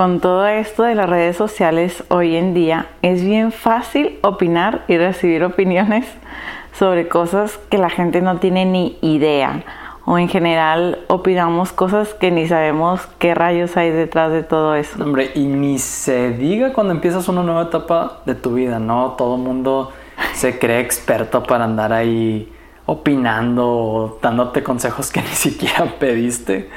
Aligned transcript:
con 0.00 0.18
todo 0.20 0.46
esto 0.46 0.84
de 0.84 0.94
las 0.94 1.10
redes 1.10 1.36
sociales 1.36 2.04
hoy 2.08 2.34
en 2.34 2.54
día, 2.54 2.86
es 3.02 3.22
bien 3.22 3.52
fácil 3.52 4.18
opinar 4.22 4.82
y 4.88 4.96
recibir 4.96 5.44
opiniones 5.44 6.06
sobre 6.72 7.06
cosas 7.06 7.58
que 7.68 7.76
la 7.76 7.90
gente 7.90 8.22
no 8.22 8.38
tiene 8.38 8.64
ni 8.64 8.96
idea. 9.02 9.62
O 10.06 10.16
en 10.16 10.30
general 10.30 11.00
opinamos 11.08 11.72
cosas 11.72 12.14
que 12.14 12.30
ni 12.30 12.48
sabemos 12.48 13.02
qué 13.18 13.34
rayos 13.34 13.76
hay 13.76 13.90
detrás 13.90 14.32
de 14.32 14.42
todo 14.42 14.74
eso. 14.74 15.04
Hombre, 15.04 15.32
y 15.34 15.44
ni 15.44 15.78
se 15.78 16.30
diga 16.30 16.72
cuando 16.72 16.94
empiezas 16.94 17.28
una 17.28 17.42
nueva 17.42 17.64
etapa 17.64 18.22
de 18.24 18.34
tu 18.34 18.54
vida, 18.54 18.78
¿no? 18.78 19.16
Todo 19.18 19.36
el 19.36 19.42
mundo 19.42 19.92
se 20.32 20.58
cree 20.58 20.80
experto 20.80 21.42
para 21.42 21.64
andar 21.64 21.92
ahí 21.92 22.50
opinando 22.86 23.68
o 23.68 24.18
dándote 24.22 24.62
consejos 24.62 25.12
que 25.12 25.20
ni 25.20 25.34
siquiera 25.34 25.84
pediste. 25.98 26.70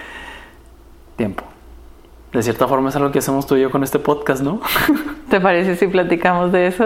Tiempo. 1.15 1.52
De 2.34 2.41
cierta 2.41 2.68
forma 2.68 2.89
es 2.89 2.95
algo 2.95 3.11
que 3.11 3.20
hacemos 3.20 3.45
tú 3.45 3.55
y 3.57 3.61
yo 3.61 3.70
con 3.70 3.84
este 3.84 4.00
podcast, 4.00 4.41
¿no? 4.41 4.59
¿Te 5.29 5.39
parece 5.39 5.75
si 5.75 5.86
platicamos 5.86 6.51
de 6.51 6.65
eso? 6.65 6.86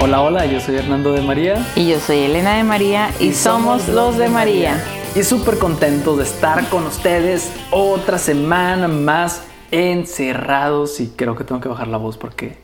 Hola, 0.00 0.22
hola, 0.22 0.44
yo 0.46 0.58
soy 0.58 0.74
Hernando 0.74 1.12
de 1.12 1.22
María. 1.22 1.64
Y 1.76 1.90
yo 1.90 2.00
soy 2.00 2.18
Elena 2.18 2.56
de 2.56 2.64
María 2.64 3.10
y, 3.20 3.32
somos, 3.32 3.88
los 3.88 4.18
de 4.18 4.28
María. 4.28 4.82
Y 5.14 5.22
súper 5.22 5.56
contentos 5.56 6.18
de 6.18 6.24
estar 6.24 6.68
con 6.68 6.84
ustedes 6.84 7.52
otra 7.70 8.18
semana 8.18 8.88
más 8.88 9.46
encerrados 9.70 10.98
y 10.98 11.10
creo 11.10 11.36
que 11.36 11.44
tengo 11.44 11.60
que 11.60 11.68
bajar 11.68 11.86
la 11.86 11.98
voz 11.98 12.18
porque 12.18 12.58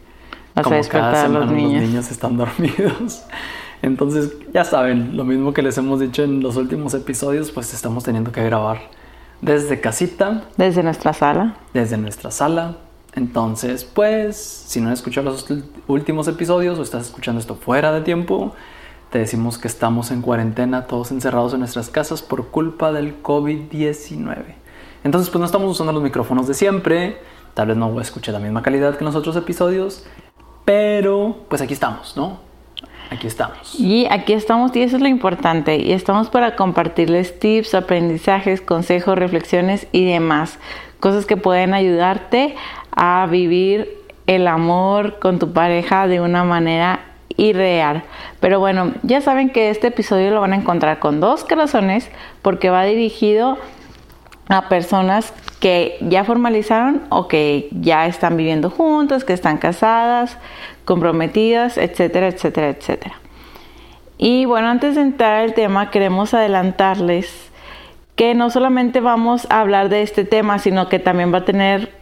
como 0.60 0.80
cada 0.88 1.22
semana 1.22 1.46
los 1.46 1.52
niños 1.52 2.10
están 2.10 2.36
dormidos. 2.36 3.22
Entonces, 3.84 4.32
ya 4.54 4.64
saben, 4.64 5.14
lo 5.14 5.24
mismo 5.24 5.52
que 5.52 5.60
les 5.60 5.76
hemos 5.76 6.00
dicho 6.00 6.22
en 6.22 6.40
los 6.40 6.56
últimos 6.56 6.94
episodios, 6.94 7.50
pues 7.50 7.74
estamos 7.74 8.02
teniendo 8.02 8.32
que 8.32 8.42
grabar 8.42 8.78
desde 9.42 9.78
casita. 9.78 10.44
Desde 10.56 10.82
nuestra 10.82 11.12
sala. 11.12 11.56
Desde 11.74 11.98
nuestra 11.98 12.30
sala. 12.30 12.76
Entonces, 13.12 13.84
pues, 13.84 14.36
si 14.36 14.80
no 14.80 14.88
has 14.88 15.00
escuchado 15.00 15.30
los 15.30 15.46
últimos 15.86 16.28
episodios 16.28 16.78
o 16.78 16.82
estás 16.82 17.08
escuchando 17.08 17.40
esto 17.40 17.56
fuera 17.56 17.92
de 17.92 18.00
tiempo, 18.00 18.54
te 19.10 19.18
decimos 19.18 19.58
que 19.58 19.68
estamos 19.68 20.10
en 20.10 20.22
cuarentena, 20.22 20.86
todos 20.86 21.10
encerrados 21.10 21.52
en 21.52 21.58
nuestras 21.58 21.90
casas 21.90 22.22
por 22.22 22.48
culpa 22.48 22.90
del 22.90 23.22
COVID-19. 23.22 24.44
Entonces, 25.04 25.28
pues 25.28 25.40
no 25.40 25.44
estamos 25.44 25.70
usando 25.70 25.92
los 25.92 26.02
micrófonos 26.02 26.48
de 26.48 26.54
siempre, 26.54 27.18
tal 27.52 27.68
vez 27.68 27.76
no 27.76 28.00
escuchar 28.00 28.32
la 28.32 28.40
misma 28.40 28.62
calidad 28.62 28.96
que 28.96 29.00
en 29.00 29.06
los 29.06 29.14
otros 29.14 29.36
episodios, 29.36 30.06
pero 30.64 31.44
pues 31.50 31.60
aquí 31.60 31.74
estamos, 31.74 32.16
¿no? 32.16 32.43
Aquí 33.14 33.26
estamos. 33.28 33.78
Y 33.78 34.06
aquí 34.10 34.32
estamos 34.32 34.74
y 34.74 34.82
eso 34.82 34.96
es 34.96 35.02
lo 35.02 35.08
importante. 35.08 35.76
Y 35.76 35.92
estamos 35.92 36.30
para 36.30 36.56
compartirles 36.56 37.38
tips, 37.38 37.74
aprendizajes, 37.74 38.60
consejos, 38.60 39.16
reflexiones 39.16 39.86
y 39.92 40.04
demás. 40.04 40.58
Cosas 40.98 41.24
que 41.24 41.36
pueden 41.36 41.74
ayudarte 41.74 42.56
a 42.90 43.26
vivir 43.30 43.88
el 44.26 44.46
amor 44.48 45.18
con 45.20 45.38
tu 45.38 45.52
pareja 45.52 46.08
de 46.08 46.20
una 46.20 46.44
manera 46.44 47.00
irreal. 47.36 48.02
Pero 48.40 48.58
bueno, 48.58 48.92
ya 49.02 49.20
saben 49.20 49.50
que 49.50 49.70
este 49.70 49.88
episodio 49.88 50.30
lo 50.30 50.40
van 50.40 50.52
a 50.52 50.56
encontrar 50.56 50.98
con 50.98 51.20
dos 51.20 51.44
corazones 51.44 52.10
porque 52.42 52.70
va 52.70 52.84
dirigido 52.84 53.58
a 54.48 54.68
personas 54.68 55.32
que 55.60 55.96
ya 56.00 56.24
formalizaron 56.24 57.02
o 57.08 57.28
que 57.28 57.68
ya 57.72 58.06
están 58.06 58.36
viviendo 58.36 58.70
juntos, 58.70 59.24
que 59.24 59.32
están 59.32 59.58
casadas, 59.58 60.36
comprometidas, 60.84 61.78
etcétera, 61.78 62.28
etcétera, 62.28 62.68
etcétera. 62.68 63.14
Y 64.18 64.44
bueno, 64.44 64.68
antes 64.68 64.94
de 64.94 65.02
entrar 65.02 65.40
al 65.40 65.54
tema, 65.54 65.90
queremos 65.90 66.34
adelantarles 66.34 67.50
que 68.16 68.34
no 68.34 68.50
solamente 68.50 69.00
vamos 69.00 69.46
a 69.50 69.60
hablar 69.60 69.88
de 69.88 70.02
este 70.02 70.24
tema, 70.24 70.58
sino 70.58 70.88
que 70.88 70.98
también 70.98 71.32
va 71.32 71.38
a 71.38 71.44
tener 71.44 71.92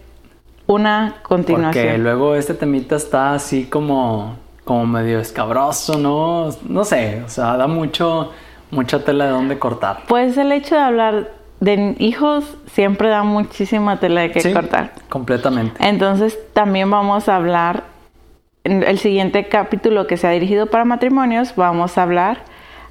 una 0.66 1.16
continuación. 1.22 1.86
Porque 1.86 1.98
luego 1.98 2.34
este 2.34 2.54
temita 2.54 2.96
está 2.96 3.34
así 3.34 3.64
como, 3.64 4.36
como 4.64 4.86
medio 4.86 5.20
escabroso, 5.20 5.98
¿no? 5.98 6.50
No 6.68 6.84
sé, 6.84 7.22
o 7.24 7.28
sea, 7.28 7.56
da 7.56 7.66
mucho, 7.66 8.30
mucha 8.70 9.04
tela 9.04 9.24
de 9.26 9.30
dónde 9.30 9.58
cortar. 9.58 10.02
Pues 10.06 10.36
el 10.36 10.52
hecho 10.52 10.74
de 10.74 10.82
hablar 10.82 11.41
de 11.62 11.94
hijos 12.00 12.56
siempre 12.72 13.08
da 13.08 13.22
muchísima 13.22 14.00
tela 14.00 14.22
de 14.22 14.32
que 14.32 14.52
cortar. 14.52 14.94
Completamente. 15.08 15.76
Entonces 15.78 16.36
también 16.52 16.90
vamos 16.90 17.28
a 17.28 17.36
hablar, 17.36 17.84
en 18.64 18.82
el 18.82 18.98
siguiente 18.98 19.48
capítulo 19.48 20.08
que 20.08 20.16
se 20.16 20.26
ha 20.26 20.30
dirigido 20.30 20.66
para 20.66 20.84
matrimonios, 20.84 21.54
vamos 21.54 21.96
a 21.98 22.02
hablar 22.02 22.44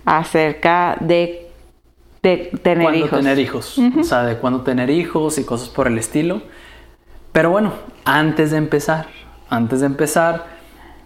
acerca 0.06 0.96
de, 1.02 1.50
de 2.24 2.50
tener 2.64 2.96
hijos. 2.96 3.10
tener 3.10 3.40
hijos, 3.40 3.78
o 4.00 4.04
sea, 4.06 4.24
de 4.24 4.38
cuándo 4.38 4.62
tener 4.62 4.90
hijos 4.90 5.38
y 5.38 5.44
cosas 5.44 5.68
por 5.68 5.88
el 5.88 5.98
estilo. 5.98 6.42
Pero 7.34 7.50
bueno, 7.50 7.74
antes 8.06 8.52
de 8.52 8.58
empezar, 8.58 9.08
antes 9.50 9.82
de 9.82 9.88
empezar, 9.88 10.46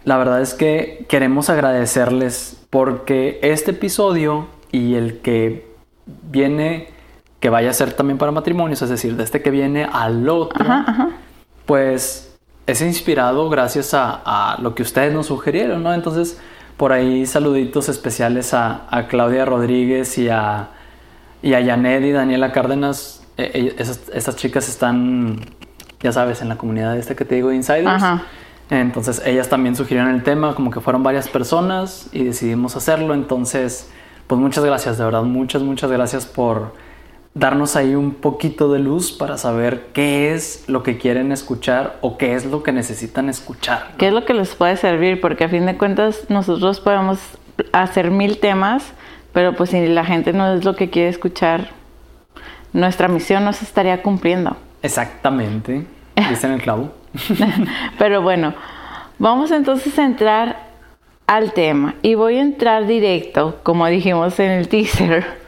la 0.04 0.20
verdad 0.20 0.40
es 0.40 0.54
que 0.54 1.08
queremos 1.10 1.50
agradecerles 1.50 2.64
porque 2.70 3.40
este 3.42 3.72
episodio 3.72 4.50
y 4.72 4.94
el 4.94 5.22
que 5.22 5.68
viene 6.06 6.94
que 7.40 7.50
vaya 7.50 7.70
a 7.70 7.74
ser 7.74 7.94
también 7.94 8.18
para 8.18 8.32
matrimonios, 8.32 8.82
es 8.82 8.90
decir, 8.90 9.16
de 9.16 9.24
este 9.24 9.42
que 9.42 9.52
viene 9.52 9.88
al 9.92 10.28
otro, 10.30 10.66
pues 11.66 12.36
es 12.68 12.82
inspirado 12.82 13.50
gracias 13.50 13.92
a, 13.94 14.58
lo 14.62 14.74
que 14.76 14.84
ustedes 14.84 15.14
nos 15.14 15.28
sugirieron, 15.28 15.84
¿no? 15.84 15.94
Entonces, 15.94 16.40
por 16.78 16.92
ahí 16.92 17.26
saluditos 17.26 17.90
especiales 17.90 18.54
a, 18.54 19.06
Claudia 19.10 19.46
Rodríguez 19.46 20.18
y 20.18 20.30
a, 20.30 20.70
y 21.42 21.54
a 21.54 21.64
Janet 21.64 22.04
y 22.04 22.12
Daniela 22.12 22.52
Cárdenas. 22.52 23.22
E, 23.38 23.74
e, 23.78 23.82
esas, 23.82 24.36
chicas 24.36 24.68
están, 24.70 25.42
ya 26.02 26.12
sabes, 26.12 26.42
en 26.42 26.50
la 26.50 26.58
comunidad 26.58 26.98
esta 26.98 27.16
que 27.16 27.26
te 27.26 27.36
digo, 27.36 27.52
Insiders. 27.52 28.04
Entonces, 28.72 29.22
ellas 29.26 29.48
también 29.48 29.76
sugirieron 29.76 30.12
el 30.12 30.24
tema, 30.24 30.56
como 30.56 30.72
que 30.72 30.80
fueron 30.80 31.04
varias 31.04 31.28
personas 31.28 32.10
y 32.12 32.24
decidimos 32.24 32.76
hacerlo. 32.76 33.14
Entonces, 33.14 33.92
pues 34.26 34.42
muchas 34.42 34.66
gracias, 34.66 34.98
de 34.98 35.06
verdad, 35.06 35.22
muchas, 35.22 35.62
muchas 35.62 35.92
gracias 35.92 36.26
por 36.26 36.74
darnos 37.36 37.76
ahí 37.76 37.96
un 37.96 38.14
poquito 38.14 38.72
de 38.72 38.80
luz 38.80 39.12
para 39.12 39.38
saber 39.38 39.88
qué 39.94 40.34
es 40.34 40.64
lo 40.68 40.84
que 40.84 40.98
quieren 40.98 41.34
escuchar 41.34 41.98
o 42.00 42.18
qué 42.18 42.34
es 42.34 42.46
lo 42.46 42.64
que 42.64 42.72
necesitan 42.72 43.28
escuchar. 43.28 43.92
¿Qué 43.98 44.08
es 44.08 44.14
lo 44.14 44.24
que 44.24 44.34
les 44.34 44.56
puede 44.56 44.78
servir? 44.78 45.20
Porque 45.20 45.44
a 45.44 45.50
fin 45.50 45.66
de 45.66 45.78
cuentas 45.78 46.30
nosotros 46.30 46.80
podemos 46.80 47.20
hacer 47.74 48.10
mil 48.10 48.40
temas, 48.40 48.94
pero 49.34 49.54
pues 49.54 49.72
si 49.72 49.86
la 49.86 50.06
gente 50.06 50.32
no 50.32 50.54
es 50.54 50.64
lo 50.64 50.78
que 50.78 50.90
quiere 50.90 51.10
escuchar, 51.10 51.72
nuestra 52.72 53.10
misión 53.10 53.44
no 53.44 53.52
se 53.52 53.66
estaría 53.66 54.02
cumpliendo. 54.02 54.56
Exactamente, 54.82 55.86
en 56.16 56.52
el 56.52 56.62
clavo. 56.62 56.94
pero 58.00 58.22
bueno, 58.22 58.54
vamos 59.20 59.52
entonces 59.52 60.00
a 60.00 60.06
entrar 60.06 60.70
al 61.28 61.52
tema 61.52 61.96
y 62.02 62.16
voy 62.16 62.38
a 62.38 62.42
entrar 62.42 62.88
directo, 62.88 63.60
como 63.64 63.86
dijimos 63.88 64.40
en 64.40 64.52
el 64.52 64.70
teaser 64.70 65.44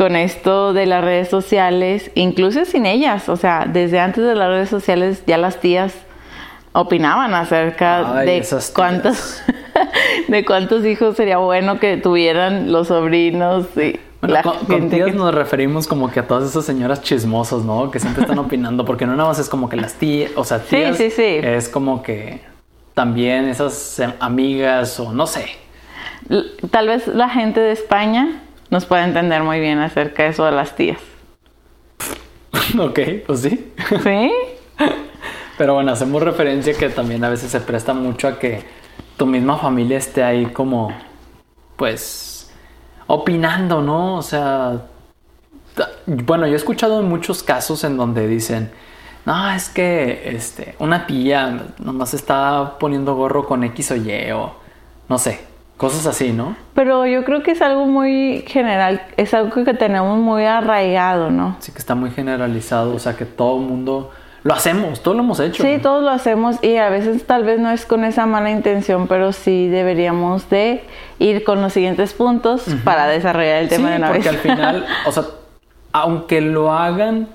con 0.00 0.16
esto 0.16 0.72
de 0.72 0.86
las 0.86 1.04
redes 1.04 1.28
sociales, 1.28 2.10
incluso 2.14 2.64
sin 2.64 2.86
ellas, 2.86 3.28
o 3.28 3.36
sea, 3.36 3.66
desde 3.70 4.00
antes 4.00 4.24
de 4.24 4.34
las 4.34 4.48
redes 4.48 4.70
sociales 4.70 5.22
ya 5.26 5.36
las 5.36 5.60
tías 5.60 5.92
opinaban 6.72 7.34
acerca 7.34 8.22
de 8.22 8.42
cuántos 8.74 9.42
de 10.28 10.44
cuántos 10.46 10.86
hijos 10.86 11.16
sería 11.16 11.36
bueno 11.36 11.78
que 11.78 11.98
tuvieran 11.98 12.72
los 12.72 12.88
sobrinos 12.88 13.66
y 13.76 14.00
la 14.22 14.42
con, 14.42 14.88
tías 14.88 15.14
nos 15.14 15.34
referimos 15.34 15.86
como 15.86 16.10
que 16.10 16.20
a 16.20 16.26
todas 16.26 16.48
esas 16.48 16.64
señoras 16.64 17.02
chismosas, 17.02 17.62
¿no? 17.64 17.90
Que 17.90 18.00
siempre 18.00 18.22
están 18.22 18.38
opinando, 18.38 18.86
porque 18.86 19.04
no 19.04 19.14
nada 19.14 19.28
más 19.28 19.38
es 19.38 19.50
como 19.50 19.68
que 19.68 19.76
las 19.76 19.92
tías, 19.96 20.30
o 20.34 20.44
sea, 20.44 20.60
tías 20.60 20.96
sí, 20.96 21.10
sí, 21.10 21.16
sí. 21.16 21.40
es 21.42 21.68
como 21.68 22.02
que 22.02 22.40
también 22.94 23.50
esas 23.50 24.00
amigas 24.18 24.98
o 24.98 25.12
no 25.12 25.26
sé. 25.26 25.44
Tal 26.70 26.86
vez 26.86 27.06
la 27.06 27.28
gente 27.28 27.60
de 27.60 27.72
España 27.72 28.40
nos 28.70 28.86
puede 28.86 29.04
entender 29.04 29.42
muy 29.42 29.60
bien 29.60 29.78
acerca 29.78 30.24
de 30.24 30.28
eso 30.30 30.44
de 30.44 30.52
las 30.52 30.74
tías. 30.76 30.98
ok, 32.78 32.98
pues 33.26 33.40
sí. 33.40 33.72
Sí. 34.02 34.32
Pero 35.58 35.74
bueno, 35.74 35.92
hacemos 35.92 36.22
referencia 36.22 36.72
que 36.74 36.88
también 36.88 37.22
a 37.24 37.28
veces 37.28 37.50
se 37.50 37.60
presta 37.60 37.92
mucho 37.92 38.28
a 38.28 38.38
que 38.38 38.62
tu 39.16 39.26
misma 39.26 39.58
familia 39.58 39.98
esté 39.98 40.22
ahí 40.22 40.46
como, 40.46 40.90
pues, 41.76 42.50
opinando, 43.06 43.82
¿no? 43.82 44.16
O 44.16 44.22
sea, 44.22 44.86
bueno, 46.06 46.46
yo 46.46 46.54
he 46.54 46.56
escuchado 46.56 47.00
en 47.00 47.08
muchos 47.08 47.42
casos 47.42 47.84
en 47.84 47.96
donde 47.96 48.26
dicen, 48.26 48.70
no, 49.26 49.50
es 49.50 49.68
que 49.68 50.30
este, 50.34 50.74
una 50.78 51.06
tía 51.06 51.66
nomás 51.78 52.14
está 52.14 52.78
poniendo 52.78 53.14
gorro 53.14 53.46
con 53.46 53.62
X 53.64 53.90
o 53.90 53.96
Y 53.96 54.30
o 54.30 54.54
no 55.08 55.18
sé. 55.18 55.49
Cosas 55.80 56.06
así, 56.06 56.34
¿no? 56.34 56.56
Pero 56.74 57.06
yo 57.06 57.24
creo 57.24 57.42
que 57.42 57.52
es 57.52 57.62
algo 57.62 57.86
muy 57.86 58.44
general, 58.46 59.00
es 59.16 59.32
algo 59.32 59.64
que 59.64 59.72
tenemos 59.72 60.18
muy 60.18 60.44
arraigado, 60.44 61.30
¿no? 61.30 61.56
Sí, 61.60 61.72
que 61.72 61.78
está 61.78 61.94
muy 61.94 62.10
generalizado, 62.10 62.94
o 62.94 62.98
sea, 62.98 63.16
que 63.16 63.24
todo 63.24 63.58
el 63.58 63.64
mundo 63.64 64.10
lo 64.42 64.52
hacemos, 64.52 65.02
todos 65.02 65.16
lo 65.16 65.22
hemos 65.22 65.40
hecho. 65.40 65.62
Sí, 65.62 65.78
todos 65.80 66.04
lo 66.04 66.10
hacemos 66.10 66.62
y 66.62 66.76
a 66.76 66.90
veces 66.90 67.26
tal 67.26 67.44
vez 67.44 67.58
no 67.60 67.70
es 67.70 67.86
con 67.86 68.04
esa 68.04 68.26
mala 68.26 68.50
intención, 68.50 69.08
pero 69.08 69.32
sí 69.32 69.68
deberíamos 69.68 70.50
de 70.50 70.84
ir 71.18 71.44
con 71.44 71.62
los 71.62 71.72
siguientes 71.72 72.12
puntos 72.12 72.66
para 72.84 73.06
desarrollar 73.06 73.62
el 73.62 73.70
tema 73.70 73.92
de 73.92 73.96
una 73.96 74.08
porque 74.08 74.28
al 74.28 74.36
final, 74.36 74.84
o 75.06 75.12
sea, 75.12 75.24
aunque 75.92 76.42
lo 76.42 76.74
hagan 76.74 77.26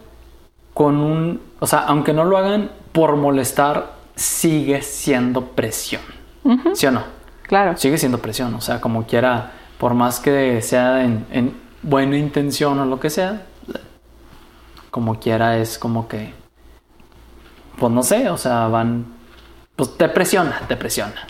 con 0.75 0.97
un, 0.97 1.41
o 1.57 1.65
sea, 1.65 1.79
aunque 1.79 2.13
no 2.13 2.25
lo 2.25 2.37
hagan 2.37 2.69
por 2.91 3.15
molestar, 3.15 3.93
sigue 4.13 4.83
siendo 4.83 5.47
presión. 5.47 6.03
¿Sí 6.75 6.85
o 6.85 6.91
no? 6.91 7.14
Claro. 7.47 7.77
Sigue 7.77 7.97
siendo 7.97 8.19
presión, 8.19 8.53
o 8.55 8.61
sea, 8.61 8.81
como 8.81 9.05
quiera, 9.05 9.51
por 9.77 9.93
más 9.93 10.19
que 10.19 10.61
sea 10.61 11.03
en, 11.03 11.25
en 11.31 11.53
buena 11.83 12.17
intención 12.17 12.79
o 12.79 12.85
lo 12.85 12.99
que 12.99 13.09
sea, 13.09 13.43
como 14.91 15.19
quiera 15.19 15.57
es 15.57 15.77
como 15.77 16.07
que, 16.07 16.33
pues 17.77 17.91
no 17.91 18.01
sé, 18.03 18.29
o 18.29 18.37
sea, 18.37 18.67
van, 18.67 19.05
pues 19.75 19.97
te 19.97 20.07
presiona, 20.09 20.61
te 20.67 20.75
presiona. 20.77 21.27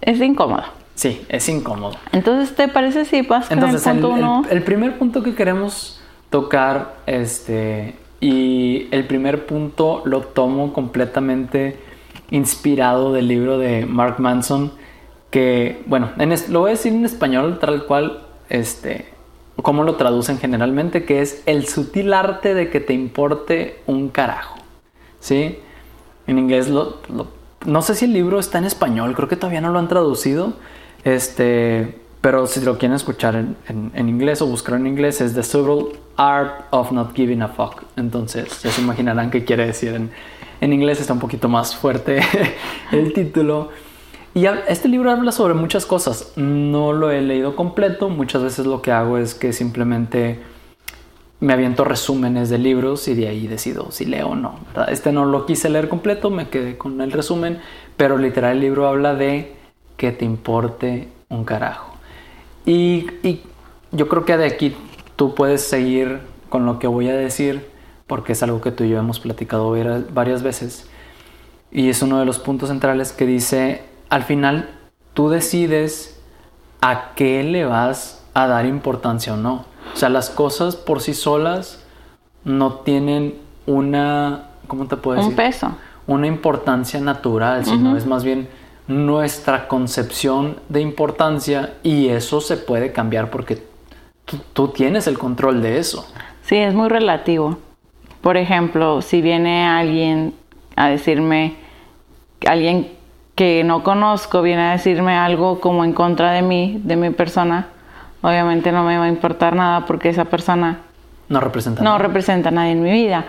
Es 0.00 0.20
incómodo. 0.20 0.64
Sí, 0.94 1.24
es 1.28 1.48
incómodo. 1.48 1.96
Entonces, 2.12 2.54
¿te 2.54 2.68
parece 2.68 3.04
si 3.04 3.22
vas 3.22 3.50
Entonces, 3.50 3.86
el 3.86 3.96
el, 3.96 4.00
punto 4.02 4.14
uno? 4.16 4.42
el- 4.50 4.58
el 4.58 4.62
primer 4.62 4.98
punto 4.98 5.22
que 5.22 5.34
queremos 5.34 6.00
tocar, 6.30 6.96
este, 7.06 7.96
y 8.20 8.88
el 8.90 9.06
primer 9.06 9.46
punto 9.46 10.02
lo 10.04 10.20
tomo 10.20 10.72
completamente 10.72 11.80
inspirado 12.30 13.12
del 13.12 13.26
libro 13.28 13.58
de 13.58 13.84
Mark 13.86 14.16
Manson, 14.20 14.72
que, 15.32 15.82
bueno, 15.86 16.12
lo 16.50 16.60
voy 16.60 16.68
a 16.68 16.74
decir 16.74 16.92
en 16.92 17.04
español 17.04 17.58
tal 17.58 17.86
cual, 17.86 18.20
este, 18.48 19.06
cómo 19.62 19.82
lo 19.82 19.96
traducen 19.96 20.38
generalmente, 20.38 21.04
que 21.04 21.20
es 21.22 21.42
el 21.46 21.66
sutil 21.66 22.12
arte 22.14 22.54
de 22.54 22.70
que 22.70 22.78
te 22.78 22.92
importe 22.94 23.80
un 23.86 24.08
carajo, 24.10 24.56
¿sí? 25.18 25.58
En 26.28 26.38
inglés 26.38 26.68
lo, 26.68 26.98
no 27.66 27.82
sé 27.82 27.94
si 27.96 28.04
el 28.04 28.12
libro 28.12 28.38
está 28.38 28.58
en 28.58 28.64
español, 28.64 29.14
creo 29.16 29.26
que 29.28 29.36
todavía 29.36 29.60
no 29.60 29.70
lo 29.70 29.78
han 29.80 29.88
traducido. 29.88 30.52
Este, 31.04 31.98
pero 32.20 32.46
si 32.46 32.60
lo 32.60 32.78
quieren 32.78 32.94
escuchar 32.94 33.34
en, 33.34 33.56
en- 33.68 33.90
en 33.94 34.08
inglés 34.08 34.40
o 34.42 34.46
buscar 34.46 34.76
en 34.76 34.86
inglés 34.86 35.20
es 35.20 35.34
The 35.34 35.42
Subtle 35.42 35.98
Art 36.16 36.66
of 36.70 36.92
Not 36.92 37.14
Giving 37.14 37.42
a 37.42 37.48
Fuck. 37.48 37.82
Entonces 37.96 38.62
ya 38.62 38.70
se 38.70 38.80
imaginarán 38.82 39.30
qué 39.30 39.44
quiere 39.44 39.66
decir 39.66 39.94
en, 39.94 40.10
en 40.60 40.72
inglés 40.72 41.00
está 41.00 41.12
un 41.12 41.18
poquito 41.18 41.48
más 41.48 41.74
fuerte 41.74 42.20
el 42.92 43.12
título. 43.12 43.70
Y 44.34 44.46
este 44.46 44.88
libro 44.88 45.10
habla 45.10 45.30
sobre 45.32 45.54
muchas 45.54 45.84
cosas. 45.84 46.32
No 46.36 46.92
lo 46.92 47.10
he 47.10 47.20
leído 47.20 47.54
completo. 47.54 48.08
Muchas 48.08 48.42
veces 48.42 48.66
lo 48.66 48.80
que 48.80 48.90
hago 48.90 49.18
es 49.18 49.34
que 49.34 49.52
simplemente 49.52 50.40
me 51.40 51.52
aviento 51.52 51.84
resúmenes 51.84 52.48
de 52.50 52.58
libros 52.58 53.08
y 53.08 53.14
de 53.14 53.28
ahí 53.28 53.48
decido 53.48 53.90
si 53.90 54.04
leo 54.04 54.28
o 54.28 54.34
no. 54.36 54.60
Este 54.88 55.10
no 55.10 55.24
lo 55.24 55.44
quise 55.44 55.68
leer 55.68 55.88
completo, 55.88 56.30
me 56.30 56.48
quedé 56.48 56.78
con 56.78 57.00
el 57.00 57.10
resumen, 57.10 57.58
pero 57.96 58.16
literal 58.16 58.52
el 58.52 58.60
libro 58.60 58.86
habla 58.86 59.14
de 59.16 59.52
que 59.96 60.12
te 60.12 60.24
importe 60.24 61.08
un 61.28 61.44
carajo. 61.44 61.96
Y, 62.64 63.06
yo 63.90 64.08
creo 64.08 64.24
que 64.24 64.36
de 64.36 64.46
aquí 64.46 64.74
tú 65.16 65.34
puedes 65.34 65.62
seguir 65.62 66.20
con 66.48 66.64
lo 66.64 66.78
que 66.78 66.86
voy 66.86 67.08
a 67.08 67.14
decir, 67.14 67.66
porque 68.06 68.32
es 68.32 68.42
algo 68.42 68.60
que 68.60 68.70
tú 68.70 68.84
y 68.84 68.90
yo 68.90 68.98
hemos 68.98 69.18
platicado 69.18 69.72
var- 69.72 70.06
varias 70.14 70.42
veces. 70.44 70.88
Y 71.72 71.88
es 71.90 72.02
uno 72.02 72.20
de 72.20 72.24
los 72.24 72.38
puntos 72.38 72.68
centrales 72.68 73.12
que 73.12 73.26
dice, 73.26 73.82
al 74.12 74.24
final 74.24 74.68
tú 75.14 75.30
decides 75.30 76.20
a 76.82 77.12
qué 77.14 77.42
le 77.42 77.64
vas 77.64 78.22
a 78.34 78.46
dar 78.46 78.66
importancia 78.66 79.32
o 79.32 79.38
no. 79.38 79.64
O 79.94 79.96
sea, 79.96 80.10
las 80.10 80.28
cosas 80.28 80.76
por 80.76 81.00
sí 81.00 81.14
solas 81.14 81.82
no 82.44 82.74
tienen 82.74 83.38
una, 83.64 84.48
¿cómo 84.66 84.86
te 84.86 84.98
puedo 84.98 85.18
Un 85.18 85.30
decir? 85.30 85.36
peso. 85.36 85.72
Una 86.06 86.26
importancia 86.26 87.00
natural, 87.00 87.64
sino 87.64 87.96
es 87.96 88.04
más 88.04 88.22
bien 88.22 88.48
nuestra 88.86 89.66
concepción 89.66 90.58
de 90.68 90.82
importancia 90.82 91.72
y 91.82 92.08
eso 92.08 92.42
se 92.42 92.58
puede 92.58 92.92
cambiar 92.92 93.30
porque 93.30 93.66
tú, 94.26 94.36
tú 94.52 94.68
tienes 94.68 95.06
el 95.06 95.18
control 95.18 95.62
de 95.62 95.78
eso. 95.78 96.06
Sí, 96.42 96.56
es 96.56 96.74
muy 96.74 96.90
relativo. 96.90 97.56
Por 98.20 98.36
ejemplo, 98.36 99.00
si 99.00 99.22
viene 99.22 99.66
alguien 99.66 100.34
a 100.76 100.88
decirme, 100.88 101.56
alguien 102.46 103.00
que 103.42 103.64
no 103.64 103.82
conozco 103.82 104.40
viene 104.40 104.62
a 104.62 104.70
decirme 104.70 105.16
algo 105.16 105.58
como 105.58 105.82
en 105.82 105.94
contra 105.94 106.30
de 106.30 106.42
mí, 106.42 106.80
de 106.84 106.94
mi 106.94 107.10
persona, 107.10 107.66
obviamente 108.20 108.70
no 108.70 108.84
me 108.84 108.96
va 108.96 109.06
a 109.06 109.08
importar 109.08 109.56
nada 109.56 109.84
porque 109.84 110.10
esa 110.10 110.26
persona 110.26 110.78
No 111.28 111.40
representa 111.40 111.82
no 111.82 111.90
nada. 111.90 111.98
representa 111.98 112.50
a 112.50 112.52
nadie 112.52 112.70
en 112.70 112.82
mi 112.84 112.92
vida. 112.92 113.24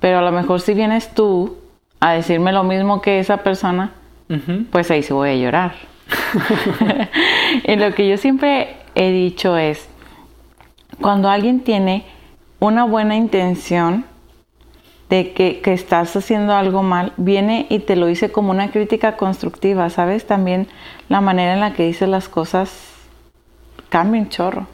Pero 0.00 0.20
a 0.20 0.22
lo 0.22 0.32
mejor 0.32 0.62
si 0.62 0.72
vienes 0.72 1.12
tú 1.12 1.58
a 2.00 2.12
decirme 2.12 2.52
lo 2.52 2.64
mismo 2.64 3.02
que 3.02 3.18
esa 3.18 3.36
persona, 3.42 3.90
pues 4.70 4.90
ahí 4.90 5.02
sí 5.02 5.12
voy 5.12 5.28
a 5.28 5.34
llorar. 5.36 5.74
y 7.64 7.76
lo 7.76 7.92
que 7.94 8.08
yo 8.08 8.16
siempre 8.16 8.76
he 8.94 9.10
dicho 9.10 9.58
es, 9.58 9.90
cuando 11.02 11.28
alguien 11.28 11.60
tiene 11.60 12.06
una 12.60 12.84
buena 12.84 13.14
intención 13.14 14.06
de 15.10 15.32
que, 15.32 15.60
que 15.60 15.72
estás 15.72 16.14
haciendo 16.16 16.54
algo 16.54 16.82
mal, 16.82 17.12
viene 17.16 17.66
y 17.68 17.80
te 17.80 17.96
lo 17.96 18.06
dice 18.06 18.30
como 18.32 18.50
una 18.52 18.70
crítica 18.70 19.16
constructiva, 19.16 19.90
¿sabes? 19.90 20.26
También 20.26 20.68
la 21.08 21.20
manera 21.20 21.52
en 21.54 21.60
la 21.60 21.72
que 21.72 21.84
dices 21.84 22.08
las 22.08 22.28
cosas 22.28 22.70
cambia 23.88 24.20
un 24.22 24.28
chorro. 24.28 24.66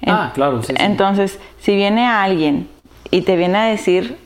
En- 0.00 0.14
Ah, 0.14 0.30
claro, 0.34 0.62
sí, 0.62 0.68
sí. 0.68 0.82
Entonces, 0.82 1.38
si 1.60 1.76
viene 1.76 2.06
alguien 2.06 2.68
y 3.10 3.22
te 3.22 3.36
viene 3.36 3.58
a 3.58 3.64
decir 3.64 4.16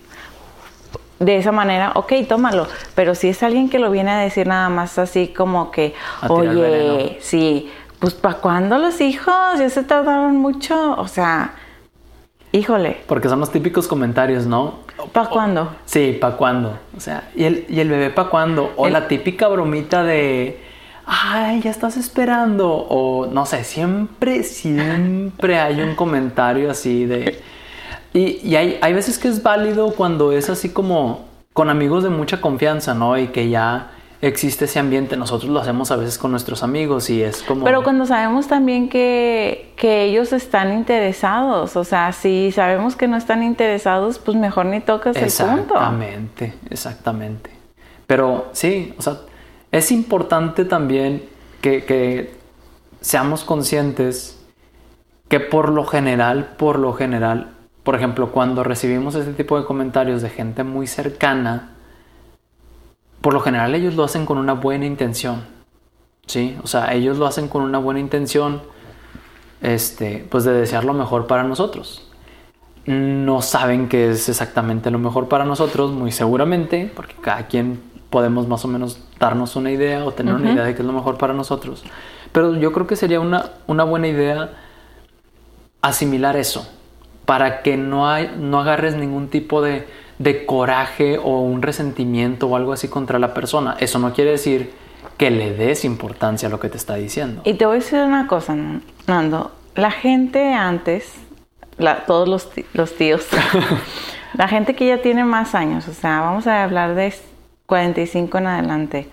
de 1.19 1.37
esa 1.37 1.53
manera, 1.53 1.93
ok, 1.97 2.13
tómalo. 2.29 2.67
Pero 2.95 3.15
si 3.15 3.29
es 3.29 3.43
alguien 3.43 3.69
que 3.69 3.79
lo 3.79 3.91
viene 3.91 4.11
a 4.11 4.19
decir 4.19 4.47
nada 4.47 4.69
más 4.69 4.99
así 4.99 5.29
como 5.29 5.71
que, 5.71 5.95
A 6.21 6.33
oye, 6.33 7.19
sí, 7.21 7.71
pues 7.99 8.15
¿para 8.15 8.37
cuándo 8.37 8.79
los 8.79 9.01
hijos? 9.01 9.59
Ya 9.59 9.69
se 9.71 9.83
tardaron 9.85 10.37
mucho. 10.37 10.93
O 10.99 11.07
sea, 11.09 11.55
híjole, 12.53 12.99
Porque 13.07 13.29
son 13.29 13.41
los 13.41 13.51
típicos 13.51 13.89
comentarios, 13.89 14.47
¿no? 14.47 14.81
¿para 15.13 15.29
cuándo? 15.29 15.75
Sí, 15.85 16.17
¿pa' 16.21 16.37
cuándo? 16.37 16.79
O 16.97 17.01
sea, 17.01 17.29
¿y 17.35 17.45
el, 17.45 17.65
y 17.69 17.81
el 17.81 17.89
bebé 17.89 18.11
pa' 18.11 18.29
cuándo? 18.31 18.73
O 18.77 18.87
El- 18.87 18.93
la 18.93 19.09
típica 19.09 19.49
bromita 19.49 20.05
de, 20.05 20.61
ay, 21.07 21.61
ya 21.61 21.71
estás 21.71 21.97
esperando. 21.97 22.69
O 22.89 23.27
no 23.27 23.45
sé, 23.47 23.65
siempre, 23.65 24.43
siempre 24.45 25.59
hay 25.59 25.81
un 25.81 25.95
comentario 25.95 26.71
así 26.71 27.05
de... 27.07 27.41
Y, 28.15 28.47
y 28.47 28.57
hay, 28.57 28.79
hay 28.83 28.93
veces 28.93 29.19
que 29.19 29.29
es 29.29 29.43
válido 29.43 29.93
cuando 29.95 30.33
es 30.33 30.51
así 30.51 30.69
como 30.69 31.25
con 31.55 31.71
amigos 31.71 32.05
de 32.05 32.11
mucha 32.11 32.41
confianza, 32.41 32.93
¿no? 32.95 33.19
Y 33.19 33.29
que 33.29 33.49
ya 33.49 33.91
existe 34.23 34.65
ese 34.67 34.79
ambiente. 34.79 35.17
Nosotros 35.17 35.51
lo 35.51 35.61
hacemos 35.61 35.91
a 35.91 35.97
veces 35.97 36.17
con 36.17 36.31
nuestros 36.31 36.63
amigos 36.63 37.11
y 37.11 37.23
es 37.23 37.43
como... 37.43 37.65
Pero 37.65 37.83
cuando 37.83 38.07
sabemos 38.07 38.47
también 38.47 38.89
que, 38.89 39.73
que 39.77 40.05
ellos 40.05 40.33
están 40.33 40.73
interesados, 40.73 41.77
o 41.77 41.85
sea, 41.85 42.13
si 42.13 42.53
sabemos 42.53 42.97
que 42.97 43.09
no 43.09 43.17
están 43.17 43.43
interesados, 43.43 44.19
pues 44.19 44.37
mejor 44.37 44.67
ni 44.67 44.81
tocas 44.81 45.17
el 45.17 45.23
punto. 45.23 45.75
Exactamente, 45.75 46.55
exactamente. 46.71 47.51
Pero 48.07 48.49
sí, 48.53 48.95
o 48.97 49.03
sea, 49.03 49.19
es 49.73 49.91
importante 49.91 50.65
también 50.65 51.25
que, 51.61 51.85
que 51.85 52.33
seamos 53.01 53.43
conscientes 53.43 54.39
que 55.29 55.41
por 55.41 55.71
lo 55.71 55.85
general, 55.85 56.55
por 56.59 56.79
lo 56.79 56.93
general, 56.93 57.55
por 57.83 57.97
ejemplo, 57.97 58.31
cuando 58.31 58.63
recibimos 58.63 59.17
este 59.17 59.33
tipo 59.33 59.59
de 59.59 59.65
comentarios 59.65 60.23
de 60.23 60.31
gente 60.31 60.63
muy 60.63 60.87
cercana, 60.87 61.72
por 63.23 63.33
lo 63.33 63.41
general 63.41 63.75
ellos 63.75 63.95
lo 63.95 64.05
hacen 64.05 64.27
con 64.27 64.37
una 64.37 64.53
buena 64.53 64.85
intención. 64.85 65.45
Sí, 66.27 66.57
o 66.63 66.67
sea, 66.67 66.93
ellos 66.93 67.19
lo 67.19 67.27
hacen 67.27 67.49
con 67.49 67.63
una 67.63 67.79
buena 67.79 68.01
intención, 68.01 68.63
este, 69.61 70.27
pues 70.31 70.45
de 70.45 70.53
desear 70.53 70.85
lo 70.85 70.93
mejor 70.93 71.27
para 71.27 71.43
nosotros 71.43 72.13
no 72.87 73.43
saben 73.43 73.89
que 73.89 74.11
es 74.11 74.29
exactamente 74.29 74.91
lo 74.91 74.99
mejor 74.99 75.29
para 75.29 75.45
nosotros, 75.45 75.93
muy 75.93 76.11
seguramente, 76.11 76.91
porque 76.95 77.15
cada 77.21 77.47
quien 77.47 77.81
podemos 78.11 78.49
más 78.49 78.65
o 78.65 78.69
menos 78.69 79.01
darnos 79.19 79.57
una 79.57 79.71
idea 79.71 80.05
o 80.05 80.13
tener 80.13 80.35
una 80.35 80.53
idea 80.53 80.65
de 80.65 80.75
qué 80.75 80.83
es 80.83 80.87
lo 80.87 80.93
mejor 80.93 81.17
para 81.17 81.33
nosotros. 81.33 81.85
Pero 82.33 82.57
yo 82.57 82.73
creo 82.73 82.87
que 82.87 82.97
sería 82.97 83.21
una, 83.21 83.51
una 83.67 83.85
buena 83.85 84.09
idea 84.09 84.53
asimilar 85.81 86.37
eso, 86.37 86.69
para 87.25 87.63
que 87.63 87.77
no, 87.77 88.09
hay, 88.09 88.35
no 88.39 88.61
agarres 88.61 88.97
ningún 88.97 89.29
tipo 89.29 89.63
de, 89.63 89.87
de 90.23 90.47
coraje 90.47 91.19
o 91.19 91.41
un 91.41 91.63
resentimiento 91.63 92.47
o 92.47 92.57
algo 92.57 92.73
así 92.73 92.89
contra 92.89 93.19
la 93.19 93.35
persona. 93.35 93.77
Eso 93.81 93.99
no 93.99 94.13
quiere 94.13 94.31
decir 94.33 94.73
que 95.17 95.31
le 95.31 95.53
des 95.53 95.85
importancia 95.85 96.49
a 96.49 96.51
lo 96.51 96.61
que 96.61 96.69
te 96.69 96.77
está 96.77 96.95
diciendo. 96.95 97.43
Y 97.45 97.55
te 97.55 97.67
voy 97.67 97.77
a 97.77 97.79
decir 97.81 97.99
una 98.01 98.27
cosa, 98.27 98.55
Nando. 99.07 99.51
La 99.75 99.91
gente 99.91 100.53
antes, 100.55 101.13
la- 101.79 102.05
todos 102.07 102.29
los, 102.29 102.49
los 102.75 102.95
tíos, 102.97 103.27
la 104.35 104.47
gente 104.49 104.75
que 104.75 104.87
ya 104.87 105.03
tiene 105.03 105.25
más 105.25 105.55
años, 105.55 105.89
o 105.89 105.93
sea, 105.95 106.21
vamos 106.21 106.47
a 106.47 106.63
hablar 106.63 106.95
de 106.95 107.13
45 107.67 108.39
en 108.39 108.47
adelante, 108.47 109.09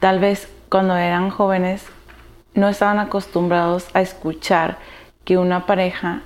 tal 0.00 0.18
vez 0.18 0.48
cuando 0.68 0.96
eran 0.96 1.30
jóvenes 1.30 1.84
no 2.54 2.68
estaban 2.68 2.98
acostumbrados 2.98 3.86
a 3.94 4.00
escuchar 4.00 4.78
que 5.24 5.38
una 5.38 5.66
pareja 5.66 6.22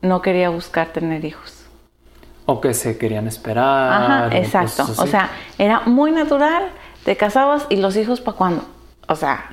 no 0.00 0.22
quería 0.22 0.48
buscar 0.48 0.88
tener 0.88 1.24
hijos. 1.24 1.55
O 2.46 2.60
que 2.60 2.74
se 2.74 2.96
querían 2.96 3.26
esperar. 3.26 3.92
Ajá, 3.92 4.36
exacto. 4.36 4.86
O 4.98 5.06
sea, 5.06 5.30
era 5.58 5.80
muy 5.80 6.12
natural, 6.12 6.70
te 7.04 7.16
casabas 7.16 7.66
y 7.68 7.76
los 7.76 7.96
hijos 7.96 8.20
para 8.20 8.36
cuándo. 8.36 8.64
O 9.08 9.16
sea, 9.16 9.50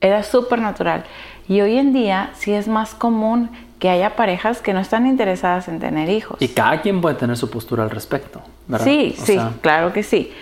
era 0.00 0.22
súper 0.22 0.58
natural. 0.60 1.04
Y 1.48 1.60
hoy 1.60 1.78
en 1.78 1.92
día 1.92 2.30
sí 2.34 2.52
es 2.52 2.68
más 2.68 2.94
común 2.94 3.50
que 3.78 3.90
haya 3.90 4.16
parejas 4.16 4.62
que 4.62 4.72
no 4.72 4.80
están 4.80 5.06
interesadas 5.06 5.68
en 5.68 5.78
tener 5.78 6.08
hijos. 6.08 6.40
Y 6.40 6.48
cada 6.48 6.80
quien 6.80 7.00
puede 7.02 7.16
tener 7.16 7.36
su 7.36 7.50
postura 7.50 7.82
al 7.82 7.90
respecto, 7.90 8.40
¿verdad? 8.66 8.86
Sí, 8.86 9.14
sí, 9.18 9.38
claro 9.60 9.92
que 9.92 10.02
sí. 10.02 10.32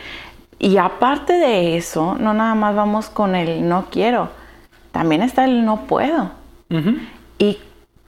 Y 0.61 0.77
aparte 0.77 1.33
de 1.33 1.77
eso, 1.77 2.17
no 2.21 2.35
nada 2.35 2.55
más 2.55 2.77
vamos 2.77 3.09
con 3.09 3.35
el 3.35 3.69
no 3.69 3.87
quiero, 3.91 4.31
también 4.93 5.23
está 5.23 5.45
el 5.45 5.65
no 5.65 5.87
puedo. 5.87 6.31
Y, 7.39 7.59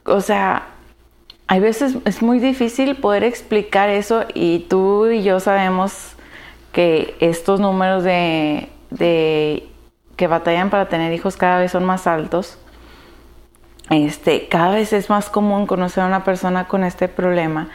o 0.06 0.20
sea, 0.20 0.68
hay 1.46 1.60
veces 1.60 1.96
es 2.04 2.22
muy 2.22 2.38
difícil 2.38 2.96
poder 2.96 3.24
explicar 3.24 3.88
eso 3.88 4.24
y 4.34 4.60
tú 4.60 5.06
y 5.06 5.22
yo 5.22 5.40
sabemos 5.40 6.14
que 6.72 7.16
estos 7.20 7.60
números 7.60 8.02
de, 8.02 8.68
que 10.16 10.26
batallan 10.26 10.70
para 10.70 10.88
tener 10.88 11.12
hijos 11.12 11.36
cada 11.36 11.60
vez 11.60 11.72
son 11.72 11.84
más 11.84 12.06
altos. 12.06 12.58
Este, 13.90 14.48
cada 14.48 14.74
vez 14.74 14.94
es 14.94 15.10
más 15.10 15.28
común 15.28 15.66
conocer 15.66 16.02
a 16.02 16.06
una 16.06 16.24
persona 16.24 16.66
con 16.66 16.84
este 16.84 17.06
problema 17.06 17.68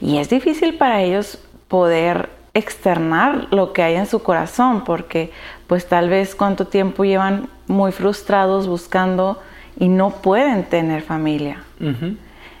y 0.00 0.18
es 0.18 0.30
difícil 0.30 0.78
para 0.78 1.02
ellos 1.02 1.40
poder 1.66 2.30
externar 2.54 3.48
lo 3.50 3.72
que 3.72 3.82
hay 3.82 3.96
en 3.96 4.06
su 4.06 4.22
corazón 4.22 4.84
porque 4.84 5.32
pues 5.66 5.88
tal 5.88 6.08
vez 6.08 6.36
cuánto 6.36 6.68
tiempo 6.68 7.04
llevan 7.04 7.48
muy 7.66 7.90
frustrados 7.90 8.68
buscando 8.68 9.42
y 9.76 9.88
no 9.88 10.10
pueden 10.10 10.64
tener 10.64 11.02
familia. 11.02 11.64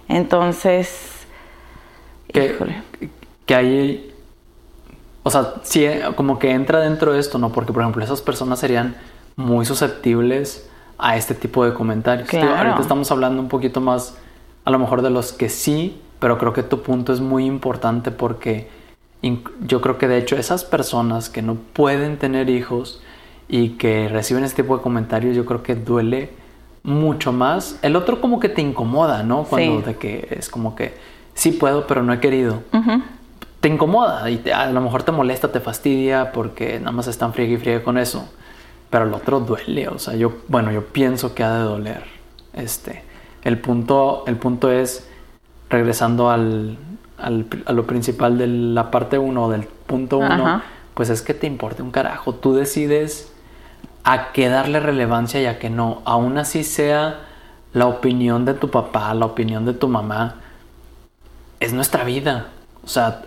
Entonces, 0.08 1.26
que, 2.32 2.56
que 3.44 3.54
hay, 3.54 4.14
o 5.22 5.30
sea, 5.30 5.54
sí, 5.62 5.86
como 6.14 6.38
que 6.38 6.50
entra 6.50 6.80
dentro 6.80 7.12
de 7.12 7.18
esto, 7.18 7.38
¿no? 7.38 7.50
Porque, 7.50 7.72
por 7.72 7.82
ejemplo, 7.82 8.04
esas 8.04 8.20
personas 8.20 8.58
serían 8.58 8.96
muy 9.36 9.66
susceptibles 9.66 10.68
a 10.98 11.16
este 11.16 11.34
tipo 11.34 11.64
de 11.64 11.74
comentarios. 11.74 12.32
ahorita 12.32 12.80
estamos 12.80 13.10
hablando 13.10 13.40
un 13.40 13.48
poquito 13.48 13.80
más, 13.80 14.16
a 14.64 14.70
lo 14.70 14.78
mejor, 14.78 15.02
de 15.02 15.10
los 15.10 15.32
que 15.32 15.48
sí, 15.48 16.00
pero 16.18 16.38
creo 16.38 16.52
que 16.52 16.62
tu 16.62 16.82
punto 16.82 17.12
es 17.12 17.20
muy 17.20 17.44
importante 17.44 18.10
porque 18.10 18.68
yo 19.66 19.80
creo 19.80 19.98
que 19.98 20.08
de 20.08 20.18
hecho 20.18 20.36
esas 20.36 20.64
personas 20.64 21.28
que 21.28 21.42
no 21.42 21.56
pueden 21.56 22.16
tener 22.16 22.48
hijos 22.48 23.02
y 23.48 23.70
que 23.70 24.08
reciben 24.08 24.44
este 24.44 24.62
tipo 24.62 24.76
de 24.76 24.82
comentarios, 24.82 25.36
yo 25.36 25.44
creo 25.44 25.62
que 25.62 25.74
duele 25.74 26.30
mucho 26.86 27.32
más. 27.32 27.78
El 27.82 27.96
otro 27.96 28.20
como 28.20 28.40
que 28.40 28.48
te 28.48 28.62
incomoda, 28.62 29.22
¿no? 29.24 29.42
Cuando 29.42 29.82
de 29.82 29.96
que 29.96 30.28
es 30.30 30.48
como 30.48 30.74
que 30.74 30.96
sí 31.34 31.52
puedo, 31.52 31.86
pero 31.86 32.02
no 32.02 32.12
he 32.12 32.20
querido. 32.20 32.62
Te 33.60 33.68
incomoda 33.68 34.30
y 34.30 34.42
a 34.50 34.70
lo 34.70 34.80
mejor 34.80 35.02
te 35.02 35.12
molesta, 35.12 35.50
te 35.50 35.60
fastidia 35.60 36.32
porque 36.32 36.78
nada 36.78 36.92
más 36.92 37.08
están 37.08 37.34
friegue 37.34 37.54
y 37.54 37.56
friegue 37.58 37.82
con 37.82 37.98
eso. 37.98 38.28
Pero 38.88 39.04
el 39.04 39.12
otro 39.12 39.40
duele, 39.40 39.88
o 39.88 39.98
sea, 39.98 40.14
yo, 40.14 40.32
bueno, 40.46 40.70
yo 40.70 40.86
pienso 40.86 41.34
que 41.34 41.42
ha 41.42 41.52
de 41.54 41.64
doler. 41.64 42.04
Este, 42.52 43.02
el 43.42 43.58
punto, 43.58 44.22
el 44.28 44.36
punto 44.36 44.70
es, 44.70 45.08
regresando 45.68 46.30
al, 46.30 46.78
a 47.18 47.72
lo 47.72 47.86
principal 47.86 48.38
de 48.38 48.46
la 48.46 48.92
parte 48.92 49.18
1 49.18 49.50
del 49.50 49.64
punto 49.64 50.18
1, 50.18 50.62
pues 50.94 51.10
es 51.10 51.20
que 51.22 51.34
te 51.34 51.48
importe 51.48 51.82
un 51.82 51.90
carajo. 51.90 52.34
Tú 52.34 52.54
decides 52.54 53.32
a 54.06 54.30
qué 54.30 54.48
darle 54.48 54.78
relevancia 54.78 55.42
y 55.42 55.46
a 55.46 55.58
qué 55.58 55.68
no. 55.68 56.00
Aún 56.04 56.38
así 56.38 56.62
sea 56.62 57.26
la 57.72 57.88
opinión 57.88 58.44
de 58.44 58.54
tu 58.54 58.70
papá, 58.70 59.12
la 59.14 59.26
opinión 59.26 59.66
de 59.66 59.74
tu 59.74 59.88
mamá, 59.88 60.36
es 61.58 61.72
nuestra 61.72 62.04
vida. 62.04 62.46
O 62.84 62.88
sea, 62.88 63.22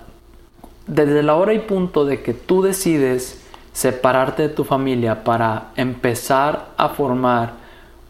desde 0.88 1.22
la 1.22 1.36
hora 1.36 1.54
y 1.54 1.60
punto 1.60 2.06
de 2.06 2.24
que 2.24 2.34
tú 2.34 2.62
decides 2.62 3.46
separarte 3.74 4.44
de 4.44 4.50
tu 4.50 4.64
familia 4.64 5.26
para 5.26 5.66
empezar 5.76 6.68
a 6.78 6.88
formar 6.88 7.52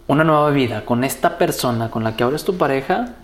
una 0.06 0.24
nueva 0.24 0.52
vida 0.52 0.86
con 0.86 1.04
esta 1.04 1.40
persona 1.40 1.90
con 1.90 2.04
la 2.04 2.16
que 2.16 2.24
ahora 2.24 2.36
es 2.36 2.46
tu 2.46 2.56
pareja, 2.56 3.16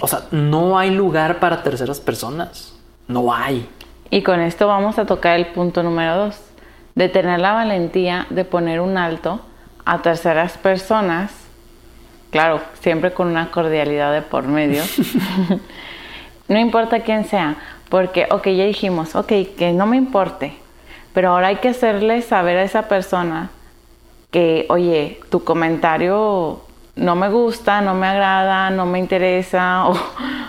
o 0.00 0.08
sea, 0.08 0.22
no 0.32 0.78
hay 0.78 0.90
lugar 0.90 1.38
para 1.38 1.62
terceras 1.62 2.00
personas. 2.00 2.74
No 3.06 3.32
hay. 3.32 3.68
Y 4.10 4.22
con 4.22 4.40
esto 4.40 4.66
vamos 4.66 4.98
a 4.98 5.06
tocar 5.06 5.36
el 5.36 5.46
punto 5.46 5.84
número 5.84 6.16
dos, 6.16 6.40
de 6.96 7.08
tener 7.08 7.38
la 7.38 7.52
valentía 7.52 8.26
de 8.30 8.44
poner 8.44 8.80
un 8.80 8.98
alto 8.98 9.40
a 9.84 10.02
terceras 10.02 10.58
personas, 10.58 11.30
claro, 12.30 12.60
siempre 12.80 13.12
con 13.12 13.28
una 13.28 13.50
cordialidad 13.52 14.12
de 14.12 14.22
por 14.22 14.48
medio, 14.48 14.82
no 16.48 16.58
importa 16.58 17.00
quién 17.00 17.24
sea, 17.24 17.56
porque, 17.90 18.26
ok, 18.30 18.48
ya 18.48 18.64
dijimos, 18.64 19.14
ok, 19.14 19.28
que 19.56 19.72
no 19.72 19.86
me 19.86 19.98
importe, 19.98 20.56
pero 21.12 21.30
ahora 21.30 21.48
hay 21.48 21.56
que 21.56 21.68
hacerle 21.68 22.22
saber 22.22 22.56
a 22.56 22.62
esa 22.64 22.88
persona 22.88 23.50
que, 24.30 24.66
oye, 24.70 25.20
tu 25.30 25.44
comentario 25.44 26.62
no 26.96 27.14
me 27.14 27.28
gusta, 27.28 27.82
no 27.82 27.94
me 27.94 28.06
agrada, 28.06 28.70
no 28.70 28.86
me 28.86 28.98
interesa, 28.98 29.84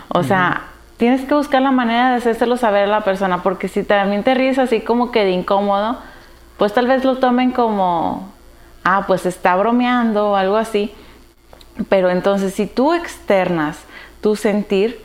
o, 0.08 0.24
sea, 0.24 0.64
tienes 0.96 1.26
que 1.26 1.34
buscar 1.34 1.62
la 1.62 1.72
manera 1.72 2.12
de 2.12 2.16
hacérselo 2.18 2.56
saber 2.56 2.86
a 2.86 2.88
la 2.88 3.02
persona, 3.02 3.44
porque 3.44 3.68
si 3.68 3.84
también 3.84 4.24
te 4.24 4.34
ríes 4.34 4.58
así 4.58 4.80
como 4.80 5.12
que 5.12 5.26
de 5.26 5.32
incómodo, 5.32 5.98
pues 6.58 6.74
tal 6.74 6.88
vez 6.88 7.04
lo 7.04 7.18
tomen 7.18 7.52
como, 7.52 8.32
ah, 8.84 9.06
pues 9.08 9.26
está 9.26 9.56
bromeando 9.56 10.32
o 10.32 10.36
algo 10.36 10.58
así. 10.58 10.92
Pero 11.90 12.10
entonces 12.10 12.54
si 12.54 12.66
tú 12.66 12.94
externas 12.94 13.78
tu 14.22 14.36
sentir, 14.36 15.00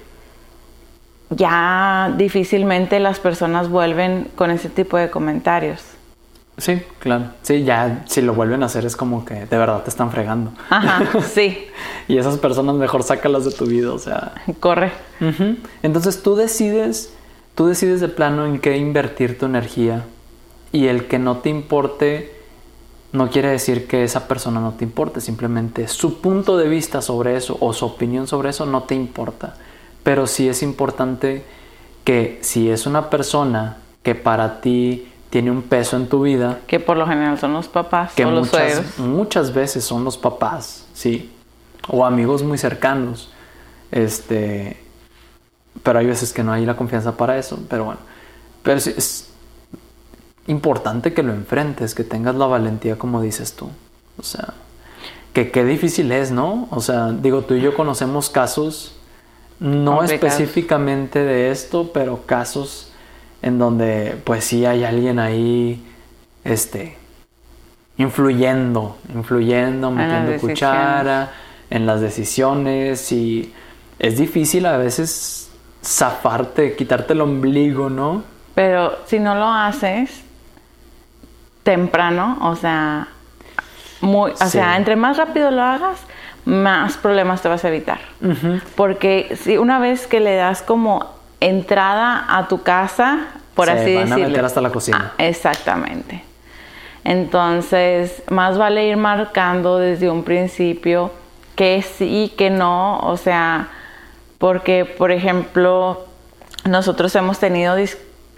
ya 1.30 2.12
difícilmente 2.16 3.00
las 3.00 3.20
personas 3.20 3.68
vuelven 3.68 4.28
con 4.34 4.50
ese 4.50 4.68
tipo 4.68 4.96
de 4.96 5.10
comentarios. 5.10 5.82
Sí, 6.58 6.82
claro. 6.98 7.30
Sí, 7.42 7.64
ya 7.64 8.02
si 8.06 8.20
lo 8.20 8.34
vuelven 8.34 8.62
a 8.62 8.66
hacer 8.66 8.84
es 8.84 8.94
como 8.94 9.24
que 9.24 9.46
de 9.46 9.58
verdad 9.58 9.82
te 9.82 9.90
están 9.90 10.10
fregando. 10.10 10.52
Ajá, 10.70 11.20
sí. 11.32 11.66
y 12.08 12.18
esas 12.18 12.38
personas 12.38 12.76
mejor 12.76 13.02
sácalas 13.02 13.44
de 13.44 13.52
tu 13.52 13.66
vida, 13.66 13.92
o 13.92 13.98
sea. 13.98 14.32
Corre. 14.60 14.92
Entonces 15.82 16.22
tú 16.22 16.36
decides, 16.36 17.14
tú 17.54 17.66
decides 17.66 18.00
de 18.00 18.08
plano 18.08 18.46
en 18.46 18.58
qué 18.58 18.76
invertir 18.76 19.38
tu 19.38 19.46
energía 19.46 20.04
y 20.72 20.86
el 20.86 21.06
que 21.06 21.18
no 21.18 21.38
te 21.38 21.50
importe 21.50 22.34
no 23.12 23.28
quiere 23.28 23.50
decir 23.50 23.86
que 23.86 24.04
esa 24.04 24.26
persona 24.26 24.58
no 24.58 24.72
te 24.72 24.84
importe, 24.84 25.20
simplemente 25.20 25.86
su 25.86 26.20
punto 26.20 26.56
de 26.56 26.68
vista 26.68 27.02
sobre 27.02 27.36
eso 27.36 27.58
o 27.60 27.74
su 27.74 27.84
opinión 27.84 28.26
sobre 28.26 28.50
eso 28.50 28.64
no 28.64 28.84
te 28.84 28.94
importa. 28.94 29.56
Pero 30.02 30.26
sí 30.26 30.48
es 30.48 30.62
importante 30.62 31.44
que 32.04 32.38
si 32.40 32.70
es 32.70 32.86
una 32.86 33.10
persona 33.10 33.76
que 34.02 34.14
para 34.14 34.60
ti 34.60 35.08
tiene 35.32 35.50
un 35.50 35.62
peso 35.62 35.96
en 35.96 36.08
tu 36.08 36.22
vida. 36.22 36.60
Que 36.66 36.78
por 36.78 36.96
lo 36.96 37.06
general 37.06 37.38
son 37.38 37.54
los 37.54 37.66
papás 37.68 38.12
que 38.14 38.24
o 38.24 38.30
muchas, 38.30 38.40
los 38.40 38.48
suegros. 38.50 38.98
Muchas 38.98 39.54
veces 39.54 39.82
son 39.82 40.04
los 40.04 40.18
papás, 40.18 40.86
sí. 40.92 41.32
O 41.88 42.04
amigos 42.04 42.42
muy 42.42 42.58
cercanos. 42.58 43.30
Este. 43.90 44.78
Pero 45.82 45.98
hay 45.98 46.06
veces 46.06 46.32
que 46.34 46.42
no 46.42 46.52
hay 46.52 46.66
la 46.66 46.76
confianza 46.76 47.16
para 47.16 47.38
eso. 47.38 47.58
Pero 47.70 47.84
bueno. 47.84 48.00
Pero 48.62 48.76
es 48.76 49.31
importante 50.46 51.14
que 51.14 51.22
lo 51.22 51.32
enfrentes, 51.32 51.94
que 51.94 52.04
tengas 52.04 52.34
la 52.34 52.46
valentía 52.46 52.98
como 52.98 53.20
dices 53.20 53.54
tú. 53.54 53.70
O 54.18 54.22
sea, 54.22 54.54
que 55.32 55.50
qué 55.50 55.64
difícil 55.64 56.12
es, 56.12 56.30
¿no? 56.30 56.68
O 56.70 56.80
sea, 56.80 57.12
digo, 57.12 57.42
tú 57.42 57.54
y 57.54 57.60
yo 57.60 57.74
conocemos 57.74 58.28
casos, 58.28 58.96
no 59.60 60.02
específicamente 60.02 61.20
de 61.20 61.50
esto, 61.50 61.90
pero 61.92 62.26
casos 62.26 62.92
en 63.40 63.58
donde 63.58 64.16
pues 64.24 64.44
sí 64.44 64.66
hay 64.66 64.84
alguien 64.84 65.18
ahí, 65.18 65.84
este, 66.44 66.96
influyendo, 67.96 68.96
influyendo, 69.14 69.90
metiendo 69.90 70.38
cuchara 70.40 71.32
en 71.70 71.86
las 71.86 72.00
decisiones 72.00 73.10
y 73.12 73.52
es 73.98 74.18
difícil 74.18 74.66
a 74.66 74.76
veces 74.76 75.50
zafarte, 75.82 76.76
quitarte 76.76 77.14
el 77.14 77.20
ombligo, 77.20 77.88
¿no? 77.88 78.24
Pero 78.54 78.98
si 79.06 79.18
no 79.18 79.34
lo 79.34 79.46
haces 79.46 80.22
temprano, 81.62 82.38
o 82.42 82.56
sea, 82.56 83.08
muy, 84.00 84.32
o 84.32 84.46
sea, 84.46 84.76
entre 84.76 84.96
más 84.96 85.16
rápido 85.16 85.50
lo 85.50 85.62
hagas, 85.62 86.00
más 86.44 86.96
problemas 86.96 87.40
te 87.42 87.48
vas 87.48 87.64
a 87.64 87.68
evitar. 87.68 88.00
Porque 88.74 89.36
si 89.40 89.58
una 89.58 89.78
vez 89.78 90.06
que 90.06 90.20
le 90.20 90.34
das 90.34 90.62
como 90.62 91.06
entrada 91.40 92.24
a 92.28 92.48
tu 92.48 92.62
casa, 92.62 93.26
por 93.54 93.70
así 93.70 93.94
van 93.94 94.04
decirlo. 94.04 94.24
a 94.24 94.28
meter 94.28 94.44
hasta 94.44 94.60
la 94.60 94.70
cocina. 94.70 95.12
Ah, 95.12 95.24
exactamente. 95.24 96.24
Entonces, 97.04 98.22
más 98.28 98.58
vale 98.58 98.86
ir 98.86 98.96
marcando 98.96 99.78
desde 99.78 100.08
un 100.08 100.22
principio 100.24 101.10
que 101.56 101.82
sí, 101.82 102.32
que 102.36 102.50
no, 102.50 102.98
o 103.00 103.16
sea, 103.16 103.68
porque, 104.38 104.84
por 104.84 105.10
ejemplo, 105.10 106.06
nosotros 106.64 107.14
hemos 107.16 107.38
tenido, 107.38 107.76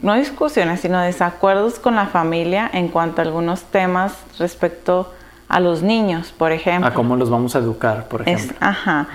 no 0.04 0.14
discusiones, 0.14 0.80
sino 0.80 1.00
desacuerdos 1.00 1.78
con 1.78 1.96
la 1.96 2.06
familia 2.06 2.70
en 2.72 2.88
cuanto 2.88 3.22
a 3.22 3.24
algunos 3.24 3.62
temas 3.62 4.12
respecto 4.38 5.10
a 5.48 5.60
los 5.60 5.82
niños, 5.82 6.32
por 6.36 6.52
ejemplo. 6.52 6.86
A 6.86 6.92
cómo 6.92 7.16
los 7.16 7.30
vamos 7.30 7.56
a 7.56 7.60
educar, 7.60 8.06
por 8.08 8.22
ejemplo. 8.22 8.56
ajá. 8.60 9.08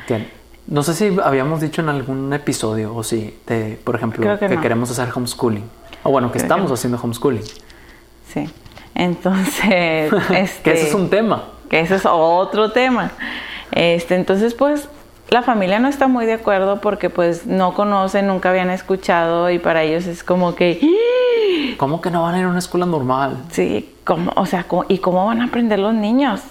No 0.66 0.82
sé 0.82 0.96
si 0.96 1.16
habíamos 1.24 1.62
dicho 1.62 1.82
en 1.82 1.90
algún 1.90 2.34
episodio 2.34 2.96
o 2.96 3.04
si, 3.04 3.38
de, 3.46 3.80
por 3.84 3.96
ejemplo, 3.96 4.40
que, 4.40 4.58
queremos 4.58 4.90
hacer 4.90 5.10
homeschooling. 5.14 5.64
O 6.04 6.12
bueno, 6.12 6.32
que 6.32 6.40
estamos 6.40 6.72
haciendo 6.72 7.00
homeschooling. 7.02 7.44
Sí. 8.34 8.50
Entonces, 8.96 10.12
este, 10.32 10.62
que 10.64 10.72
ese 10.74 10.88
es 10.88 10.94
un 10.96 11.10
tema. 11.10 11.44
Que 11.70 11.82
ese 11.82 11.96
es 11.96 12.06
otro 12.06 12.72
tema. 12.72 13.12
Este, 13.72 14.16
entonces, 14.16 14.56
pues, 14.56 14.90
la 15.30 15.44
familia 15.44 15.80
no 15.80 15.88
está 15.88 16.08
muy 16.08 16.26
de 16.26 16.34
acuerdo 16.34 16.82
porque 16.82 17.10
pues 17.10 17.46
no 17.46 17.74
conocen, 17.74 18.28
nunca 18.28 18.50
habían 18.50 18.70
escuchado 18.70 19.50
y 19.50 19.60
para 19.60 19.84
ellos 19.84 20.06
es 20.06 20.24
como 20.24 20.56
que... 20.56 20.80
¿Cómo 21.78 22.02
que 22.02 22.12
no 22.12 22.24
van 22.24 22.36
a 22.36 22.40
ir 22.40 22.46
a 22.46 22.50
una 22.50 22.60
escuela 22.60 22.86
normal? 22.86 23.38
Sí, 23.52 23.94
¿cómo? 24.04 24.32
o 24.36 24.46
sea, 24.46 24.64
¿cómo, 24.64 24.86
¿y 24.88 24.98
cómo 24.98 25.26
van 25.26 25.42
a 25.42 25.46
aprender 25.46 25.80
los 25.80 25.94
niños? 25.94 26.42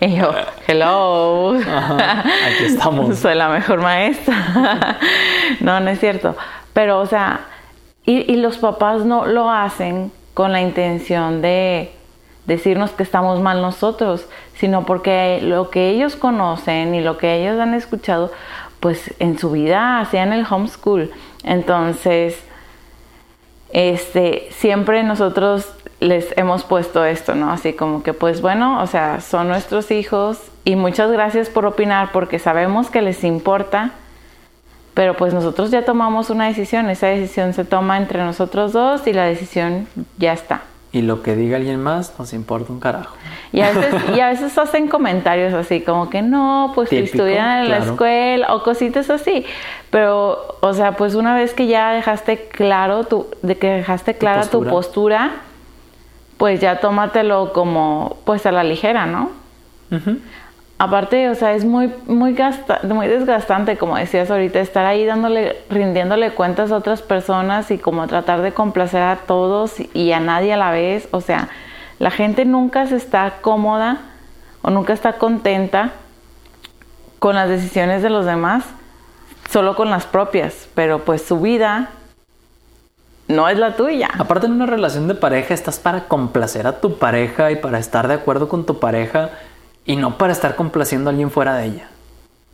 y 0.00 0.16
yo, 0.16 0.32
hello, 0.66 1.54
aquí 1.54 2.64
estamos. 2.64 3.18
Soy 3.18 3.34
la 3.34 3.48
mejor 3.48 3.80
maestra. 3.80 4.98
no, 5.60 5.80
no 5.80 5.90
es 5.90 6.00
cierto. 6.00 6.36
Pero, 6.72 7.00
o 7.00 7.06
sea, 7.06 7.40
y, 8.04 8.30
y 8.30 8.36
los 8.36 8.58
papás 8.58 9.04
no 9.04 9.26
lo 9.26 9.50
hacen 9.50 10.12
con 10.34 10.52
la 10.52 10.60
intención 10.60 11.40
de 11.42 11.92
decirnos 12.46 12.90
que 12.90 13.02
estamos 13.02 13.40
mal 13.40 13.62
nosotros, 13.62 14.26
sino 14.56 14.84
porque 14.86 15.40
lo 15.42 15.70
que 15.70 15.90
ellos 15.90 16.16
conocen 16.16 16.94
y 16.94 17.00
lo 17.00 17.18
que 17.18 17.42
ellos 17.42 17.58
han 17.58 17.74
escuchado, 17.74 18.32
pues 18.80 19.14
en 19.18 19.38
su 19.38 19.50
vida 19.50 20.00
hacían 20.00 20.32
el 20.32 20.46
homeschool. 20.48 21.10
Entonces, 21.42 22.38
este, 23.70 24.48
siempre 24.50 25.02
nosotros 25.02 25.72
les 26.00 26.36
hemos 26.36 26.64
puesto 26.64 27.04
esto, 27.04 27.34
¿no? 27.34 27.50
Así 27.50 27.72
como 27.72 28.02
que, 28.02 28.12
pues 28.12 28.40
bueno, 28.40 28.82
o 28.82 28.86
sea, 28.86 29.20
son 29.20 29.48
nuestros 29.48 29.90
hijos 29.90 30.38
y 30.64 30.76
muchas 30.76 31.10
gracias 31.10 31.48
por 31.48 31.66
opinar 31.66 32.12
porque 32.12 32.38
sabemos 32.38 32.90
que 32.90 33.02
les 33.02 33.24
importa, 33.24 33.92
pero 34.92 35.16
pues 35.16 35.34
nosotros 35.34 35.70
ya 35.70 35.84
tomamos 35.84 36.30
una 36.30 36.46
decisión, 36.46 36.88
esa 36.90 37.08
decisión 37.08 37.52
se 37.52 37.64
toma 37.64 37.96
entre 37.96 38.22
nosotros 38.22 38.72
dos 38.72 39.06
y 39.06 39.12
la 39.12 39.24
decisión 39.24 39.88
ya 40.18 40.32
está. 40.32 40.62
Y 40.94 41.02
lo 41.02 41.22
que 41.22 41.34
diga 41.34 41.56
alguien 41.56 41.82
más 41.82 42.14
nos 42.20 42.32
importa 42.32 42.72
un 42.72 42.78
carajo. 42.78 43.16
Y 43.52 43.62
a 43.62 43.72
veces, 43.72 43.94
y 44.16 44.20
a 44.20 44.28
veces 44.28 44.56
hacen 44.56 44.86
comentarios 44.86 45.52
así 45.52 45.80
como 45.80 46.08
que 46.08 46.22
no, 46.22 46.70
pues 46.76 46.88
si 46.88 46.98
estuvieran 46.98 47.64
en 47.64 47.70
la 47.70 47.78
escuela 47.78 48.54
o 48.54 48.62
cositas 48.62 49.10
así. 49.10 49.44
Pero, 49.90 50.56
o 50.60 50.72
sea, 50.72 50.92
pues 50.92 51.16
una 51.16 51.34
vez 51.34 51.52
que 51.52 51.66
ya 51.66 51.90
dejaste 51.92 52.46
claro 52.46 53.02
tu, 53.02 53.26
de 53.42 53.58
que 53.58 53.70
dejaste 53.70 54.14
clara 54.14 54.46
tu 54.46 54.64
postura, 54.64 55.32
pues 56.36 56.60
ya 56.60 56.78
tómatelo 56.78 57.52
como 57.52 58.18
pues 58.24 58.46
a 58.46 58.52
la 58.52 58.62
ligera, 58.62 59.04
¿no? 59.06 59.32
Aparte, 60.76 61.28
o 61.28 61.34
sea, 61.36 61.54
es 61.54 61.64
muy, 61.64 61.92
muy, 62.06 62.36
muy 62.82 63.06
desgastante, 63.06 63.76
como 63.76 63.96
decías 63.96 64.30
ahorita, 64.30 64.58
estar 64.58 64.84
ahí 64.84 65.06
dándole, 65.06 65.56
rindiéndole 65.70 66.32
cuentas 66.32 66.72
a 66.72 66.76
otras 66.76 67.00
personas 67.00 67.70
y 67.70 67.78
como 67.78 68.06
tratar 68.08 68.42
de 68.42 68.52
complacer 68.52 69.02
a 69.02 69.16
todos 69.16 69.74
y 69.94 70.10
a 70.10 70.18
nadie 70.18 70.52
a 70.52 70.56
la 70.56 70.72
vez. 70.72 71.06
O 71.12 71.20
sea, 71.20 71.48
la 72.00 72.10
gente 72.10 72.44
nunca 72.44 72.86
se 72.86 72.96
está 72.96 73.34
cómoda 73.40 73.98
o 74.62 74.70
nunca 74.70 74.92
está 74.92 75.12
contenta 75.12 75.92
con 77.20 77.36
las 77.36 77.48
decisiones 77.48 78.02
de 78.02 78.10
los 78.10 78.26
demás, 78.26 78.64
solo 79.50 79.76
con 79.76 79.90
las 79.90 80.06
propias, 80.06 80.68
pero 80.74 81.04
pues 81.04 81.22
su 81.22 81.40
vida 81.40 81.90
no 83.28 83.48
es 83.48 83.58
la 83.58 83.76
tuya. 83.76 84.08
Aparte 84.18 84.46
en 84.46 84.52
una 84.52 84.66
relación 84.66 85.06
de 85.06 85.14
pareja 85.14 85.54
estás 85.54 85.78
para 85.78 86.08
complacer 86.08 86.66
a 86.66 86.80
tu 86.80 86.98
pareja 86.98 87.52
y 87.52 87.56
para 87.56 87.78
estar 87.78 88.08
de 88.08 88.14
acuerdo 88.14 88.48
con 88.48 88.66
tu 88.66 88.80
pareja 88.80 89.30
y 89.84 89.96
no 89.96 90.18
para 90.18 90.32
estar 90.32 90.56
complaciendo 90.56 91.08
a 91.08 91.12
alguien 91.12 91.30
fuera 91.30 91.56
de 91.56 91.66
ella. 91.66 91.88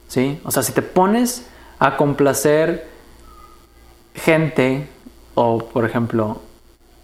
¿Sí? 0.09 0.41
O 0.45 0.51
sea, 0.51 0.63
si 0.63 0.73
te 0.73 0.83
pones 0.83 1.47
a 1.79 1.97
complacer 1.97 2.89
gente 4.15 4.89
o, 5.35 5.59
por 5.59 5.85
ejemplo, 5.85 6.41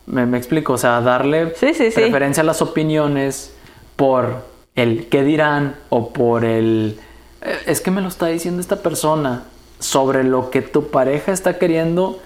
me, 0.06 0.37
explico, 0.37 0.75
o 0.75 0.78
sea, 0.78 1.00
darle 1.00 1.47
preferencia 1.47 2.42
a 2.42 2.47
las 2.47 2.62
opiniones 2.62 3.54
por 3.97 4.45
el 4.75 5.09
qué 5.09 5.23
dirán 5.23 5.76
o 5.88 6.12
por 6.12 6.45
el 6.45 6.99
eh, 7.42 7.59
es 7.66 7.80
que 7.80 7.90
me 7.90 8.00
lo 8.00 8.09
está 8.09 8.26
diciendo 8.26 8.61
esta 8.61 8.83
persona 8.83 9.45
sobre 9.78 10.25
lo 10.25 10.50
que 10.50 10.62
tu 10.62 10.88
pareja 10.88 11.33
está 11.33 11.59
queriendo, 11.59 12.21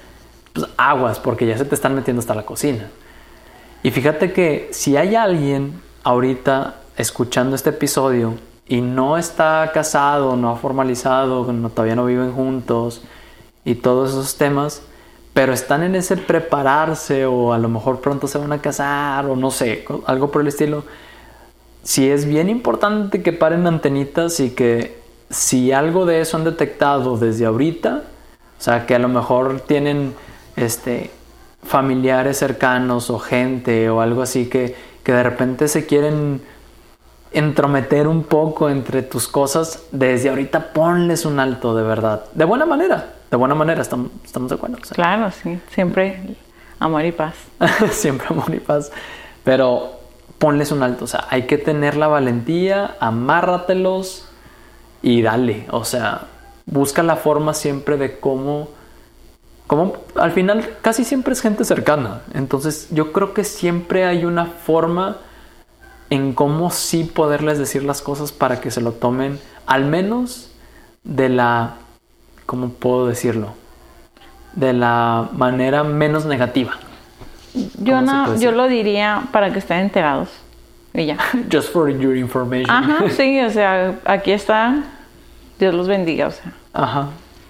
pues 0.52 0.66
aguas, 0.76 1.19
porque 1.19 1.47
ya 1.47 1.59
se 1.59 1.64
te 1.64 1.75
están 1.75 1.95
metiendo 1.95 2.21
hasta 2.21 2.35
la 2.35 2.45
cocina. 2.45 2.88
Y 3.83 3.90
fíjate 3.90 4.33
que 4.33 4.68
si 4.72 4.96
hay 4.96 5.14
alguien 5.14 5.81
ahorita 6.03 6.77
escuchando 7.01 7.57
este 7.57 7.71
episodio 7.71 8.35
y 8.69 8.83
no 8.83 9.17
está 9.17 9.71
casado, 9.73 10.37
no 10.37 10.51
ha 10.51 10.57
formalizado, 10.57 11.45
todavía 11.71 11.97
no 11.97 12.05
viven 12.05 12.33
juntos 12.33 13.03
y 13.65 13.77
todos 13.77 14.11
esos 14.11 14.37
temas, 14.37 14.83
pero 15.33 15.53
están 15.53 15.83
en 15.83 15.95
ese 15.97 16.17
prepararse 16.17 17.27
o 17.27 17.53
a 17.53 17.59
lo 17.59 17.69
mejor 17.69 18.01
pronto 18.01 18.29
se 18.29 18.39
van 18.39 18.53
a 18.53 18.61
casar 18.61 19.27
o 19.27 19.35
no 19.35 19.51
sé, 19.51 19.85
algo 20.07 20.31
por 20.31 20.43
el 20.43 20.49
estilo, 20.49 20.85
si 21.83 22.09
es 22.09 22.27
bien 22.27 22.49
importante 22.49 23.23
que 23.23 23.33
paren 23.33 23.67
antenitas 23.67 24.39
y 24.39 24.51
que 24.51 25.01
si 25.31 25.73
algo 25.73 26.05
de 26.05 26.21
eso 26.21 26.37
han 26.37 26.45
detectado 26.45 27.17
desde 27.17 27.47
ahorita, 27.47 28.03
o 28.59 28.63
sea, 28.63 28.87
que 28.87 28.95
a 28.95 28.99
lo 28.99 29.09
mejor 29.09 29.61
tienen 29.61 30.15
este 30.57 31.11
familiares 31.63 32.39
cercanos 32.39 33.11
o 33.11 33.19
gente 33.19 33.91
o 33.91 34.01
algo 34.01 34.23
así 34.23 34.47
que, 34.47 34.75
que 35.03 35.13
de 35.13 35.23
repente 35.23 35.69
se 35.69 35.87
quieren 35.87 36.43
entrometer 37.33 38.09
un 38.09 38.25
poco 38.25 38.69
entre 38.69 39.03
tus 39.03 39.29
cosas, 39.29 39.85
desde 39.93 40.31
ahorita 40.31 40.73
ponles 40.73 41.25
un 41.25 41.38
alto 41.38 41.75
de 41.75 41.83
verdad. 41.83 42.25
De 42.35 42.45
buena 42.45 42.66
manera, 42.66 43.14
de 43.31 43.37
buena 43.37 43.55
manera, 43.55 43.83
estamos, 43.83 44.11
de 44.33 44.55
acuerdo. 44.55 44.79
Claro, 44.93 45.31
sí, 45.31 45.59
siempre 45.71 46.37
amor 46.79 47.05
y 47.05 47.12
paz. 47.12 47.35
siempre 47.90 48.27
amor 48.31 48.53
y 48.55 48.61
paz. 48.61 48.90
Pero 49.45 50.01
ponles 50.38 50.73
un 50.73 50.83
alto, 50.83 51.05
o 51.05 51.09
sea, 51.09 51.27
hay 51.31 51.43
que 51.43 51.59
tener 51.59 51.97
la 51.97 52.09
valentía, 52.09 52.97
amárratelos 52.99 54.27
y 55.03 55.23
dale. 55.23 55.66
O 55.71 55.85
sea, 55.85 56.23
busca 56.66 57.03
la 57.03 57.16
forma 57.16 57.55
siempre 57.55 57.97
de 57.97 58.19
cómo, 58.19 58.69
cómo, 59.66 59.95
al 60.16 60.33
final 60.33 60.77
casi 60.83 61.05
siempre 61.05 61.35
es 61.35 61.40
gente 61.40 61.64
cercana. 61.64 62.23
Entonces 62.35 62.88
yo 62.90 63.12
creo 63.12 63.35
que 63.35 63.45
siempre 63.45 64.07
hay 64.07 64.25
una 64.25 64.47
forma 64.47 65.19
en 66.11 66.35
cómo 66.35 66.70
sí 66.70 67.05
poderles 67.05 67.59
decir 67.59 67.85
las 67.85 68.03
cosas 68.03 68.33
para 68.33 68.61
que 68.61 68.70
se 68.70 68.81
lo 68.81 68.92
tomen, 68.92 69.38
al 69.66 69.85
menos 69.85 70.51
de 71.05 71.29
la, 71.29 71.77
¿cómo 72.46 72.70
puedo 72.70 73.07
decirlo? 73.07 73.55
De 74.55 74.73
la 74.73 75.29
manera 75.33 75.85
menos 75.85 76.27
negativa. 76.27 76.73
Yo 77.79 78.01
no, 78.03 78.37
yo 78.38 78.53
lo 78.53 78.68
diría 78.68 79.23
para 79.33 79.53
que 79.53 79.61
estén 79.61 79.79
enterados. 79.79 80.29
Y 80.92 81.07
ya. 81.07 81.18
Just 81.53 81.73
for 81.73 81.88
your 81.88 82.16
information. 82.16 82.70
Ajá, 82.70 83.09
sí, 83.11 83.40
o 83.40 83.51
sea, 83.51 83.94
aquí 84.05 84.33
está. 84.33 84.83
Dios 85.59 85.75
los 85.75 85.87
bendiga, 85.87 86.27
o 86.27 86.31
sea. 86.31 86.53
Ajá. 86.73 87.09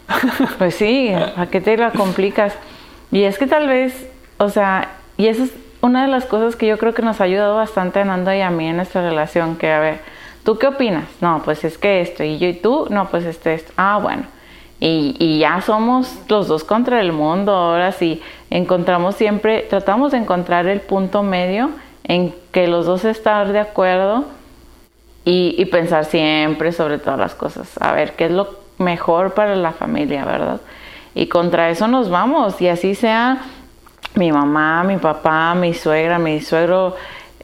Pues 0.58 0.74
sí, 0.74 1.10
¿a 1.10 1.46
qué 1.46 1.60
te 1.60 1.76
la 1.76 1.92
complicas? 1.92 2.52
Y 3.10 3.22
es 3.22 3.38
que 3.38 3.46
tal 3.46 3.68
vez, 3.68 4.08
o 4.38 4.48
sea, 4.48 4.90
y 5.16 5.28
eso 5.28 5.44
es 5.44 5.52
una 5.80 6.02
de 6.02 6.08
las 6.08 6.26
cosas 6.26 6.56
que 6.56 6.66
yo 6.66 6.78
creo 6.78 6.94
que 6.94 7.02
nos 7.02 7.20
ha 7.20 7.24
ayudado 7.24 7.56
bastante 7.56 8.00
a 8.00 8.04
Nando 8.04 8.32
y 8.32 8.40
a 8.40 8.50
mí 8.50 8.68
en 8.68 8.76
nuestra 8.76 9.02
relación, 9.02 9.56
que 9.56 9.70
a 9.72 9.80
ver, 9.80 10.00
¿tú 10.44 10.58
qué 10.58 10.66
opinas? 10.66 11.04
No, 11.20 11.42
pues 11.44 11.64
es 11.64 11.78
que 11.78 12.00
esto, 12.00 12.22
y 12.22 12.38
yo 12.38 12.48
y 12.48 12.54
tú, 12.54 12.86
no, 12.90 13.08
pues 13.08 13.24
este, 13.24 13.54
esto. 13.54 13.72
Ah, 13.76 13.98
bueno. 14.02 14.24
Y, 14.82 15.38
ya 15.38 15.60
somos 15.60 16.18
los 16.28 16.48
dos 16.48 16.64
contra 16.64 17.02
el 17.02 17.12
mundo, 17.12 17.52
ahora 17.52 17.92
sí, 17.92 18.22
encontramos 18.48 19.14
siempre, 19.14 19.60
tratamos 19.68 20.12
de 20.12 20.18
encontrar 20.18 20.66
el 20.66 20.80
punto 20.80 21.22
medio 21.22 21.70
en 22.04 22.34
que 22.50 22.66
los 22.66 22.86
dos 22.86 23.04
estar 23.04 23.52
de 23.52 23.58
acuerdo 23.58 24.24
y, 25.26 25.54
y 25.58 25.66
pensar 25.66 26.06
siempre 26.06 26.72
sobre 26.72 26.98
todas 26.98 27.18
las 27.18 27.34
cosas, 27.34 27.70
a 27.78 27.92
ver 27.92 28.16
qué 28.16 28.24
es 28.24 28.30
lo 28.30 28.58
mejor 28.78 29.34
para 29.34 29.54
la 29.54 29.72
familia, 29.72 30.24
¿verdad? 30.24 30.62
Y 31.14 31.26
contra 31.26 31.68
eso 31.68 31.86
nos 31.86 32.08
vamos, 32.08 32.58
y 32.62 32.68
así 32.68 32.94
sea 32.94 33.42
mi 34.14 34.32
mamá, 34.32 34.82
mi 34.84 34.96
papá, 34.96 35.54
mi 35.54 35.74
suegra, 35.74 36.18
mi 36.18 36.40
suegro, 36.40 36.96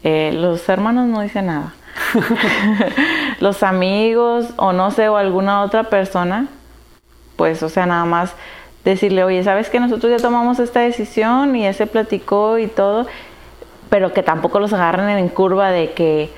eh, 0.02 0.32
los 0.34 0.68
hermanos 0.68 1.06
no 1.06 1.20
dicen 1.20 1.46
nada. 1.46 1.74
los 3.40 3.62
amigos 3.62 4.48
o 4.56 4.72
no 4.72 4.90
sé, 4.90 5.08
o 5.08 5.16
alguna 5.16 5.62
otra 5.62 5.84
persona, 5.84 6.46
pues, 7.36 7.62
o 7.62 7.68
sea, 7.68 7.86
nada 7.86 8.04
más 8.04 8.34
decirle, 8.84 9.24
oye, 9.24 9.42
¿sabes 9.42 9.68
que 9.68 9.80
nosotros 9.80 10.10
ya 10.10 10.22
tomamos 10.22 10.58
esta 10.58 10.80
decisión 10.80 11.54
y 11.56 11.62
ya 11.62 11.72
se 11.72 11.86
platicó 11.86 12.58
y 12.58 12.66
todo? 12.66 13.06
Pero 13.90 14.12
que 14.12 14.22
tampoco 14.22 14.58
los 14.58 14.72
agarren 14.72 15.08
en 15.08 15.28
curva 15.28 15.70
de 15.70 15.92
que, 15.92 16.30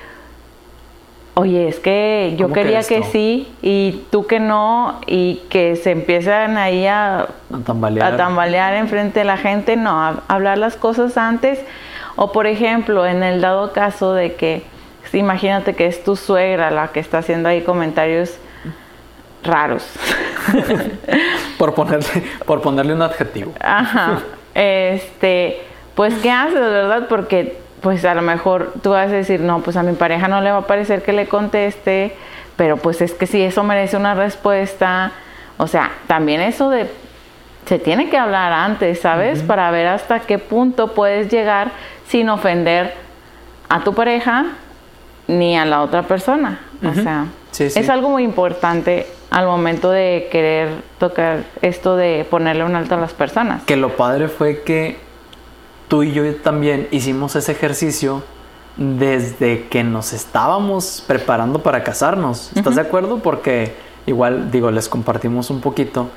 oye, 1.39 1.69
es 1.69 1.79
que 1.79 2.35
yo 2.37 2.51
quería 2.51 2.83
que, 2.83 3.03
sí 3.03 3.49
y 3.61 4.03
tú 4.11 4.27
que 4.27 4.41
no, 4.41 4.99
y 5.07 5.41
que 5.49 5.77
se 5.77 5.91
empiezan 5.91 6.57
ahí 6.57 6.85
a, 6.85 7.27
tambalear. 7.65 8.13
a 8.13 8.17
tambalear 8.17 8.73
enfrente 8.73 9.19
de 9.19 9.25
la 9.25 9.37
gente, 9.37 9.77
no, 9.77 10.21
hablar 10.27 10.57
las 10.57 10.75
cosas 10.75 11.17
antes. 11.17 11.59
O 12.17 12.33
por 12.33 12.45
ejemplo, 12.45 13.05
en 13.05 13.23
el 13.23 13.39
dado 13.39 13.71
caso 13.71 14.13
de 14.13 14.35
que, 14.35 14.63
imagínate 15.13 15.75
que 15.75 15.85
es 15.85 16.03
tu 16.03 16.17
suegra 16.17 16.71
la 16.71 16.89
que 16.89 16.99
está 16.99 17.19
haciendo 17.19 17.47
ahí 17.47 17.61
comentarios 17.61 18.37
raros. 19.41 19.87
por, 21.57 21.73
ponerle, 21.73 22.23
por 22.45 22.61
ponerle 22.61 22.93
un 22.93 23.01
adjetivo. 23.01 23.53
Ajá. 23.59 24.19
Este, 24.55 25.61
pues, 25.95 26.15
¿qué 26.15 26.31
haces, 26.31 26.59
verdad? 26.59 27.05
Porque 27.07 27.59
pues 27.81 28.03
a 28.05 28.13
lo 28.13 28.21
mejor 28.21 28.73
tú 28.81 28.91
vas 28.91 29.09
a 29.09 29.13
decir, 29.13 29.39
no, 29.39 29.61
pues 29.61 29.77
a 29.77 29.83
mi 29.83 29.93
pareja 29.93 30.27
no 30.27 30.41
le 30.41 30.51
va 30.51 30.59
a 30.59 30.67
parecer 30.67 31.01
que 31.01 31.13
le 31.13 31.27
conteste 31.27 32.15
pero 32.59 32.75
pues 32.75 32.99
es 32.99 33.13
que 33.13 33.25
si 33.25 33.41
eso 33.41 33.63
merece 33.63 33.95
una 33.95 34.15
respuesta, 34.15 35.13
o 35.55 35.65
sea, 35.65 35.91
también 36.07 36.41
eso 36.41 36.69
de 36.69 36.87
se 37.65 37.79
tiene 37.79 38.09
que 38.09 38.17
hablar 38.17 38.51
antes, 38.51 38.99
¿sabes? 38.99 39.43
Para 39.43 39.71
ver 39.71 39.87
hasta 39.87 40.19
qué 40.19 40.39
punto 40.39 40.93
puedes 40.93 41.31
llegar 41.31 41.71
sin 42.05 42.27
ofender 42.27 42.93
a 43.69 43.85
tu 43.85 43.93
pareja 43.93 44.47
ni 45.29 45.57
a 45.57 45.63
la 45.63 45.81
otra 45.81 46.03
persona. 46.03 46.59
O 46.83 46.93
sea, 46.93 47.27
es 47.57 47.89
algo 47.89 48.09
muy 48.09 48.23
importante 48.23 49.07
al 49.31 49.45
momento 49.45 49.89
de 49.89 50.27
querer 50.29 50.69
tocar 50.97 51.45
esto 51.61 51.95
de 51.95 52.27
ponerle 52.29 52.65
un 52.65 52.75
alto 52.75 52.95
a 52.95 52.97
las 52.97 53.13
personas. 53.13 53.63
Que 53.63 53.77
lo 53.77 53.95
padre 53.95 54.27
fue 54.27 54.63
que 54.63 54.97
tú 55.89 56.03
y 56.03 56.13
yo 56.13 56.35
también 56.37 56.87
hicimos 56.91 57.35
ese 57.35 57.51
ejercicio 57.51 58.23
desde 58.77 59.67
que 59.67 59.83
nos 59.83 60.13
estábamos 60.13 61.03
preparando 61.05 61.59
para 61.59 61.83
casarnos. 61.83 62.51
¿Estás 62.55 62.75
de 62.75 62.81
acuerdo? 62.81 63.19
Porque 63.19 63.75
igual, 64.05 64.51
digo, 64.51 64.71
les 64.71 64.87
compartimos 64.87 65.49
un 65.49 65.59
poquito. 65.59 66.07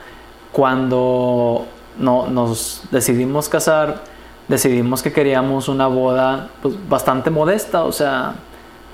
Cuando 0.52 1.66
no, 1.98 2.28
nos 2.28 2.84
decidimos 2.92 3.48
casar, 3.48 4.04
decidimos 4.46 5.02
que 5.02 5.12
queríamos 5.12 5.68
una 5.68 5.88
boda 5.88 6.50
pues, 6.60 6.76
bastante 6.88 7.30
modesta, 7.30 7.82
o 7.84 7.92
sea, 7.92 8.34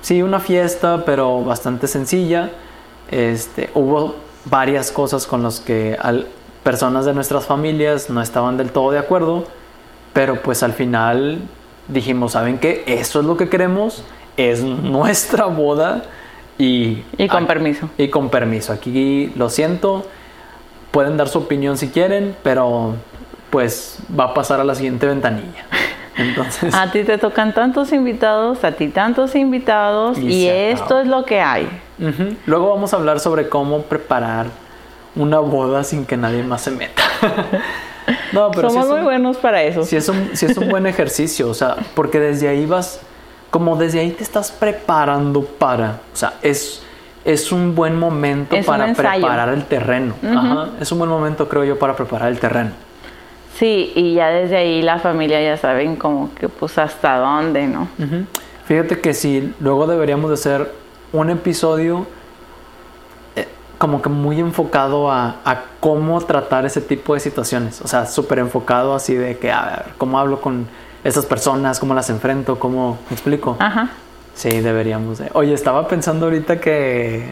sí, 0.00 0.22
una 0.22 0.40
fiesta, 0.40 1.04
pero 1.04 1.42
bastante 1.42 1.88
sencilla. 1.88 2.52
Este, 3.10 3.70
hubo 3.74 4.14
varias 4.44 4.92
cosas 4.92 5.26
con 5.26 5.42
las 5.42 5.60
que 5.60 5.98
al, 6.00 6.28
personas 6.62 7.04
de 7.04 7.14
nuestras 7.14 7.46
familias 7.46 8.08
no 8.08 8.22
estaban 8.22 8.56
del 8.56 8.70
todo 8.70 8.92
de 8.92 8.98
acuerdo, 8.98 9.44
pero 10.18 10.34
pues 10.42 10.64
al 10.64 10.72
final 10.72 11.38
dijimos, 11.86 12.32
¿saben 12.32 12.58
qué? 12.58 12.82
Eso 12.88 13.20
es 13.20 13.24
lo 13.24 13.36
que 13.36 13.48
queremos, 13.48 14.02
es 14.36 14.64
nuestra 14.64 15.44
boda 15.44 16.02
y... 16.58 17.04
Y 17.16 17.28
con 17.28 17.46
permiso. 17.46 17.88
Y 17.96 18.08
con 18.08 18.28
permiso. 18.28 18.72
Aquí 18.72 19.32
lo 19.36 19.48
siento, 19.48 20.04
pueden 20.90 21.16
dar 21.16 21.28
su 21.28 21.38
opinión 21.38 21.78
si 21.78 21.90
quieren, 21.90 22.34
pero 22.42 22.96
pues 23.50 24.00
va 24.18 24.24
a 24.24 24.34
pasar 24.34 24.58
a 24.58 24.64
la 24.64 24.74
siguiente 24.74 25.06
ventanilla. 25.06 25.66
Entonces, 26.16 26.74
a 26.74 26.90
ti 26.90 27.04
te 27.04 27.16
tocan 27.18 27.54
tantos 27.54 27.92
invitados, 27.92 28.64
a 28.64 28.72
ti 28.72 28.88
tantos 28.88 29.36
invitados 29.36 30.18
y, 30.18 30.48
esto 30.48 30.98
es 30.98 31.06
lo 31.06 31.24
que 31.24 31.40
hay. 31.40 31.68
Luego 32.44 32.70
vamos 32.70 32.92
a 32.92 32.96
hablar 32.96 33.20
sobre 33.20 33.48
cómo 33.48 33.82
preparar 33.82 34.46
una 35.14 35.38
boda 35.38 35.84
sin 35.84 36.04
que 36.04 36.16
nadie 36.16 36.42
más 36.42 36.62
se 36.62 36.72
meta. 36.72 37.04
no, 38.32 38.50
pero 38.50 38.70
Somos 38.70 38.88
muy 38.88 39.00
buenos 39.00 39.36
para 39.36 39.62
eso. 39.62 39.84
Si 39.84 39.96
es, 39.96 40.08
un, 40.08 40.30
si 40.34 40.46
es 40.46 40.56
un 40.56 40.68
buen 40.68 40.86
ejercicio, 40.92 41.48
o 41.48 41.54
sea, 41.54 41.76
porque 41.94 42.20
desde 42.20 42.48
ahí 42.48 42.66
vas, 42.66 43.00
como 43.50 43.76
desde 43.76 44.00
ahí 44.00 44.10
te 44.10 44.22
estás 44.22 44.50
preparando 44.50 45.42
para, 45.42 46.00
o 46.12 46.16
sea, 46.16 46.34
es, 46.42 46.82
es 47.24 47.52
un 47.52 47.74
buen 47.74 47.98
momento 47.98 48.56
para 48.64 48.92
preparar 48.92 49.50
el 49.50 49.64
terreno. 49.64 50.14
Es 50.80 50.92
un 50.92 50.98
buen 50.98 51.10
momento, 51.10 51.48
creo 51.48 51.64
yo, 51.64 51.78
para 51.78 51.94
preparar 51.94 52.30
el 52.30 52.38
terreno. 52.38 52.70
Sí, 53.58 53.92
y 53.96 54.14
ya 54.14 54.28
desde 54.28 54.56
ahí 54.56 54.82
la 54.82 55.00
familia 55.00 55.42
ya 55.42 55.56
saben 55.56 55.96
como 55.96 56.32
que 56.34 56.48
pues 56.48 56.78
hasta 56.78 57.16
dónde, 57.16 57.66
¿no? 57.66 57.88
Fíjate 58.66 59.00
que 59.00 59.14
sí, 59.14 59.52
luego 59.60 59.86
deberíamos 59.86 60.30
de 60.30 60.34
hacer 60.34 60.72
un 61.12 61.30
episodio 61.30 62.06
como 63.78 64.02
que 64.02 64.08
muy 64.08 64.40
enfocado 64.40 65.10
a, 65.10 65.36
cómo 65.80 66.20
tratar 66.20 66.66
ese 66.66 66.80
tipo 66.80 67.14
de 67.14 67.20
situaciones. 67.20 67.80
O 67.80 67.88
sea, 67.88 68.06
súper 68.06 68.40
enfocado 68.40 68.94
así 68.94 69.14
de 69.14 69.38
que, 69.38 69.52
a 69.52 69.64
ver, 69.64 69.94
cómo 69.96 70.18
hablo 70.18 70.40
con 70.40 70.66
esas 71.04 71.24
personas, 71.24 71.78
cómo 71.78 71.94
las 71.94 72.10
enfrento, 72.10 72.58
cómo 72.58 72.98
me 73.08 73.14
explico. 73.14 73.56
Ajá. 73.60 73.90
Sí, 74.34 74.60
deberíamos 74.60 75.18
de. 75.18 75.30
Oye, 75.32 75.54
estaba 75.54 75.86
pensando 75.86 76.26
ahorita 76.26 76.60
que. 76.60 77.24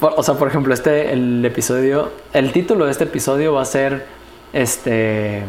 o 0.00 0.22
sea, 0.22 0.34
por 0.34 0.48
ejemplo, 0.48 0.72
este, 0.72 1.12
el 1.12 1.44
episodio, 1.44 2.12
el 2.32 2.52
título 2.52 2.86
de 2.86 2.92
este 2.92 3.04
episodio 3.04 3.54
va 3.54 3.62
a 3.62 3.66
ser 3.66 4.06
este, 4.52 5.42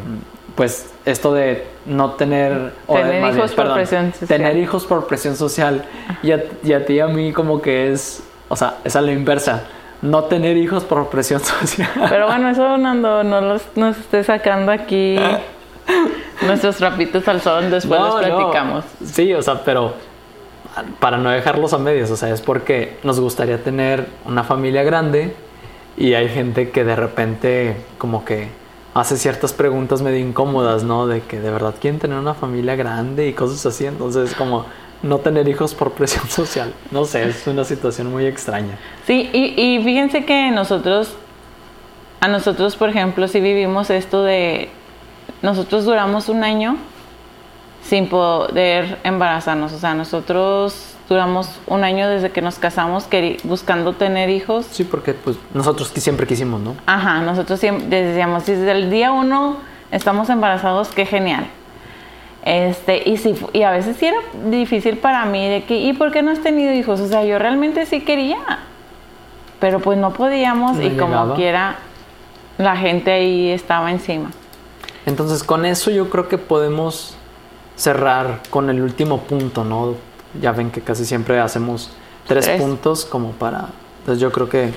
pues 0.55 0.91
esto 1.05 1.33
de 1.33 1.67
no 1.85 2.11
tener... 2.11 2.73
Tener 2.87 3.33
hijos 3.33 3.51
por 3.53 3.73
presión 3.73 4.11
social. 4.11 4.27
Tener 4.27 4.57
hijos 4.57 4.85
por 4.85 5.07
presión 5.07 5.35
social. 5.35 5.85
Y 6.23 6.31
a, 6.31 6.43
y 6.63 6.73
a 6.73 6.85
ti 6.85 6.93
y 6.93 6.99
a 6.99 7.07
mí 7.07 7.33
como 7.33 7.61
que 7.61 7.91
es, 7.91 8.23
o 8.49 8.55
sea, 8.55 8.77
es 8.83 8.95
a 8.95 9.01
la 9.01 9.11
inversa 9.11 9.63
no 10.03 10.25
tener 10.25 10.57
hijos 10.57 10.83
por 10.83 11.09
presión 11.09 11.39
social. 11.43 11.89
Pero 12.09 12.27
bueno, 12.27 12.49
eso 12.49 12.77
Nando, 12.77 13.23
no 13.23 13.41
los, 13.41 13.63
nos 13.75 13.97
esté 13.97 14.23
sacando 14.23 14.71
aquí 14.71 15.17
nuestros 16.45 16.75
trapitos 16.75 17.27
al 17.27 17.41
sol, 17.41 17.71
después 17.71 17.99
los 17.99 18.15
platicamos. 18.15 18.85
Sí, 19.03 19.33
o 19.33 19.41
sea, 19.41 19.63
pero 19.63 19.93
para 20.99 21.17
no 21.17 21.29
dejarlos 21.29 21.73
a 21.73 21.77
medios, 21.77 22.11
o 22.11 22.17
sea, 22.17 22.29
es 22.29 22.41
porque 22.41 22.97
nos 23.03 23.19
gustaría 23.19 23.63
tener 23.63 24.07
una 24.25 24.43
familia 24.43 24.83
grande 24.83 25.35
y 25.97 26.13
hay 26.13 26.27
gente 26.29 26.69
que 26.69 26.83
de 26.83 26.95
repente 26.95 27.77
como 27.97 28.25
que 28.25 28.49
hace 28.93 29.17
ciertas 29.17 29.53
preguntas 29.53 30.01
medio 30.01 30.19
incómodas, 30.19 30.83
¿no? 30.83 31.07
De 31.07 31.21
que 31.21 31.39
de 31.39 31.49
verdad 31.49 31.75
quieren 31.79 31.99
tener 31.99 32.17
una 32.17 32.33
familia 32.33 32.75
grande 32.75 33.27
y 33.27 33.33
cosas 33.33 33.65
así. 33.65 33.85
Entonces, 33.85 34.35
como 34.35 34.65
no 35.03 35.19
tener 35.19 35.47
hijos 35.47 35.75
por 35.75 35.91
presión 35.91 36.27
social. 36.29 36.73
No 36.89 37.05
sé, 37.05 37.29
es 37.29 37.45
una 37.45 37.63
situación 37.63 38.11
muy 38.11 38.25
extraña. 38.25 38.79
Sí, 39.05 39.29
y, 39.33 39.83
fíjense 39.83 40.25
que 40.25 40.49
nosotros, 40.49 41.15
a 42.21 42.27
nosotros, 42.27 42.75
por 42.75 42.89
ejemplo, 42.89 43.27
si 43.27 43.41
vivimos 43.41 43.89
esto 43.89 44.23
de, 44.23 44.69
nosotros 45.41 45.85
duramos 45.85 46.29
un 46.29 46.43
año 46.43 46.77
sin 47.83 48.07
poder 48.07 48.97
embarazarnos. 49.03 49.73
O 49.73 49.77
sea, 49.77 49.93
nosotros 49.93 50.95
duramos 51.09 51.49
un 51.67 51.83
año 51.83 52.07
desde 52.09 52.31
que 52.31 52.41
nos 52.41 52.57
casamos 52.57 53.07
buscando 53.43 53.93
tener 53.93 54.29
hijos. 54.29 54.65
Sí, 54.71 54.85
porque 54.85 55.13
pues 55.13 55.37
nosotros 55.53 55.91
siempre 55.95 56.25
quisimos, 56.25 56.61
¿no? 56.61 56.75
Ajá, 56.85 57.21
nosotros 57.21 57.59
siempre 57.59 58.03
decíamos, 58.03 58.45
desde 58.45 58.71
el 58.71 58.89
día 58.89 59.11
uno 59.11 59.57
estamos 59.91 60.29
embarazados, 60.29 60.89
qué 60.89 61.05
genial. 61.05 61.47
Este, 62.43 63.09
y, 63.09 63.17
sí, 63.17 63.35
y 63.53 63.63
a 63.63 63.71
veces 63.71 63.95
sí 63.97 64.05
era 64.05 64.17
difícil 64.49 64.97
para 64.97 65.25
mí 65.25 65.47
de 65.47 65.63
que, 65.63 65.77
¿y 65.77 65.93
por 65.93 66.11
qué 66.11 66.21
no 66.21 66.31
has 66.31 66.41
tenido 66.41 66.73
hijos? 66.73 66.99
O 66.99 67.07
sea, 67.07 67.23
yo 67.23 67.39
realmente 67.39 67.85
sí 67.85 68.01
quería, 68.01 68.37
pero 69.59 69.79
pues 69.79 69.97
no 69.97 70.11
podíamos 70.11 70.79
y 70.81 70.89
como 70.91 71.35
quiera, 71.35 71.77
la 72.57 72.75
gente 72.75 73.11
ahí 73.13 73.49
estaba 73.49 73.91
encima. 73.91 74.31
Entonces, 75.05 75.43
con 75.43 75.65
eso 75.65 75.89
yo 75.89 76.09
creo 76.09 76.27
que 76.27 76.37
podemos 76.37 77.15
cerrar 77.75 78.41
con 78.49 78.69
el 78.69 78.81
último 78.81 79.19
punto, 79.19 79.63
¿no? 79.63 79.95
ya 80.41 80.51
ven 80.51 80.71
que 80.71 80.81
casi 80.81 81.05
siempre 81.05 81.39
hacemos 81.39 81.91
tres, 82.27 82.49
puntos 82.59 83.05
como 83.05 83.31
para... 83.31 83.69
Entonces 83.99 84.21
yo 84.21 84.31
creo 84.31 84.49
que... 84.49 84.73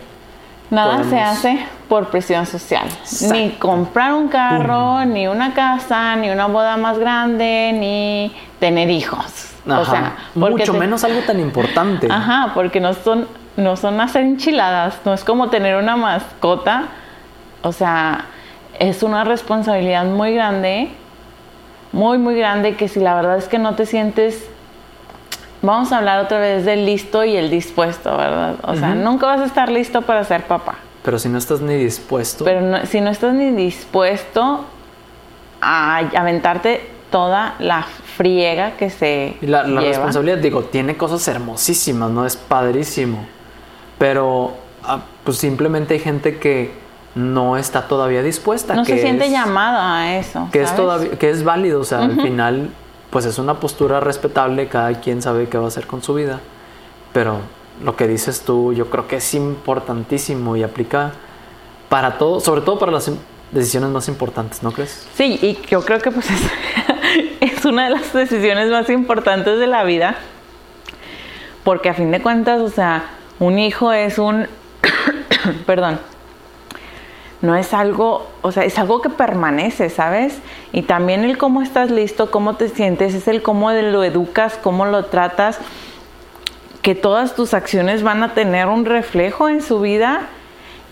Nada 0.71 1.05
se 1.05 1.21
hace 1.21 1.67
por 1.89 2.09
presión 2.09 2.47
social. 2.47 2.87
Ni 3.31 3.51
comprar 3.51 4.15
un 4.15 4.29
carro, 4.29 5.05
ni 5.05 5.29
una 5.29 5.55
casa, 5.55 6.17
ni 6.17 6.29
una 6.29 6.47
boda 6.47 6.77
más 6.77 6.99
grande, 6.99 7.71
ni 7.73 8.35
tener 8.59 8.91
hijos. 8.91 9.53
o 9.67 9.85
sea, 9.85 10.17
mucho 10.35 10.75
menos 10.75 11.05
algo 11.05 11.21
tan 11.21 11.39
importante. 11.41 12.09
Ajá, 12.11 12.53
porque 12.55 12.81
no 12.81 12.95
son, 12.95 13.29
no 13.57 13.77
son 13.77 14.01
hacer 14.01 14.23
enchiladas, 14.23 14.99
no 15.05 15.15
es 15.15 15.23
como 15.25 15.49
tener 15.51 15.77
una 15.77 15.97
mascota. 15.97 16.87
O 17.63 17.73
sea, 17.73 18.27
es 18.79 19.03
una 19.03 19.25
responsabilidad 19.25 20.05
muy 20.05 20.35
grande, 20.35 20.91
muy, 21.93 22.19
muy 22.19 22.37
grande, 22.37 22.75
que 22.75 22.89
si 22.89 23.01
la 23.01 23.15
verdad 23.15 23.39
es 23.39 23.47
que 23.47 23.59
no 23.59 23.75
te 23.75 23.87
sientes 23.87 24.49
vamos 25.67 25.93
a 25.93 25.99
hablar 25.99 26.25
otra 26.25 26.39
vez 26.39 26.65
del 26.65 26.87
listo 26.87 27.25
y 27.25 27.37
el 27.37 27.51
dispuesto, 27.51 28.17
¿verdad? 28.17 28.57
O 28.63 28.75
sea, 28.75 28.95
nunca 28.95 29.27
vas 29.27 29.41
a 29.41 29.45
estar 29.45 29.71
listo 29.71 30.03
para 30.03 30.25
ser 30.25 30.45
papá. 30.45 30.77
Pero 31.03 31.19
si 31.19 31.29
no 31.29 31.39
estás 31.39 31.61
ni 31.61 31.75
dispuesto. 31.75 32.45
Pero 32.45 32.87
si 32.87 33.01
no 33.01 33.11
estás 33.11 33.35
ni 33.35 33.51
dispuesto 33.51 34.65
a 35.61 35.99
aventarte 35.99 36.91
toda 37.11 37.55
la 37.59 37.87
friega 38.17 38.73
que 38.73 38.91
se. 38.91 39.37
la, 39.41 39.67
la 39.67 39.81
responsabilidad, 39.81 40.39
digo, 40.39 40.65
tiene 40.65 40.97
cosas 40.97 41.27
hermosísimas, 41.29 42.11
¿no? 42.11 42.27
Es 42.27 42.37
padrísimo. 42.37 43.27
Pero, 43.99 44.57
ah, 44.85 45.01
pues 45.25 45.39
simplemente 45.39 45.95
hay 45.95 46.01
gente 46.01 46.39
que 46.39 46.73
no 47.15 47.57
está 47.57 47.89
todavía 47.89 48.23
dispuesta. 48.23 48.75
No 48.75 48.85
se 48.85 48.99
siente 48.99 49.31
llamada 49.31 50.01
a 50.01 50.19
eso. 50.19 50.49
Que 50.53 50.63
es 50.63 50.75
todavía, 50.75 51.13
que 51.13 51.31
es 51.31 51.45
válido, 51.45 51.81
o 51.81 51.85
sea, 51.85 52.01
al 52.01 52.21
final 52.21 52.71
pues 53.17 53.25
es 53.25 53.39
una 53.39 53.61
postura 53.61 53.99
respetable, 53.99 54.69
cada 54.69 55.01
quien 55.01 55.23
sabe 55.23 55.49
qué 55.49 55.57
va 55.57 55.65
a 55.65 55.69
hacer 55.69 55.87
con 55.87 56.03
su 56.03 56.13
vida, 56.13 56.39
pero 57.15 57.39
lo 57.83 57.97
que 57.97 58.07
dices 58.07 58.43
tú 58.43 58.75
yo 58.75 58.91
creo 58.91 59.09
que 59.09 59.17
es 59.17 59.33
importantísimo 59.33 60.55
y 60.55 60.63
aplica 60.63 61.13
para 61.89 62.19
todo, 62.19 62.41
sobre 62.41 62.61
todo 62.61 62.79
para 62.79 62.93
las 62.93 63.11
decisiones 63.53 63.89
más 63.89 64.09
importantes, 64.09 64.63
¿no 64.63 64.71
crees? 64.71 65.09
Sí, 65.15 65.39
y 65.41 65.59
yo 65.67 65.83
creo 65.83 65.99
que 65.99 66.11
pues 66.11 66.29
es, 66.31 66.43
es 67.41 67.65
una 67.65 67.85
de 67.85 67.95
las 67.95 68.13
decisiones 68.13 68.71
más 68.71 68.91
importantes 68.91 69.59
de 69.59 69.67
la 69.67 69.85
vida, 69.85 70.17
porque 71.65 71.89
a 71.89 71.95
fin 71.95 72.11
de 72.11 72.21
cuentas, 72.21 72.61
o 72.61 72.69
sea, 72.69 73.13
un 73.39 73.59
hijo 73.59 73.95
es 73.95 74.19
un, 74.19 74.47
perdón, 75.65 76.01
no 77.43 77.57
es 77.57 77.75
algo, 77.75 78.27
o 78.43 78.53
sea, 78.53 78.65
es 78.65 78.79
algo 78.79 79.03
que 79.03 79.11
permanece, 79.11 79.91
¿sabes? 79.91 80.39
Y 80.73 80.83
también 80.83 81.25
el 81.25 81.39
cómo 81.39 81.63
estás 81.63 81.91
listo, 81.91 82.31
cómo 82.31 82.55
te 82.57 82.69
sientes, 82.69 83.15
es 83.15 83.29
el 83.29 83.43
cómo 83.43 83.71
lo 83.71 84.05
educas, 84.05 84.59
cómo 84.63 84.87
lo 84.87 85.07
tratas, 85.07 85.59
que 86.83 86.95
todas 86.95 87.35
tus 87.35 87.53
acciones 87.53 88.03
van 88.03 88.23
a 88.23 88.35
tener 88.35 88.69
un 88.69 88.85
reflejo 88.85 89.49
en 89.49 89.63
su 89.63 89.81
vida 89.81 90.29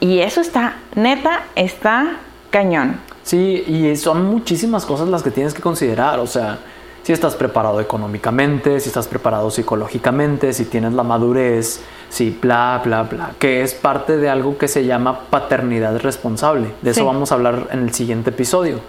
y 0.00 0.20
eso 0.20 0.40
está, 0.40 0.76
neta, 0.94 1.44
está 1.54 2.16
cañón. 2.50 3.00
Sí, 3.22 3.64
y 3.66 3.96
son 3.96 4.26
muchísimas 4.26 4.85
cosas 4.85 5.09
las 5.09 5.22
que 5.22 5.30
tienes 5.30 5.54
que 5.54 5.62
considerar, 5.62 6.18
o 6.18 6.26
sea, 6.26 6.59
si 7.05 7.12
estás 7.12 7.37
preparado 7.37 7.81
económicamente, 7.81 8.81
si 8.81 8.88
estás 8.88 9.07
preparado 9.07 9.51
psicológicamente, 9.51 10.55
si 10.55 10.64
tienes 10.64 10.95
la 10.95 11.03
madurez, 11.03 11.83
si 12.09 12.31
bla, 12.31 12.81
bla, 12.83 13.03
bla, 13.03 13.33
que 13.38 13.62
es 13.62 13.75
parte 13.75 14.17
de 14.17 14.31
algo 14.31 14.57
que 14.57 14.69
se 14.69 14.87
llama 14.87 15.21
paternidad 15.29 16.01
responsable. 16.01 16.69
De 16.81 16.93
eso 16.93 17.05
vamos 17.05 17.31
a 17.31 17.35
hablar 17.35 17.69
en 17.73 17.81
el 17.81 17.93
siguiente 17.93 18.31
episodio. 18.31 18.81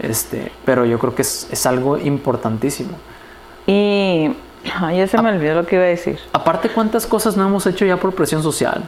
Este, 0.00 0.50
pero 0.64 0.84
yo 0.84 0.98
creo 0.98 1.14
que 1.14 1.22
es, 1.22 1.46
es 1.52 1.64
algo 1.64 1.98
importantísimo. 1.98 2.98
Y 3.68 4.32
ya 4.64 5.06
se 5.06 5.22
me 5.22 5.30
olvidó 5.30 5.54
lo 5.54 5.64
que 5.64 5.76
iba 5.76 5.84
a 5.84 5.88
decir. 5.88 6.18
Aparte, 6.32 6.68
¿cuántas 6.68 7.06
cosas 7.06 7.36
no 7.36 7.46
hemos 7.46 7.64
hecho 7.68 7.84
ya 7.84 7.96
por 7.96 8.12
presión 8.12 8.42
social? 8.42 8.82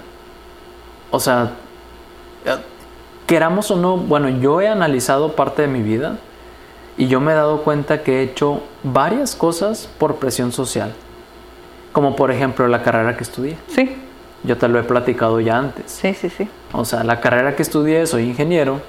O 1.12 1.20
sea, 1.20 1.52
eh, 2.44 2.56
queramos 3.28 3.70
o 3.70 3.76
no, 3.76 3.98
bueno, 3.98 4.28
yo 4.28 4.60
he 4.60 4.66
analizado 4.66 5.36
parte 5.36 5.62
de 5.62 5.68
mi 5.68 5.80
vida 5.80 6.18
y 6.96 7.08
yo 7.08 7.20
me 7.20 7.32
he 7.32 7.34
dado 7.34 7.62
cuenta 7.62 8.02
que 8.02 8.20
he 8.20 8.22
hecho 8.22 8.62
varias 8.82 9.34
cosas 9.34 9.88
por 9.98 10.16
presión 10.16 10.52
social. 10.52 10.92
Como 11.92 12.16
por 12.16 12.30
ejemplo 12.30 12.66
la 12.68 12.82
carrera 12.82 13.16
que 13.16 13.24
estudié. 13.24 13.56
Sí. 13.68 13.96
Yo 14.44 14.56
te 14.58 14.68
lo 14.68 14.78
he 14.78 14.82
platicado 14.82 15.40
ya 15.40 15.58
antes. 15.58 15.90
Sí, 15.90 16.14
sí, 16.14 16.28
sí. 16.28 16.48
O 16.72 16.84
sea, 16.84 17.02
la 17.02 17.20
carrera 17.20 17.56
que 17.56 17.62
estudié, 17.62 18.06
soy 18.06 18.24
ingeniero. 18.24 18.80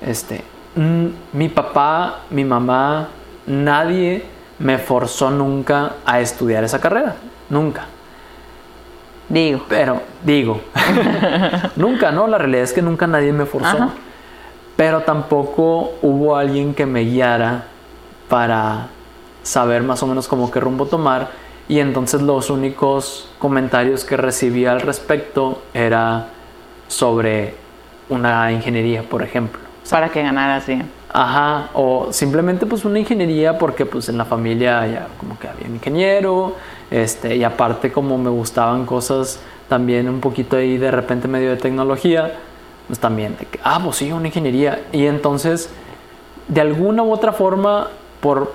Este, 0.00 0.42
mm, 0.76 1.06
mi 1.32 1.48
papá, 1.48 2.20
mi 2.30 2.44
mamá, 2.44 3.08
nadie 3.46 4.24
me 4.58 4.78
forzó 4.78 5.30
nunca 5.30 5.94
a 6.04 6.20
estudiar 6.20 6.64
esa 6.64 6.80
carrera. 6.80 7.16
Nunca. 7.48 7.86
Digo. 9.28 9.64
Pero, 9.68 10.02
digo. 10.22 10.60
nunca, 11.76 12.12
¿no? 12.12 12.26
La 12.26 12.38
realidad 12.38 12.64
es 12.64 12.72
que 12.72 12.82
nunca 12.82 13.06
nadie 13.06 13.32
me 13.32 13.46
forzó. 13.46 13.90
Pero 14.80 15.02
tampoco 15.02 15.92
hubo 16.00 16.36
alguien 16.36 16.72
que 16.72 16.86
me 16.86 17.02
guiara 17.02 17.64
para 18.30 18.86
saber 19.42 19.82
más 19.82 20.02
o 20.02 20.06
menos 20.06 20.26
cómo 20.26 20.50
qué 20.50 20.58
rumbo 20.58 20.86
tomar. 20.86 21.32
Y 21.68 21.80
entonces 21.80 22.22
los 22.22 22.48
únicos 22.48 23.28
comentarios 23.38 24.06
que 24.06 24.16
recibía 24.16 24.72
al 24.72 24.80
respecto 24.80 25.60
era 25.74 26.28
sobre 26.88 27.56
una 28.08 28.52
ingeniería, 28.52 29.02
por 29.02 29.22
ejemplo. 29.22 29.60
para 29.90 30.08
que 30.08 30.22
ganaras 30.22 30.66
bien. 30.66 30.90
Ajá, 31.12 31.68
o 31.74 32.10
simplemente 32.10 32.64
pues 32.64 32.86
una 32.86 33.00
ingeniería 33.00 33.58
porque 33.58 33.84
pues 33.84 34.08
en 34.08 34.16
la 34.16 34.24
familia 34.24 34.86
ya 34.86 35.08
como 35.18 35.38
que 35.38 35.46
había 35.46 35.66
un 35.66 35.74
ingeniero, 35.74 36.56
este, 36.90 37.36
y 37.36 37.44
aparte 37.44 37.92
como 37.92 38.16
me 38.16 38.30
gustaban 38.30 38.86
cosas 38.86 39.40
también 39.68 40.08
un 40.08 40.20
poquito 40.20 40.56
ahí 40.56 40.78
de 40.78 40.90
repente 40.90 41.28
medio 41.28 41.50
de 41.50 41.58
tecnología, 41.58 42.32
pues 42.90 42.98
también 42.98 43.36
de 43.38 43.46
que, 43.46 43.60
ah, 43.62 43.80
pues 43.80 43.98
sí, 43.98 44.10
una 44.10 44.26
ingeniería. 44.26 44.82
Y 44.90 45.06
entonces, 45.06 45.70
de 46.48 46.60
alguna 46.60 47.04
u 47.04 47.12
otra 47.12 47.32
forma, 47.32 47.86
por, 48.20 48.52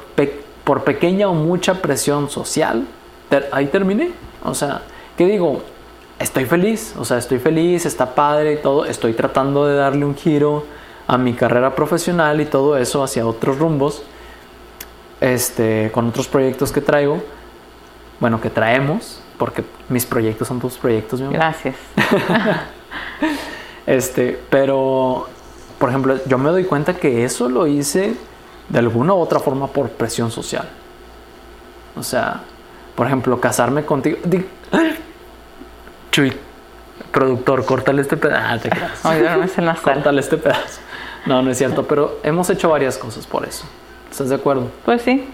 por 0.65 0.84
pequeña 0.84 1.30
o 1.30 1.34
mucha 1.34 1.76
presión 1.76 2.30
social, 2.30 2.86
ahí 3.54 3.67
terminé. 3.67 4.12
O 4.43 4.54
sea, 4.54 4.82
¿qué 5.17 5.26
digo? 5.26 5.63
Estoy 6.19 6.43
feliz, 6.43 6.93
o 6.98 7.06
sea, 7.06 7.17
estoy 7.17 7.39
feliz, 7.39 7.86
está 7.86 8.13
padre 8.13 8.56
y 8.56 8.58
todo, 8.58 8.86
estoy 8.86 9.13
tratando 9.13 9.65
de 9.67 9.78
darle 9.78 10.04
un 10.04 10.15
giro 10.15 10.65
a 11.08 11.17
mi 11.17 11.34
carrera 11.34 11.74
profesional 11.74 12.41
y 12.41 12.45
todo 12.45 12.76
eso 12.76 13.06
hacia 13.06 13.26
otros 13.26 13.58
rumbos, 13.58 14.04
este, 15.21 15.91
con 15.93 16.10
otros 16.10 16.28
proyectos 16.28 16.74
que 16.74 16.82
traigo, 16.82 17.24
bueno, 18.19 18.41
que 18.41 18.50
traemos, 18.50 19.21
porque 19.38 19.63
mis 19.88 20.06
proyectos 20.06 20.50
son 20.50 20.60
tus 20.60 20.78
proyectos. 20.78 21.21
Mi 21.21 21.32
Gracias. 21.32 21.78
este, 23.88 24.39
pero, 24.50 25.28
por 25.80 25.89
ejemplo, 25.89 26.17
yo 26.26 26.38
me 26.38 26.50
doy 26.50 26.63
cuenta 26.65 26.95
que 26.95 27.26
eso 27.26 27.50
lo 27.50 27.67
hice 27.67 28.15
de 28.69 28.80
alguna 28.80 29.13
u 29.13 29.17
otra 29.17 29.39
forma 29.39 29.67
por 29.67 29.89
presión 29.89 30.32
social. 30.32 30.67
O 31.95 32.04
sea, 32.04 32.41
por 32.95 33.08
ejemplo, 33.08 33.39
casarme 33.39 33.86
contigo. 33.86 34.17
Chuy, 36.12 36.34
productor, 37.12 37.65
córtale 37.65 38.02
este 38.02 38.17
pedazo. 38.17 38.69
Ay, 39.04 39.21
no 39.21 39.43
en 39.43 39.65
la 39.65 39.76
Córtale 39.76 40.19
este 40.19 40.38
pedazo. 40.38 40.82
No, 41.26 41.41
no 41.41 41.52
es 41.52 41.58
cierto, 41.58 41.88
pero 41.88 42.19
hemos 42.24 42.50
hecho 42.50 42.69
varias 42.69 42.98
cosas 42.98 43.26
por 43.26 43.45
eso. 43.45 43.65
¿Estás 44.12 44.30
de 44.30 44.36
acuerdo? 44.36 44.69
Pues 44.86 45.02
sí. 45.02 45.28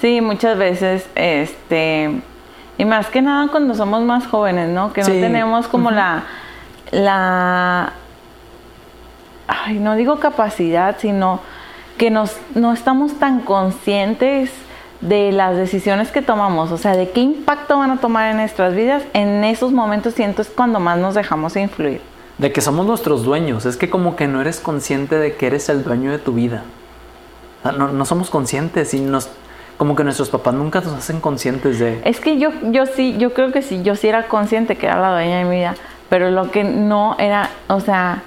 Sí, 0.00 0.20
muchas 0.20 0.58
veces, 0.58 1.06
este, 1.14 2.20
y 2.78 2.84
más 2.84 3.08
que 3.08 3.22
nada 3.22 3.48
cuando 3.48 3.74
somos 3.74 4.02
más 4.02 4.26
jóvenes, 4.26 4.68
¿no? 4.68 4.92
Que 4.92 5.02
no 5.02 5.06
tenemos 5.06 5.68
como 5.68 5.90
la, 5.90 6.24
la, 6.94 7.92
ay, 9.48 9.78
no 9.78 9.94
digo 9.96 10.20
capacidad, 10.20 10.96
sino 10.98 11.40
que 11.98 12.10
nos, 12.10 12.36
no 12.54 12.72
estamos 12.72 13.18
tan 13.18 13.40
conscientes 13.40 14.50
de 15.00 15.32
las 15.32 15.56
decisiones 15.56 16.10
que 16.10 16.22
tomamos, 16.22 16.72
o 16.72 16.78
sea, 16.78 16.96
de 16.96 17.10
qué 17.10 17.20
impacto 17.20 17.78
van 17.78 17.90
a 17.90 17.96
tomar 17.98 18.30
en 18.30 18.38
nuestras 18.38 18.74
vidas, 18.74 19.02
en 19.12 19.44
esos 19.44 19.72
momentos 19.72 20.14
siento 20.14 20.42
es 20.42 20.48
cuando 20.48 20.80
más 20.80 20.98
nos 20.98 21.14
dejamos 21.14 21.56
influir 21.56 22.00
de 22.38 22.52
que 22.52 22.60
somos 22.60 22.86
nuestros 22.86 23.24
dueños. 23.24 23.66
Es 23.66 23.76
que 23.76 23.90
como 23.90 24.16
que 24.16 24.26
no 24.26 24.40
eres 24.40 24.60
consciente 24.60 25.16
de 25.16 25.36
que 25.36 25.46
eres 25.46 25.68
el 25.68 25.84
dueño 25.84 26.10
de 26.10 26.18
tu 26.18 26.32
vida. 26.32 26.64
no, 27.64 27.88
no, 27.88 28.04
somos 28.04 28.30
conscientes 28.30 28.94
y 28.94 29.00
nos 29.00 29.28
como 29.76 29.96
que 29.96 30.04
nuestros 30.04 30.30
papás 30.30 30.54
nunca 30.54 30.80
nos 30.80 30.92
hacen 30.92 31.20
conscientes 31.20 31.78
de. 31.78 32.00
Es 32.04 32.20
que 32.20 32.38
yo, 32.38 32.50
yo 32.70 32.86
sí, 32.86 33.16
yo 33.18 33.34
creo 33.34 33.50
que 33.50 33.62
sí, 33.62 33.82
yo 33.82 33.96
sí 33.96 34.06
era 34.06 34.28
consciente 34.28 34.76
que 34.76 34.86
era 34.86 35.00
la 35.00 35.12
dueña 35.12 35.38
de 35.38 35.44
mi 35.44 35.56
vida, 35.56 35.74
pero 36.14 36.30
lo 36.30 36.52
que 36.52 36.62
no 36.62 37.16
era, 37.18 37.50
o 37.66 37.80
sea, 37.80 38.22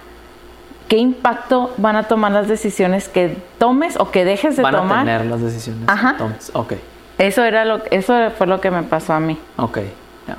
qué 0.89 0.97
impacto 0.97 1.73
van 1.77 1.95
a 1.95 2.03
tomar 2.03 2.33
las 2.33 2.49
decisiones 2.49 3.07
que 3.07 3.37
tomes 3.59 3.95
o 3.97 4.11
que 4.11 4.25
dejes 4.25 4.57
de 4.57 4.63
tomar. 4.63 4.87
Van 4.89 4.91
a 4.91 5.03
tener 5.05 5.25
las 5.27 5.39
decisiones 5.39 5.83
Ajá. 5.87 6.11
que 6.11 6.17
tomes. 6.17 6.51
Ok. 6.53 6.73
Eso 7.17 7.45
era 7.45 7.63
lo, 7.63 7.79
eso 7.89 8.13
fue 8.37 8.45
lo 8.45 8.59
que 8.59 8.71
me 8.71 8.83
pasó 8.83 9.13
a 9.13 9.21
mí. 9.21 9.39
Ok. 9.55 9.77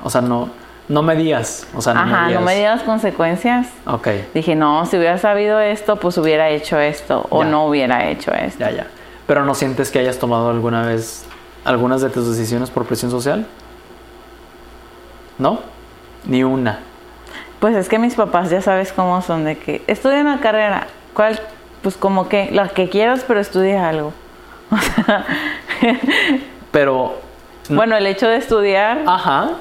O 0.03 0.11
sea, 0.11 0.21
no, 0.21 0.49
no 0.89 1.01
me 1.01 1.15
digas, 1.15 1.65
o 1.73 1.81
sea, 1.81 1.95
no 1.95 2.01
Ajá, 2.01 2.27
me 2.27 2.35
no 2.35 2.41
me 2.41 2.55
digas 2.55 2.83
consecuencias. 2.83 3.65
Ok. 3.87 4.09
Dije, 4.35 4.55
no, 4.55 4.85
si 4.85 4.97
hubiera 4.97 5.17
sabido 5.17 5.59
esto, 5.59 5.95
pues 5.95 6.19
hubiera 6.19 6.49
hecho 6.49 6.79
esto 6.79 7.25
o 7.31 7.43
no 7.45 7.65
hubiera 7.65 8.11
hecho 8.11 8.31
esto. 8.31 8.59
Ya, 8.59 8.69
ya. 8.69 8.87
Pero 9.25 9.43
¿no 9.43 9.55
sientes 9.55 9.89
que 9.89 9.97
hayas 9.97 10.19
tomado 10.19 10.51
alguna 10.51 10.83
vez 10.83 11.25
algunas 11.65 12.01
de 12.01 12.11
tus 12.11 12.29
decisiones 12.29 12.69
por 12.69 12.85
presión 12.85 13.09
social? 13.09 13.47
¿No? 15.39 15.61
Ni 16.27 16.43
una. 16.43 16.81
Pues 17.59 17.75
es 17.75 17.89
que 17.89 17.99
mis 17.99 18.15
papás 18.15 18.49
ya 18.49 18.61
sabes 18.61 18.93
cómo 18.93 19.21
son, 19.21 19.43
de 19.45 19.57
que 19.57 19.81
estudia 19.87 20.21
una 20.21 20.39
carrera, 20.39 20.87
¿cuál? 21.13 21.39
Pues 21.81 21.95
como 21.95 22.29
que, 22.29 22.49
la 22.51 22.69
que 22.69 22.89
quieras, 22.89 23.23
pero 23.27 23.39
estudia 23.39 23.87
algo. 23.89 24.13
O 24.71 24.77
sea... 24.77 25.25
pero... 26.71 27.15
Bueno, 27.69 27.95
el 27.95 28.05
hecho 28.05 28.27
de 28.27 28.37
estudiar... 28.37 29.03
Ajá 29.07 29.51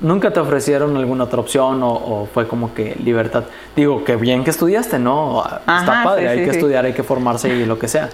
¿Nunca 0.00 0.32
te 0.32 0.38
ofrecieron 0.38 0.96
alguna 0.96 1.24
otra 1.24 1.40
opción 1.40 1.80
o, 1.82 2.28
fue 2.32 2.46
como 2.46 2.72
que 2.72 2.94
libertad? 3.02 3.44
Digo, 3.74 4.04
que 4.04 4.14
bien 4.14 4.44
que 4.44 4.50
estudiaste, 4.50 5.00
¿no? 5.00 5.42
Está 5.44 6.02
padre, 6.04 6.28
hay 6.28 6.44
que 6.44 6.50
estudiar, 6.50 6.84
hay 6.84 6.92
que 6.92 7.02
formarse 7.02 7.48
y 7.48 7.64
lo 7.64 7.78
que 7.78 7.88
sea. 7.88 8.08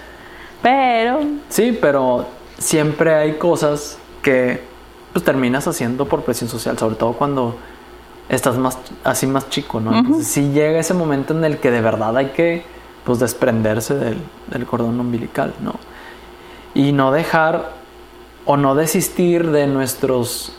Pero... 0.62 1.20
Sí, 1.50 1.78
pero 1.78 2.24
siempre 2.56 3.14
hay 3.14 3.34
cosas 3.34 3.98
que 4.22 4.62
pues 5.12 5.24
terminas 5.24 5.68
haciendo 5.68 6.06
por 6.06 6.22
presión 6.22 6.48
social, 6.48 6.78
sobre 6.78 6.96
todo 6.96 7.12
cuando 7.12 7.56
estás 8.28 8.56
más 8.58 8.78
así 9.02 9.26
más 9.26 9.48
chico, 9.50 9.80
¿no? 9.80 9.96
Entonces 9.96 10.26
sí 10.26 10.50
llega 10.52 10.78
ese 10.78 10.94
momento 10.94 11.36
en 11.36 11.44
el 11.44 11.58
que 11.58 11.70
de 11.70 11.80
verdad 11.80 12.16
hay 12.16 12.26
que 12.26 12.64
pues 13.04 13.18
desprenderse 13.18 13.94
del, 13.94 14.18
del 14.50 14.66
cordón 14.66 14.98
umbilical, 14.98 15.52
¿no? 15.60 15.74
Y 16.74 16.92
no 16.92 17.12
dejar 17.12 17.72
o 18.46 18.56
no 18.56 18.74
desistir 18.74 19.50
de 19.50 19.66
nuestros 19.66 20.52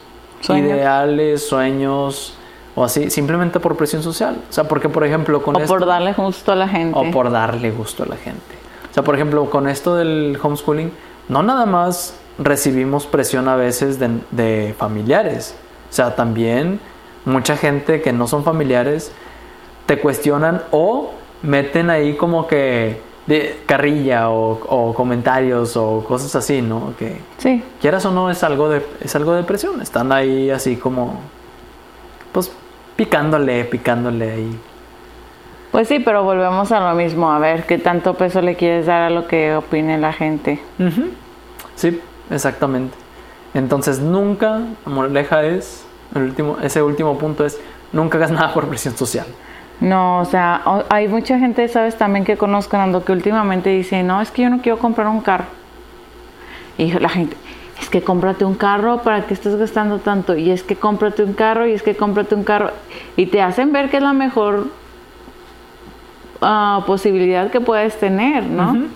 ideales, 0.50 1.48
sueños 1.48 2.36
o 2.76 2.84
así, 2.84 3.10
simplemente 3.10 3.60
por 3.60 3.76
presión 3.76 4.04
social. 4.04 4.38
O 4.50 4.54
sea, 4.54 4.66
porque 4.66 4.90
por 4.90 5.06
ejemplo 5.06 5.42
con... 5.42 5.56
O 5.56 5.66
por 5.66 5.86
darle 5.86 6.14
gusto 6.14 6.52
a 6.52 6.56
la 6.56 6.68
gente. 6.68 6.98
O 6.98 7.10
por 7.12 7.32
darle 7.32 7.72
gusto 7.72 8.04
a 8.04 8.06
la 8.06 8.18
gente. 8.18 8.56
O 8.92 8.94
sea, 8.94 9.04
por 9.04 9.16
ejemplo, 9.16 9.50
con 9.50 9.68
esto 9.68 9.96
del 9.96 10.38
homeschooling, 10.42 10.92
no 11.30 11.44
nada 11.44 11.66
más 11.66 12.16
recibimos 12.38 13.06
presión 13.06 13.48
a 13.48 13.56
veces 13.56 14.00
de, 14.00 14.10
de 14.32 14.76
familiares. 14.78 15.56
O 15.90 15.94
sea, 15.94 16.16
también 16.16 16.80
mucha 17.26 17.58
gente 17.58 18.02
que 18.02 18.14
no 18.14 18.28
son 18.28 18.44
familiares 18.44 19.12
te 19.86 20.00
cuestionan 20.00 20.64
o 20.72 21.12
meten 21.42 21.90
ahí 21.90 22.16
como 22.16 22.48
que 22.48 23.00
de 23.28 23.60
carrilla 23.66 24.30
o, 24.30 24.94
comentarios 24.96 25.76
o 25.78 26.04
cosas 26.08 26.36
así, 26.36 26.62
¿no? 26.62 26.94
Que 26.98 27.18
sí. 27.38 27.64
quieras 27.82 28.06
o 28.06 28.12
no 28.12 28.30
es 28.30 28.44
algo 28.44 28.70
de 28.70 28.86
es 29.02 29.16
algo 29.16 29.34
de 29.34 29.44
presión, 29.44 29.82
están 29.82 30.12
ahí 30.12 30.52
así 30.52 30.76
como 30.76 31.20
pues 32.32 32.52
picándole, 32.96 33.64
picándole 33.66 34.32
ahí. 34.32 34.60
Pues 35.72 35.88
sí, 35.88 36.00
pero 36.00 36.24
volvemos 36.24 36.72
a 36.72 36.80
lo 36.80 36.96
mismo, 36.96 37.32
a 37.32 37.40
ver 37.40 37.66
qué 37.66 37.78
tanto 37.78 38.14
peso 38.14 38.42
le 38.42 38.56
quieres 38.56 38.86
dar 38.86 39.02
a 39.02 39.10
lo 39.10 39.28
que 39.28 39.56
opine 39.56 39.98
la 39.98 40.14
gente. 40.14 40.62
Sí, 41.76 42.00
exactamente. 42.30 42.96
Entonces 43.54 44.00
nunca, 44.00 44.62
moraleja 44.86 45.44
es, 45.44 45.85
el 46.14 46.22
último, 46.24 46.58
ese 46.62 46.82
último 46.82 47.18
punto 47.18 47.46
es, 47.46 47.60
nunca 47.92 48.18
hagas 48.18 48.32
nada 48.32 48.54
por 48.54 48.68
presión 48.68 48.96
social. 48.96 49.26
No, 49.82 50.20
o 50.20 50.26
sea, 50.26 50.62
hay 50.90 51.08
mucha 51.08 51.38
gente, 51.38 51.68
sabes, 51.68 51.98
también 51.98 52.24
que 52.24 52.38
conozco, 52.38 52.78
Nando, 52.78 53.04
que 53.04 53.12
últimamente 53.12 53.70
dice, 53.70 54.04
no, 54.04 54.22
es 54.22 54.32
que 54.32 54.44
yo 54.44 54.50
no 54.50 54.62
quiero 54.62 54.78
comprar 54.78 55.08
un 55.08 55.22
carro. 55.22 55.46
Y 56.78 56.92
la 56.92 57.10
gente, 57.10 57.36
es 57.82 57.90
que 57.90 58.02
cómprate 58.02 58.46
un 58.46 58.56
carro, 58.56 59.02
¿para 59.02 59.26
qué 59.26 59.34
estás 59.34 59.56
gastando 59.56 60.00
tanto? 60.00 60.36
Y 60.36 60.52
es 60.52 60.64
que 60.64 60.76
cómprate 60.76 61.24
un 61.24 61.34
carro, 61.34 61.68
y 61.68 61.74
es 61.74 61.84
que 61.84 61.96
cómprate 61.96 62.36
un 62.36 62.44
carro. 62.44 62.72
Y 63.18 63.26
te 63.26 63.42
hacen 63.42 63.74
ver 63.74 63.90
que 63.90 63.98
es 63.98 64.04
la 64.04 64.14
mejor 64.14 64.68
ah, 66.42 66.84
posibilidad 66.88 67.52
que 67.52 67.60
puedes 67.60 68.00
tener, 68.00 68.46
¿no? 68.46 68.88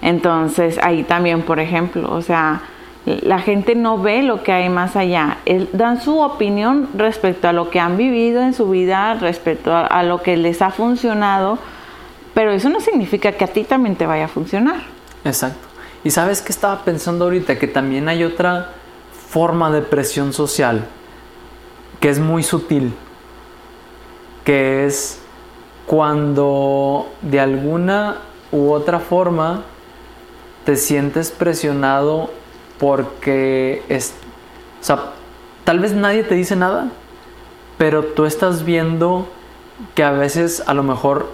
Entonces, 0.00 0.78
ahí 0.82 1.02
también, 1.02 1.42
por 1.42 1.58
ejemplo, 1.58 2.12
o 2.12 2.22
sea, 2.22 2.60
la 3.06 3.38
gente 3.38 3.74
no 3.74 3.98
ve 3.98 4.22
lo 4.22 4.42
que 4.42 4.52
hay 4.52 4.68
más 4.68 4.96
allá. 4.96 5.38
Dan 5.72 6.00
su 6.00 6.18
opinión 6.18 6.88
respecto 6.94 7.48
a 7.48 7.52
lo 7.52 7.70
que 7.70 7.80
han 7.80 7.96
vivido 7.96 8.42
en 8.42 8.52
su 8.52 8.68
vida, 8.68 9.14
respecto 9.14 9.72
a, 9.72 9.86
a 9.86 10.02
lo 10.02 10.22
que 10.22 10.36
les 10.36 10.60
ha 10.60 10.70
funcionado, 10.70 11.58
pero 12.34 12.50
eso 12.50 12.68
no 12.68 12.80
significa 12.80 13.32
que 13.32 13.44
a 13.44 13.48
ti 13.48 13.64
también 13.64 13.96
te 13.96 14.06
vaya 14.06 14.26
a 14.26 14.28
funcionar. 14.28 14.82
Exacto. 15.24 15.66
Y 16.04 16.10
sabes 16.10 16.42
que 16.42 16.52
estaba 16.52 16.84
pensando 16.84 17.24
ahorita 17.24 17.58
que 17.58 17.66
también 17.66 18.08
hay 18.08 18.24
otra 18.24 18.72
forma 19.28 19.70
de 19.70 19.82
presión 19.82 20.32
social 20.32 20.86
que 22.00 22.10
es 22.10 22.18
muy 22.18 22.42
sutil, 22.42 22.92
que 24.44 24.86
es 24.86 25.20
cuando 25.86 27.08
de 27.22 27.40
alguna 27.40 28.18
u 28.52 28.70
otra 28.70 28.98
forma 29.00 29.62
te 30.64 30.76
sientes 30.76 31.30
presionado 31.30 32.30
porque 32.78 33.82
es, 33.88 34.14
o 34.80 34.84
sea, 34.84 35.12
tal 35.64 35.80
vez 35.80 35.92
nadie 35.92 36.22
te 36.22 36.34
dice 36.34 36.56
nada, 36.56 36.90
pero 37.78 38.04
tú 38.04 38.24
estás 38.24 38.64
viendo 38.64 39.28
que 39.94 40.02
a 40.02 40.12
veces 40.12 40.62
a 40.66 40.74
lo 40.74 40.82
mejor 40.82 41.28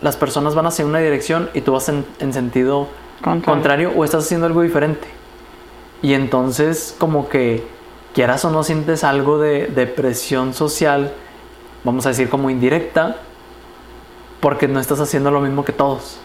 las 0.00 0.16
personas 0.16 0.54
van 0.54 0.66
hacia 0.66 0.84
una 0.84 0.98
dirección 0.98 1.50
y 1.54 1.60
tú 1.60 1.72
vas 1.72 1.88
en, 1.88 2.04
en 2.18 2.32
sentido 2.32 2.88
Contrario. 3.22 3.44
contrario 3.44 3.92
o 3.96 4.04
estás 4.04 4.24
haciendo 4.24 4.46
algo 4.46 4.62
diferente. 4.62 5.06
Y 6.02 6.14
entonces 6.14 6.94
como 6.98 7.28
que 7.28 7.66
quieras 8.12 8.44
o 8.44 8.50
no 8.50 8.62
sientes 8.62 9.04
algo 9.04 9.38
de, 9.38 9.66
de 9.68 9.86
presión 9.86 10.52
social, 10.52 11.12
vamos 11.84 12.06
a 12.06 12.10
decir 12.10 12.28
como 12.28 12.50
indirecta, 12.50 13.16
porque 14.40 14.68
no 14.68 14.80
estás 14.80 15.00
haciendo 15.00 15.30
lo 15.30 15.40
mismo 15.40 15.64
que 15.64 15.72
todos. 15.72 16.18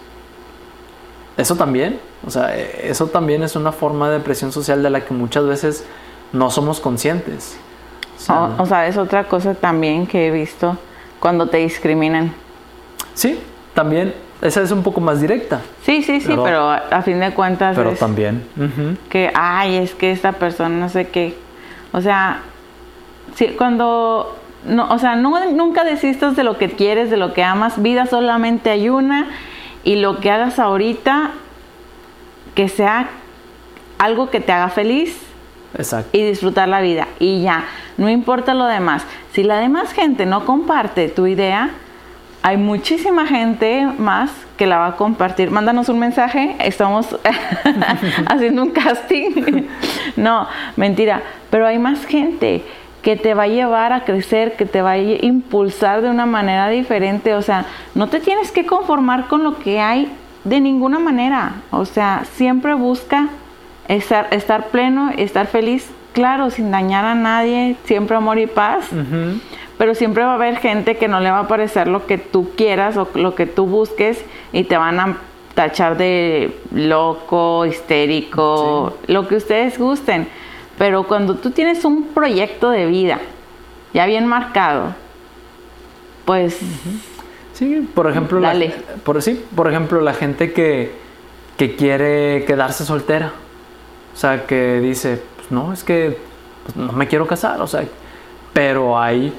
Eso 1.39 1.55
también, 1.55 1.99
o 2.25 2.29
sea, 2.29 2.55
eh, 2.57 2.81
eso 2.89 3.07
también 3.07 3.43
es 3.43 3.55
una 3.55 3.71
forma 3.71 4.09
de 4.09 4.19
presión 4.19 4.51
social 4.51 4.83
de 4.83 4.89
la 4.89 5.01
que 5.01 5.13
muchas 5.13 5.45
veces 5.45 5.85
no 6.33 6.51
somos 6.51 6.79
conscientes. 6.79 7.57
O 8.17 8.19
sea, 8.21 8.41
O, 8.43 8.63
o 8.63 8.65
sea, 8.65 8.87
es 8.87 8.97
otra 8.97 9.23
cosa 9.23 9.53
también 9.53 10.05
que 10.05 10.27
he 10.27 10.31
visto 10.31 10.77
cuando 11.19 11.47
te 11.47 11.57
discriminan. 11.57 12.33
sí, 13.13 13.39
también, 13.73 14.13
esa 14.41 14.61
es 14.61 14.71
un 14.71 14.83
poco 14.83 14.99
más 14.99 15.21
directa, 15.21 15.61
Sí, 15.83 16.01
sí, 16.03 16.19
sí, 16.19 16.33
pero 16.43 16.69
a, 16.69 17.01
fin 17.03 17.19
de 17.19 17.31
cuentas 17.33 17.75
pero 17.77 17.91
es 17.91 17.99
también. 17.99 18.43
que, 19.09 19.31
ay, 19.33 19.77
es 19.77 19.95
que 19.95 20.11
esta 20.11 20.33
persona 20.33 20.69
no 20.77 20.89
sé 20.89 21.07
qué. 21.07 21.37
O 21.93 22.01
sea, 22.01 22.41
sí, 23.35 23.55
cuando, 23.57 24.35
no, 24.65 24.89
o 24.91 24.99
sea, 24.99 25.15
no- 25.15 25.51
nunca 25.51 25.83
desistas 25.85 26.35
de 26.35 26.43
lo 26.43 26.57
que 26.57 26.69
quieres, 26.71 27.09
de 27.09 27.17
lo 27.17 27.33
que 27.33 27.43
amas. 27.43 27.81
Vida 27.81 28.05
solamente 28.05 28.69
hay 28.69 28.89
una 28.89 29.27
y 29.83 29.95
lo 29.95 30.19
que 30.19 30.31
hagas 30.31 30.59
ahorita, 30.59 31.31
que 32.55 32.67
sea 32.67 33.09
algo 33.97 34.29
que 34.29 34.39
te 34.39 34.51
haga 34.51 34.69
feliz 34.69 35.17
Exacto. 35.75 36.09
y 36.17 36.23
disfrutar 36.23 36.67
la 36.67 36.81
vida. 36.81 37.07
Y 37.19 37.41
ya, 37.41 37.65
no 37.97 38.09
importa 38.09 38.53
lo 38.53 38.65
demás. 38.65 39.05
Si 39.33 39.43
la 39.43 39.57
demás 39.59 39.93
gente 39.93 40.25
no 40.25 40.45
comparte 40.45 41.09
tu 41.09 41.27
idea, 41.27 41.71
hay 42.41 42.57
muchísima 42.57 43.27
gente 43.27 43.87
más 43.97 44.31
que 44.57 44.65
la 44.65 44.77
va 44.77 44.87
a 44.87 44.95
compartir. 44.95 45.51
Mándanos 45.51 45.89
un 45.89 45.99
mensaje, 45.99 46.55
estamos 46.59 47.17
haciendo 48.27 48.63
un 48.63 48.71
casting. 48.71 49.67
no, 50.15 50.47
mentira, 50.75 51.21
pero 51.49 51.67
hay 51.67 51.79
más 51.79 52.05
gente 52.05 52.63
que 53.01 53.15
te 53.15 53.33
va 53.33 53.43
a 53.43 53.47
llevar 53.47 53.93
a 53.93 54.03
crecer, 54.03 54.55
que 54.55 54.65
te 54.65 54.81
va 54.81 54.91
a 54.91 54.97
impulsar 54.97 56.01
de 56.01 56.09
una 56.09 56.25
manera 56.25 56.69
diferente. 56.69 57.33
O 57.33 57.41
sea, 57.41 57.65
no 57.95 58.07
te 58.07 58.19
tienes 58.19 58.51
que 58.51 58.65
conformar 58.65 59.27
con 59.27 59.43
lo 59.43 59.59
que 59.59 59.79
hay 59.79 60.11
de 60.43 60.59
ninguna 60.59 60.99
manera. 60.99 61.55
O 61.71 61.85
sea, 61.85 62.25
siempre 62.33 62.73
busca 62.73 63.29
estar, 63.87 64.27
estar 64.31 64.67
pleno, 64.67 65.11
estar 65.17 65.47
feliz, 65.47 65.89
claro, 66.13 66.49
sin 66.49 66.71
dañar 66.71 67.05
a 67.05 67.15
nadie, 67.15 67.75
siempre 67.85 68.17
amor 68.17 68.37
y 68.39 68.47
paz. 68.47 68.89
Pero 69.77 69.95
siempre 69.95 70.23
va 70.23 70.31
a 70.31 70.35
haber 70.35 70.57
gente 70.57 70.97
que 70.97 71.07
no 71.07 71.21
le 71.21 71.31
va 71.31 71.39
a 71.39 71.47
parecer 71.47 71.87
lo 71.87 72.05
que 72.05 72.17
tú 72.17 72.51
quieras 72.57 72.97
o 72.97 73.07
lo 73.15 73.35
que 73.35 73.45
tú 73.45 73.65
busques 73.65 74.23
y 74.51 74.65
te 74.65 74.77
van 74.77 74.99
a 74.99 75.17
tachar 75.53 75.97
de 75.97 76.53
loco, 76.73 77.65
histérico, 77.65 78.97
lo 79.07 79.27
que 79.27 79.35
ustedes 79.35 79.77
gusten. 79.77 80.27
Pero 80.79 81.03
cuando 81.03 81.35
tú 81.35 81.51
tienes 81.51 81.85
un 81.85 82.05
proyecto 82.07 82.71
de 82.71 82.87
vida 82.87 83.19
ya 83.93 84.07
bien 84.07 84.25
marcado, 84.25 84.95
pues 86.25 86.57
Sí, 87.59 87.89
por 87.93 88.09
ejemplo, 88.09 88.39
la, 88.39 88.47
Dale. 88.49 88.73
por, 89.03 89.21
sí, 89.21 89.43
por 89.53 89.67
ejemplo, 89.67 89.99
la 89.99 90.13
gente 90.13 90.53
que, 90.53 90.93
que 91.57 91.75
quiere 91.75 92.45
quedarse 92.45 92.85
soltera. 92.85 93.33
O 94.13 94.17
sea, 94.17 94.45
que 94.47 94.79
dice, 94.79 95.21
pues 95.35 95.51
no, 95.51 95.73
es 95.73 95.83
que 95.83 96.17
pues, 96.63 96.77
no 96.77 96.93
me 96.93 97.09
quiero 97.09 97.27
casar. 97.27 97.61
O 97.61 97.67
sea, 97.67 97.83
pero 98.53 98.97
hay, 98.97 99.33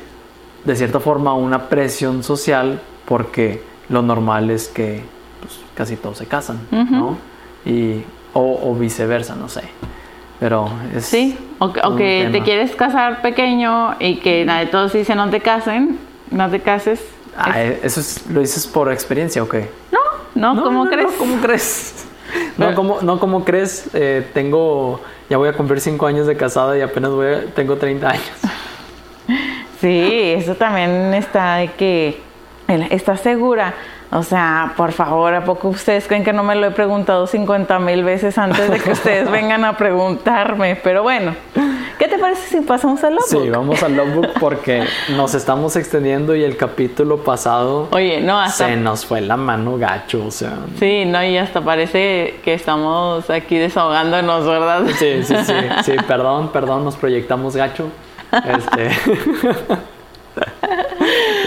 de 0.66 0.76
cierta 0.76 1.00
forma, 1.00 1.33
una 1.33 1.70
presión 1.70 2.22
social 2.22 2.83
porque 3.07 3.62
lo 3.88 4.03
normal 4.03 4.50
es 4.50 4.68
que 4.68 5.03
pues, 5.40 5.59
casi 5.74 5.96
todos 5.96 6.18
se 6.18 6.26
casan, 6.26 6.59
¿no? 6.70 7.16
Y, 7.64 8.03
o, 8.35 8.70
o 8.70 8.74
viceversa, 8.74 9.35
no 9.35 9.48
sé. 9.48 9.62
Pero 10.40 10.70
es. 10.96 11.05
sí, 11.05 11.38
o, 11.59 11.72
que- 11.72 11.81
o 11.81 11.90
un 11.90 11.98
que 11.98 12.29
te 12.33 12.40
quieres 12.42 12.74
casar 12.74 13.20
pequeño 13.22 13.94
y 14.00 14.16
que 14.16 14.44
nadie 14.44 14.66
todos 14.66 14.92
dicen 14.92 15.18
no 15.18 15.29
te 15.31 15.40
casen, 15.40 15.98
no 16.31 16.48
te 16.50 16.61
cases. 16.61 17.00
Ah, 17.37 17.61
¿Eso 17.62 18.00
es- 18.00 18.26
lo 18.29 18.40
dices 18.40 18.66
por 18.66 18.90
experiencia 18.90 19.42
o 19.42 19.48
qué? 19.48 19.68
No, 20.35 20.55
no, 20.55 20.62
¿cómo 20.62 20.85
no, 20.87 20.90
crees? 20.90 21.11
No, 21.12 21.18
¿cómo 21.18 21.37
crees? 21.42 22.07
Pero- 22.57 22.70
No, 22.70 22.74
¿cómo, 22.76 22.98
no, 23.03 23.20
¿cómo 23.20 23.44
crees? 23.44 23.90
Eh, 23.92 24.26
tengo, 24.33 25.00
ya 25.29 25.37
voy 25.37 25.48
a 25.48 25.53
cumplir 25.53 25.81
5 25.81 26.07
años 26.07 26.26
de 26.26 26.37
casada 26.37 26.76
y 26.79 26.81
apenas 26.81 27.11
voy 27.11 27.26
a- 27.26 27.44
tengo 27.55 27.76
30 27.76 28.09
años. 28.11 28.24
Sí, 29.81 30.35
eso 30.37 30.57
también 30.57 31.14
está 31.14 31.57
de 31.57 31.68
que 31.68 32.20
estás 32.90 33.20
segura. 33.20 33.72
O 34.12 34.24
sea, 34.24 34.72
por 34.76 34.90
favor, 34.90 35.32
¿a 35.34 35.44
poco 35.44 35.68
ustedes 35.68 36.08
creen 36.08 36.24
que 36.24 36.32
no 36.32 36.42
me 36.42 36.56
lo 36.56 36.66
he 36.66 36.70
preguntado 36.72 37.28
50 37.28 37.78
mil 37.78 38.02
veces 38.02 38.36
antes 38.38 38.68
de 38.68 38.80
que 38.80 38.90
ustedes 38.90 39.30
vengan 39.32 39.64
a 39.64 39.76
preguntarme? 39.76 40.74
Pero 40.74 41.04
bueno, 41.04 41.36
¿qué 41.96 42.08
te 42.08 42.18
parece 42.18 42.48
si 42.48 42.60
pasamos 42.64 43.04
al 43.04 43.14
logbook? 43.14 43.42
Sí, 43.44 43.50
vamos 43.50 43.82
al 43.84 43.96
logbook 43.96 44.30
porque 44.40 44.84
nos 45.10 45.34
estamos 45.34 45.76
extendiendo 45.76 46.34
y 46.34 46.42
el 46.42 46.56
capítulo 46.56 47.18
pasado 47.22 47.88
Oye, 47.92 48.20
no, 48.20 48.40
hasta... 48.40 48.66
se 48.66 48.76
nos 48.76 49.06
fue 49.06 49.20
la 49.20 49.36
mano 49.36 49.78
gacho, 49.78 50.26
o 50.26 50.30
sea. 50.32 50.54
Sí, 50.80 51.04
no, 51.04 51.22
y 51.22 51.38
hasta 51.38 51.60
parece 51.60 52.40
que 52.42 52.54
estamos 52.54 53.30
aquí 53.30 53.58
desahogándonos, 53.58 54.44
¿verdad? 54.44 54.82
Sí, 54.98 55.22
sí, 55.22 55.36
sí, 55.44 55.54
sí, 55.84 55.92
perdón, 56.08 56.50
perdón, 56.50 56.84
nos 56.84 56.96
proyectamos 56.96 57.54
gacho. 57.54 57.86
Este. 58.32 58.90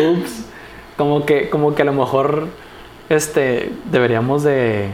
Ups. 0.01 0.42
Como 0.97 1.25
que, 1.25 1.49
como 1.49 1.75
que 1.75 1.81
a 1.81 1.85
lo 1.85 1.93
mejor 1.93 2.47
este 3.09 3.71
deberíamos 3.91 4.43
de, 4.43 4.89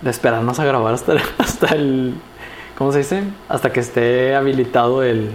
de 0.00 0.10
esperarnos 0.10 0.58
a 0.58 0.64
grabar 0.64 0.94
hasta, 0.94 1.14
hasta 1.38 1.74
el. 1.74 2.14
¿Cómo 2.76 2.92
se 2.92 2.98
dice? 2.98 3.22
Hasta 3.48 3.72
que 3.72 3.80
esté 3.80 4.34
habilitado 4.34 5.02
el, 5.02 5.30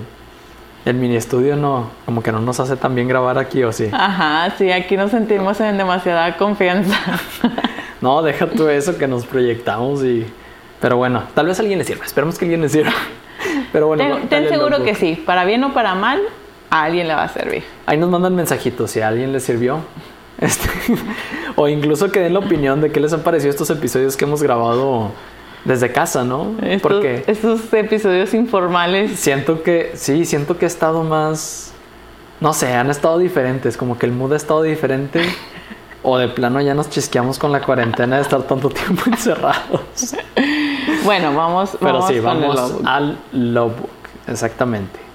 el 0.85 0.95
mini 0.95 1.15
estudio, 1.15 1.55
no. 1.55 1.89
Como 2.05 2.23
que 2.23 2.31
no 2.31 2.39
nos 2.39 2.59
hace 2.59 2.75
tan 2.75 2.95
bien 2.95 3.07
grabar 3.07 3.37
aquí, 3.37 3.63
o 3.63 3.71
sí. 3.71 3.89
Ajá, 3.91 4.53
sí, 4.57 4.71
aquí 4.71 4.97
nos 4.97 5.11
sentimos 5.11 5.59
en 5.61 5.77
demasiada 5.77 6.37
confianza. 6.37 6.97
No, 7.99 8.21
deja 8.21 8.45
tú 8.45 8.67
eso 8.67 8.97
que 8.97 9.07
nos 9.07 9.25
proyectamos 9.25 10.03
y. 10.03 10.25
Pero 10.79 10.97
bueno, 10.97 11.23
tal 11.33 11.47
vez 11.47 11.57
a 11.57 11.63
alguien 11.63 11.79
le 11.79 11.85
sirva. 11.85 12.05
Esperemos 12.05 12.37
que 12.37 12.45
a 12.45 12.47
alguien 12.47 12.61
le 12.61 12.69
sirva. 12.69 12.93
Pero 13.71 13.87
bueno, 13.87 14.19
ten 14.29 14.47
seguro 14.49 14.83
que 14.83 14.93
sí, 14.93 15.21
para 15.25 15.45
bien 15.45 15.63
o 15.63 15.73
para 15.73 15.95
mal, 15.95 16.21
a 16.69 16.83
alguien 16.83 17.07
le 17.07 17.15
va 17.15 17.23
a 17.23 17.29
servir. 17.29 17.63
Ahí 17.85 17.97
nos 17.97 18.09
mandan 18.09 18.35
mensajitos 18.35 18.91
si 18.91 19.01
a 19.01 19.07
alguien 19.07 19.31
les 19.31 19.43
sirvió. 19.43 19.79
Este, 20.39 20.69
o 21.55 21.67
incluso 21.67 22.11
que 22.11 22.19
den 22.19 22.33
la 22.33 22.39
opinión 22.39 22.79
de 22.79 22.91
qué 22.91 22.99
les 22.99 23.11
han 23.11 23.21
parecido 23.21 23.49
estos 23.49 23.71
episodios 23.71 24.15
que 24.15 24.25
hemos 24.25 24.43
grabado 24.43 25.09
desde 25.65 25.91
casa, 25.91 26.23
¿no? 26.23 26.53
Estos, 26.61 26.81
Porque 26.91 27.23
estos 27.25 27.73
episodios 27.73 28.35
informales. 28.35 29.19
siento 29.19 29.63
que, 29.63 29.93
sí, 29.95 30.25
siento 30.25 30.59
que 30.59 30.65
he 30.65 30.67
estado 30.67 31.03
más, 31.03 31.73
no 32.39 32.53
sé, 32.53 32.71
han 32.71 32.91
estado 32.91 33.17
diferentes, 33.17 33.77
como 33.77 33.97
que 33.97 34.05
el 34.05 34.11
mood 34.11 34.33
ha 34.33 34.35
estado 34.35 34.61
diferente. 34.61 35.23
O 36.03 36.19
de 36.19 36.27
plano 36.27 36.61
ya 36.61 36.75
nos 36.75 36.91
chisqueamos 36.91 37.39
con 37.39 37.51
la 37.51 37.59
cuarentena 37.59 38.17
de 38.17 38.21
estar 38.21 38.43
tanto 38.43 38.69
tiempo 38.69 39.01
encerrados. 39.07 39.81
Bueno, 41.03 41.33
vamos, 41.33 41.75
Pero 41.79 41.93
vamos 41.93 42.07
sí, 42.07 42.19
vamos 42.19 42.73
al 42.85 43.17
logbook. 43.31 43.89
Exactamente. 44.27 45.06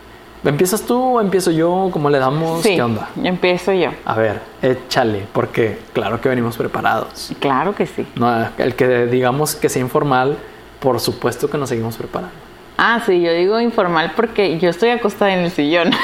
¿Empiezas 0.44 0.82
tú 0.82 1.00
o 1.00 1.20
empiezo 1.20 1.50
yo? 1.52 1.88
¿Cómo 1.92 2.10
le 2.10 2.18
damos? 2.18 2.62
Sí, 2.62 2.74
¿Qué 2.74 2.82
onda? 2.82 3.08
empiezo 3.22 3.72
yo. 3.72 3.90
A 4.04 4.14
ver, 4.16 4.40
échale, 4.60 5.24
porque 5.32 5.78
claro 5.92 6.20
que 6.20 6.28
venimos 6.28 6.56
preparados. 6.56 7.30
Claro 7.38 7.74
que 7.74 7.86
sí. 7.86 8.04
No, 8.16 8.48
el 8.58 8.74
que 8.74 9.06
digamos 9.06 9.54
que 9.54 9.68
sea 9.68 9.80
informal, 9.80 10.36
por 10.80 10.98
supuesto 10.98 11.48
que 11.48 11.56
nos 11.58 11.68
seguimos 11.68 11.96
preparando. 11.96 12.34
Ah, 12.76 13.00
sí, 13.06 13.20
yo 13.22 13.32
digo 13.32 13.60
informal 13.60 14.12
porque 14.16 14.58
yo 14.58 14.70
estoy 14.70 14.88
acostada 14.90 15.32
en 15.32 15.40
el 15.40 15.50
sillón. 15.50 15.90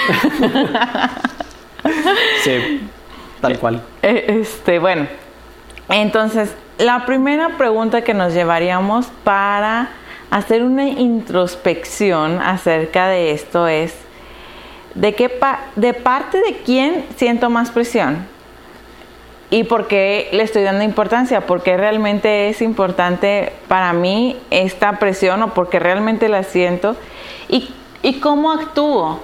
Sí, 2.42 2.88
tal 3.40 3.58
cual. 3.58 3.82
Eh, 4.02 4.40
Este, 4.40 4.78
bueno, 4.78 5.06
entonces 5.88 6.54
la 6.78 7.06
primera 7.06 7.56
pregunta 7.56 8.02
que 8.02 8.14
nos 8.14 8.34
llevaríamos 8.34 9.06
para 9.24 9.88
hacer 10.30 10.62
una 10.64 10.86
introspección 10.88 12.40
acerca 12.42 13.08
de 13.08 13.30
esto 13.32 13.66
es 13.68 13.94
de 15.00 15.14
qué 15.14 15.28
pa- 15.28 15.60
de 15.76 15.94
parte 15.94 16.38
de 16.38 16.54
quién 16.64 17.04
siento 17.16 17.50
más 17.50 17.70
presión 17.70 18.26
y 19.50 19.64
por 19.64 19.86
qué 19.86 20.28
le 20.32 20.42
estoy 20.42 20.62
dando 20.62 20.84
importancia, 20.84 21.46
por 21.46 21.62
qué 21.62 21.76
realmente 21.76 22.48
es 22.48 22.60
importante 22.60 23.52
para 23.68 23.92
mí 23.92 24.36
esta 24.50 24.98
presión 24.98 25.42
o 25.42 25.54
por 25.54 25.70
qué 25.70 25.78
realmente 25.78 26.28
la 26.28 26.42
siento 26.42 26.96
y, 27.48 27.70
y 28.02 28.20
cómo 28.20 28.52
actúo 28.52 29.20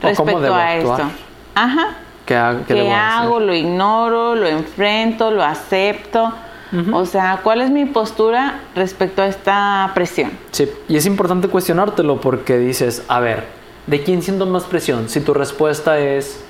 cómo 0.00 0.02
respecto 0.02 0.40
debo 0.40 0.54
a 0.54 0.68
actuar. 0.72 1.00
esto. 1.00 1.12
Ajá. 1.54 1.96
¿Qué, 2.26 2.36
ha- 2.36 2.56
qué 2.68 2.74
¿Qué 2.74 2.90
hago? 2.92 3.40
¿Lo 3.40 3.54
ignoro? 3.54 4.34
¿Lo 4.34 4.46
enfrento? 4.46 5.30
¿Lo 5.30 5.42
acepto? 5.42 6.32
O 6.92 7.06
sea, 7.06 7.38
¿cuál 7.44 7.60
es 7.60 7.70
mi 7.70 7.84
postura 7.84 8.58
respecto 8.74 9.22
a 9.22 9.26
esta 9.28 9.92
presión? 9.94 10.32
Sí, 10.50 10.68
y 10.88 10.96
es 10.96 11.06
importante 11.06 11.46
cuestionártelo 11.46 12.20
porque 12.20 12.58
dices, 12.58 13.04
a 13.06 13.20
ver, 13.20 13.44
¿de 13.86 14.02
quién 14.02 14.22
siento 14.22 14.46
más 14.46 14.64
presión? 14.64 15.08
Si 15.08 15.20
tu 15.20 15.34
respuesta 15.34 15.98
es 15.98 16.42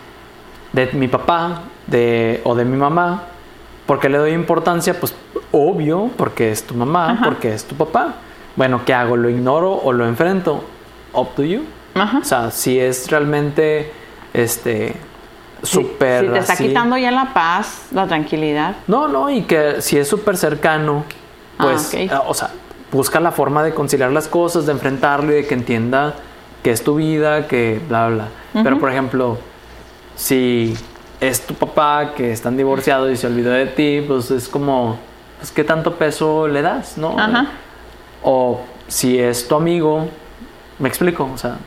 de 0.73 0.87
mi 0.93 1.09
papá 1.09 1.63
de, 1.87 2.41
o 2.45 2.55
de 2.55 2.65
mi 2.65 2.77
mamá, 2.77 3.25
¿por 3.87 4.01
qué 4.01 4.09
le 4.09 4.19
doy 4.19 4.33
importancia? 4.33 4.99
Pues 4.99 5.15
obvio, 5.53 6.11
porque 6.17 6.51
es 6.51 6.65
tu 6.65 6.75
mamá, 6.75 7.13
Ajá. 7.13 7.25
porque 7.25 7.53
es 7.55 7.65
tu 7.65 7.75
papá. 7.75 8.15
Bueno, 8.57 8.83
¿qué 8.85 8.95
hago? 8.95 9.17
¿Lo 9.17 9.29
ignoro 9.29 9.73
o 9.73 9.93
lo 9.93 10.07
enfrento? 10.07 10.65
Up 11.13 11.35
to 11.37 11.43
you. 11.45 11.63
Ajá. 11.95 12.19
O 12.19 12.25
sea, 12.25 12.51
si 12.51 12.79
es 12.79 13.11
realmente 13.11 13.93
este 14.33 14.95
súper 15.63 16.27
Si, 16.27 16.33
te 16.33 16.39
está 16.39 16.53
así- 16.55 16.67
quitando 16.69 16.97
ya 16.99 17.11
la 17.11 17.33
paz, 17.33 17.87
la 17.93 18.07
tranquilidad. 18.07 18.77
no, 18.87 19.09
no, 19.09 19.31
y 19.31 19.43
que 19.43 19.81
si 19.81 19.97
es 19.97 20.07
súper 20.09 20.37
cercano, 20.37 21.05
Ah, 21.59 21.65
pues, 21.65 21.89
ok. 21.89 21.95
eh, 21.95 22.11
o 22.27 22.35
sea, 22.35 22.51
busca 22.93 23.19
la 23.21 23.33
forma 23.33 23.63
de 23.63 23.73
conciliar 23.73 24.11
las 24.13 24.29
cosas, 24.29 24.67
de 24.67 24.73
enfrentarlo 24.73 25.33
y 25.33 25.37
de 25.37 25.47
que 25.47 25.55
entienda 25.55 26.15
que 26.65 26.71
es 26.71 26.83
tu 26.83 26.97
vida, 26.97 27.47
que 27.47 27.79
bla, 27.89 28.09
bla. 28.09 28.29
Pero, 28.55 28.79
por 28.81 28.91
ejemplo, 28.91 29.37
si 30.17 30.75
es 31.21 31.47
tu 31.47 31.53
papá 31.53 32.15
que 32.17 32.33
están 32.33 32.57
divorciados 32.57 33.13
y 33.13 33.17
se 33.19 33.27
olvidó 33.27 33.51
de 33.51 33.67
ti, 33.67 34.03
pues 34.07 34.31
es 34.31 34.49
como, 34.49 34.99
pues, 35.39 35.53
¿qué 35.53 35.63
tanto 35.63 35.97
peso 35.97 36.49
le 36.49 36.63
das, 36.63 36.97
no? 36.97 37.19
Ajá. 37.19 37.49
O 38.23 38.63
si 38.89 39.19
es 39.19 39.47
tu 39.47 39.57
amigo, 39.57 40.09
me 40.79 40.89
explico, 40.89 41.29
o 41.33 41.37
sea, 41.37 41.59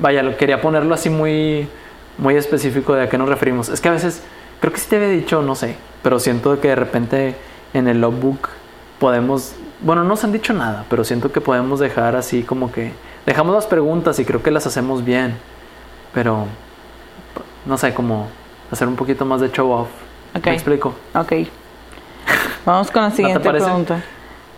vaya, 0.00 0.22
lo 0.22 0.34
quería 0.38 0.62
ponerlo 0.62 0.94
así 0.94 1.10
muy, 1.10 1.68
muy 2.16 2.34
específico 2.34 2.94
de 2.94 3.02
a 3.02 3.08
qué 3.10 3.18
nos 3.18 3.28
referimos. 3.28 3.68
Es 3.68 3.82
que 3.82 3.90
a 3.90 3.92
veces, 3.92 4.22
creo 4.58 4.72
que 4.72 4.80
sí 4.80 4.88
te 4.88 4.96
había 4.96 5.08
dicho, 5.08 5.42
no 5.42 5.54
sé, 5.54 5.76
pero 6.02 6.18
siento 6.18 6.58
que 6.60 6.68
de 6.68 6.76
repente 6.76 7.34
en 7.74 7.88
el 7.88 8.00
logbook 8.00 8.48
podemos, 8.98 9.52
bueno, 9.82 10.02
no 10.02 10.08
nos 10.08 10.24
han 10.24 10.32
dicho 10.32 10.54
nada, 10.54 10.86
pero 10.88 11.04
siento 11.04 11.30
que 11.30 11.42
podemos 11.42 11.78
dejar 11.78 12.16
así 12.16 12.42
como 12.42 12.72
que, 12.72 12.92
dejamos 13.26 13.54
las 13.54 13.66
preguntas 13.66 14.18
y 14.18 14.24
creo 14.24 14.42
que 14.42 14.50
las 14.50 14.66
hacemos 14.66 15.04
bien, 15.04 15.36
pero, 16.12 16.46
no 17.66 17.78
sé, 17.78 17.94
como 17.94 18.28
hacer 18.70 18.88
un 18.88 18.96
poquito 18.96 19.24
más 19.24 19.40
de 19.40 19.50
show 19.50 19.70
off. 19.70 19.88
Ok. 20.36 20.46
¿Me 20.46 20.54
explico? 20.54 20.94
Ok. 21.14 21.32
Vamos 22.64 22.90
con 22.90 23.02
la 23.02 23.10
siguiente 23.10 23.48
pregunta. 23.48 24.02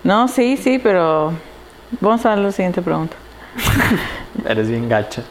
No, 0.04 0.28
sí, 0.28 0.56
sí, 0.56 0.78
pero 0.78 1.32
vamos 2.00 2.26
a 2.26 2.30
ver 2.30 2.38
la 2.38 2.52
siguiente 2.52 2.82
pregunta. 2.82 3.16
Eres 4.48 4.68
bien 4.68 4.88
gacha. 4.88 5.22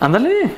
Ándale. 0.00 0.50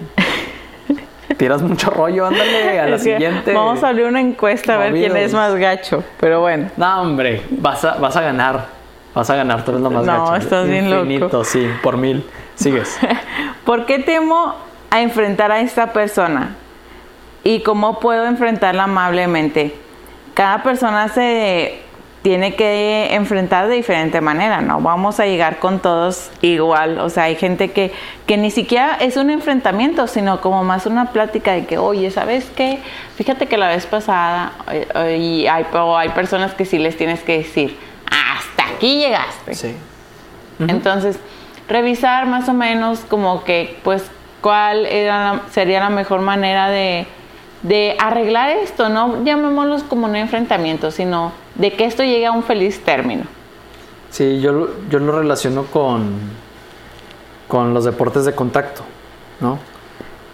Tiras 1.36 1.60
mucho 1.62 1.90
rollo, 1.90 2.26
ándale 2.26 2.80
a 2.80 2.86
la 2.88 2.98
siguiente. 2.98 3.52
Vamos 3.52 3.82
a 3.84 3.88
abrir 3.88 4.06
una 4.06 4.20
encuesta 4.20 4.74
a 4.74 4.78
ver 4.78 4.92
quién 4.92 5.16
es 5.16 5.34
más 5.34 5.54
gacho, 5.54 6.02
pero 6.18 6.40
bueno. 6.40 6.70
No, 6.76 7.02
hombre, 7.02 7.42
vas 7.50 7.84
a, 7.84 7.96
vas 7.96 8.16
a 8.16 8.22
ganar. 8.22 8.75
Vas 9.16 9.30
a 9.30 9.36
ganar, 9.36 9.64
tú 9.64 9.70
eres 9.70 9.82
la 9.82 9.88
más 9.88 10.04
No, 10.04 10.26
gacha. 10.26 10.36
estás 10.36 10.68
bien 10.68 10.90
loco. 10.90 11.42
Sí, 11.42 11.66
por 11.82 11.96
mil. 11.96 12.22
Sigues. 12.54 12.98
¿Por 13.64 13.86
qué 13.86 13.98
temo 13.98 14.54
a 14.90 15.00
enfrentar 15.00 15.50
a 15.50 15.60
esta 15.60 15.94
persona? 15.94 16.54
¿Y 17.42 17.60
cómo 17.60 17.98
puedo 17.98 18.26
enfrentarla 18.26 18.82
amablemente? 18.84 19.74
Cada 20.34 20.62
persona 20.62 21.08
se 21.08 21.78
tiene 22.20 22.56
que 22.56 23.14
enfrentar 23.14 23.68
de 23.68 23.76
diferente 23.76 24.20
manera, 24.20 24.60
¿no? 24.60 24.82
Vamos 24.82 25.18
a 25.18 25.24
llegar 25.24 25.60
con 25.60 25.78
todos 25.78 26.30
igual. 26.42 26.98
O 26.98 27.08
sea, 27.08 27.24
hay 27.24 27.36
gente 27.36 27.70
que, 27.70 27.92
que 28.26 28.36
ni 28.36 28.50
siquiera 28.50 28.98
es 29.00 29.16
un 29.16 29.30
enfrentamiento, 29.30 30.08
sino 30.08 30.42
como 30.42 30.62
más 30.62 30.84
una 30.84 31.12
plática 31.12 31.52
de 31.52 31.64
que, 31.64 31.78
oye, 31.78 32.10
¿sabes 32.10 32.50
qué? 32.54 32.80
Fíjate 33.14 33.46
que 33.46 33.56
la 33.56 33.68
vez 33.68 33.86
pasada, 33.86 34.52
eh, 34.70 34.86
eh, 34.94 35.16
y 35.16 35.46
hay, 35.46 35.64
o 35.72 35.96
hay 35.96 36.10
personas 36.10 36.52
que 36.52 36.66
sí 36.66 36.78
les 36.78 36.98
tienes 36.98 37.22
que 37.22 37.38
decir, 37.38 37.78
hasta 38.56 38.74
aquí 38.74 38.98
llegaste. 38.98 39.54
Sí. 39.54 39.74
Entonces, 40.58 41.18
revisar 41.68 42.26
más 42.26 42.48
o 42.48 42.54
menos 42.54 43.00
como 43.00 43.44
que, 43.44 43.78
pues, 43.84 44.04
cuál 44.40 44.86
era 44.86 45.34
la- 45.34 45.42
sería 45.50 45.80
la 45.80 45.90
mejor 45.90 46.20
manera 46.20 46.68
de, 46.70 47.06
de 47.62 47.96
arreglar 47.98 48.50
esto, 48.50 48.88
no 48.88 49.24
llamémoslos 49.24 49.82
como 49.82 50.06
un 50.06 50.16
enfrentamiento, 50.16 50.90
sino 50.90 51.32
de 51.56 51.72
que 51.72 51.84
esto 51.84 52.02
llegue 52.04 52.26
a 52.26 52.32
un 52.32 52.42
feliz 52.42 52.82
término. 52.84 53.24
Sí, 54.10 54.40
yo, 54.40 54.52
lo- 54.52 54.70
yo 54.88 54.98
lo 55.00 55.12
relaciono 55.18 55.64
con, 55.66 56.14
con 57.48 57.74
los 57.74 57.84
deportes 57.84 58.24
de 58.24 58.34
contacto, 58.34 58.82
¿no? 59.40 59.58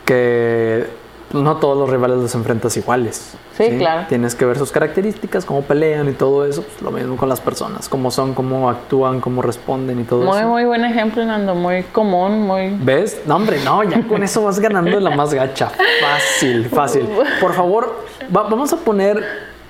Que 0.04 0.86
no 1.34 1.56
todos 1.56 1.76
los 1.78 1.88
rivales 1.90 2.18
los 2.18 2.34
enfrentas 2.34 2.76
iguales. 2.76 3.34
Sí, 3.56 3.76
claro. 3.78 4.06
Tienes 4.08 4.34
que 4.34 4.44
ver 4.44 4.56
sus 4.58 4.72
características, 4.72 5.44
cómo 5.44 5.62
pelean 5.62 6.08
y 6.08 6.12
todo 6.12 6.46
eso. 6.46 6.62
Pues, 6.62 6.82
lo 6.82 6.90
mismo 6.90 7.16
con 7.16 7.28
las 7.28 7.40
personas, 7.40 7.88
cómo 7.88 8.10
son, 8.10 8.34
cómo 8.34 8.68
actúan, 8.70 9.20
cómo 9.20 9.42
responden 9.42 10.00
y 10.00 10.04
todo 10.04 10.24
Muy, 10.24 10.38
eso. 10.38 10.48
muy 10.48 10.64
buen 10.64 10.84
ejemplo, 10.84 11.24
Nando, 11.24 11.54
muy 11.54 11.82
común, 11.84 12.40
muy... 12.42 12.76
¿Ves? 12.80 13.22
No, 13.26 13.36
hombre, 13.36 13.58
no, 13.64 13.82
ya 13.84 14.02
con 14.08 14.22
eso 14.22 14.42
vas 14.44 14.58
ganando 14.58 14.98
la 15.00 15.10
más 15.10 15.32
gacha. 15.34 15.70
Fácil, 16.00 16.66
fácil. 16.68 17.08
Por 17.40 17.52
favor, 17.52 17.94
va- 18.34 18.44
vamos 18.44 18.72
a 18.72 18.76
poner 18.78 19.22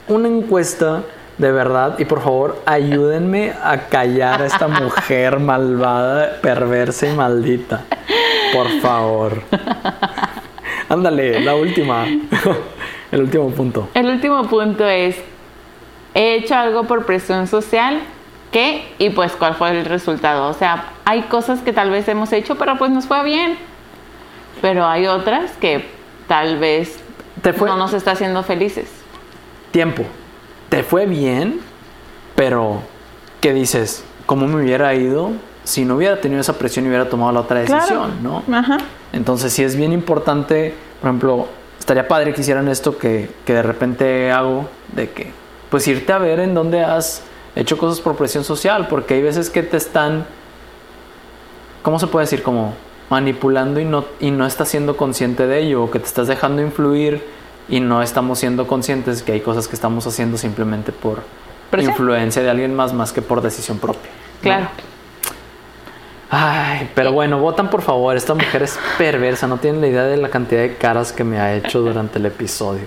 una 0.08 0.28
encuesta 0.28 1.02
de 1.38 1.50
verdad 1.50 1.98
y 1.98 2.04
por 2.04 2.20
favor 2.20 2.58
ayúdenme 2.66 3.52
a 3.64 3.88
callar 3.88 4.42
a 4.42 4.46
esta 4.46 4.68
mujer 4.68 5.40
malvada, 5.40 6.38
perversa 6.40 7.08
y 7.08 7.16
maldita. 7.16 7.80
Por 8.52 8.68
favor. 8.80 9.42
Ándale, 10.92 11.40
la 11.40 11.54
última. 11.54 12.04
El 13.12 13.22
último 13.22 13.48
punto. 13.50 13.88
El 13.94 14.06
último 14.08 14.42
punto 14.44 14.86
es, 14.86 15.16
he 16.12 16.34
hecho 16.34 16.54
algo 16.54 16.84
por 16.84 17.06
presión 17.06 17.46
social, 17.46 18.00
¿qué? 18.50 18.86
Y 18.98 19.08
pues, 19.08 19.32
¿cuál 19.32 19.54
fue 19.54 19.70
el 19.70 19.86
resultado? 19.86 20.48
O 20.48 20.52
sea, 20.52 20.90
hay 21.06 21.22
cosas 21.22 21.60
que 21.60 21.72
tal 21.72 21.90
vez 21.90 22.08
hemos 22.08 22.30
hecho, 22.34 22.56
pero 22.56 22.76
pues 22.76 22.90
nos 22.90 23.06
fue 23.06 23.24
bien. 23.24 23.56
Pero 24.60 24.86
hay 24.86 25.06
otras 25.06 25.52
que 25.52 25.86
tal 26.28 26.58
vez 26.58 26.98
Te 27.40 27.54
fue 27.54 27.68
no 27.70 27.76
nos 27.76 27.94
está 27.94 28.10
haciendo 28.12 28.42
felices. 28.42 28.90
tiempo. 29.70 30.04
Te 30.68 30.82
fue 30.82 31.06
bien, 31.06 31.60
pero 32.36 32.82
¿qué 33.40 33.54
dices? 33.54 34.04
¿Cómo 34.26 34.46
me 34.46 34.62
hubiera 34.62 34.94
ido 34.94 35.32
si 35.64 35.84
no 35.84 35.96
hubiera 35.96 36.20
tenido 36.20 36.40
esa 36.40 36.54
presión 36.58 36.84
y 36.84 36.88
hubiera 36.88 37.08
tomado 37.08 37.32
la 37.32 37.40
otra 37.40 37.60
decisión, 37.60 38.12
claro. 38.20 38.42
¿no? 38.48 38.56
Ajá. 38.56 38.78
Entonces 39.12 39.52
sí 39.52 39.62
es 39.62 39.76
bien 39.76 39.92
importante, 39.92 40.74
por 41.00 41.08
ejemplo, 41.08 41.46
estaría 41.78 42.06
padre 42.08 42.32
que 42.32 42.40
hicieran 42.40 42.68
esto 42.68 42.98
que, 42.98 43.30
que 43.44 43.54
de 43.54 43.62
repente 43.62 44.30
hago, 44.30 44.68
de 44.94 45.10
que 45.10 45.32
pues 45.70 45.86
irte 45.88 46.12
a 46.12 46.18
ver 46.18 46.40
en 46.40 46.54
dónde 46.54 46.82
has 46.82 47.22
hecho 47.56 47.78
cosas 47.78 48.00
por 48.00 48.16
presión 48.16 48.44
social, 48.44 48.88
porque 48.88 49.14
hay 49.14 49.22
veces 49.22 49.50
que 49.50 49.62
te 49.62 49.76
están, 49.76 50.26
¿cómo 51.82 51.98
se 51.98 52.06
puede 52.06 52.24
decir? 52.24 52.42
Como 52.42 52.74
manipulando 53.10 53.80
y 53.80 53.84
no, 53.84 54.04
y 54.20 54.30
no 54.30 54.46
estás 54.46 54.68
siendo 54.68 54.96
consciente 54.96 55.46
de 55.46 55.60
ello, 55.60 55.84
o 55.84 55.90
que 55.90 55.98
te 55.98 56.06
estás 56.06 56.28
dejando 56.28 56.62
influir 56.62 57.22
y 57.68 57.80
no 57.80 58.02
estamos 58.02 58.38
siendo 58.38 58.66
conscientes 58.66 59.22
que 59.22 59.32
hay 59.32 59.40
cosas 59.40 59.68
que 59.68 59.76
estamos 59.76 60.06
haciendo 60.06 60.36
simplemente 60.36 60.92
por 60.92 61.22
Presión. 61.70 61.92
influencia 61.92 62.42
de 62.42 62.50
alguien 62.50 62.74
más 62.74 62.92
más 62.92 63.12
que 63.12 63.22
por 63.22 63.40
decisión 63.40 63.78
propia. 63.78 64.10
¿no? 64.42 64.68
Ay, 66.34 66.88
pero 66.94 67.12
bueno, 67.12 67.38
votan 67.40 67.68
por 67.68 67.82
favor. 67.82 68.16
Esta 68.16 68.32
mujer 68.32 68.62
es 68.62 68.78
perversa. 68.96 69.46
No 69.46 69.58
tienen 69.58 69.82
la 69.82 69.88
idea 69.88 70.04
de 70.04 70.16
la 70.16 70.30
cantidad 70.30 70.62
de 70.62 70.76
caras 70.76 71.12
que 71.12 71.24
me 71.24 71.38
ha 71.38 71.54
hecho 71.54 71.80
durante 71.80 72.18
el 72.18 72.24
episodio. 72.24 72.84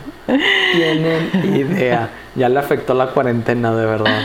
Tienen 0.71 1.29
idea. 1.55 2.09
Ya 2.33 2.49
le 2.49 2.57
afectó 2.57 2.95
la 2.95 3.05
cuarentena, 3.07 3.71
de 3.75 3.85
verdad. 3.85 4.19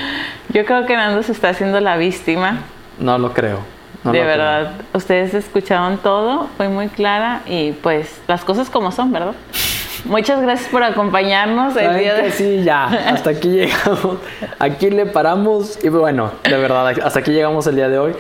Yo 0.49 0.65
creo 0.65 0.87
que 0.87 0.97
Nando 0.97 1.23
se 1.23 1.33
está 1.33 1.51
haciendo 1.51 1.81
la 1.81 1.99
víctima. 1.99 2.61
No 2.99 3.19
lo 3.19 3.35
creo. 3.35 3.59
no 4.05 4.13
de 4.13 4.21
lo 4.21 4.25
creo. 4.25 4.37
verdad, 4.39 4.73
ustedes 4.95 5.35
escucharon 5.35 5.99
todo, 5.99 6.49
fue 6.57 6.71
muy 6.71 6.89
clara 6.89 7.43
y 7.45 7.73
pues 7.73 8.23
las 8.27 8.43
cosas 8.43 8.71
como 8.71 8.91
son, 8.91 9.13
¿verdad? 9.13 9.35
Muchas 10.07 10.41
gracias 10.41 10.71
por 10.71 10.83
acompañarnos 10.83 11.77
el 11.77 11.85
¿Saben 11.85 12.01
día 12.01 12.15
de? 12.15 12.31
Sí, 12.31 12.63
ya, 12.65 12.85
hasta 12.87 13.31
aquí 13.31 13.49
llegamos. 13.49 14.17
Aquí 14.59 14.89
le 14.89 15.05
paramos 15.05 15.79
y 15.85 15.91
bueno, 15.91 16.33
de 16.43 16.57
verdad, 16.57 16.89
hasta 17.05 17.19
aquí 17.19 17.33
llegamos 17.33 17.67
el 17.67 17.77
día 17.77 17.91
de 17.91 17.99
hoy. 17.99 18.15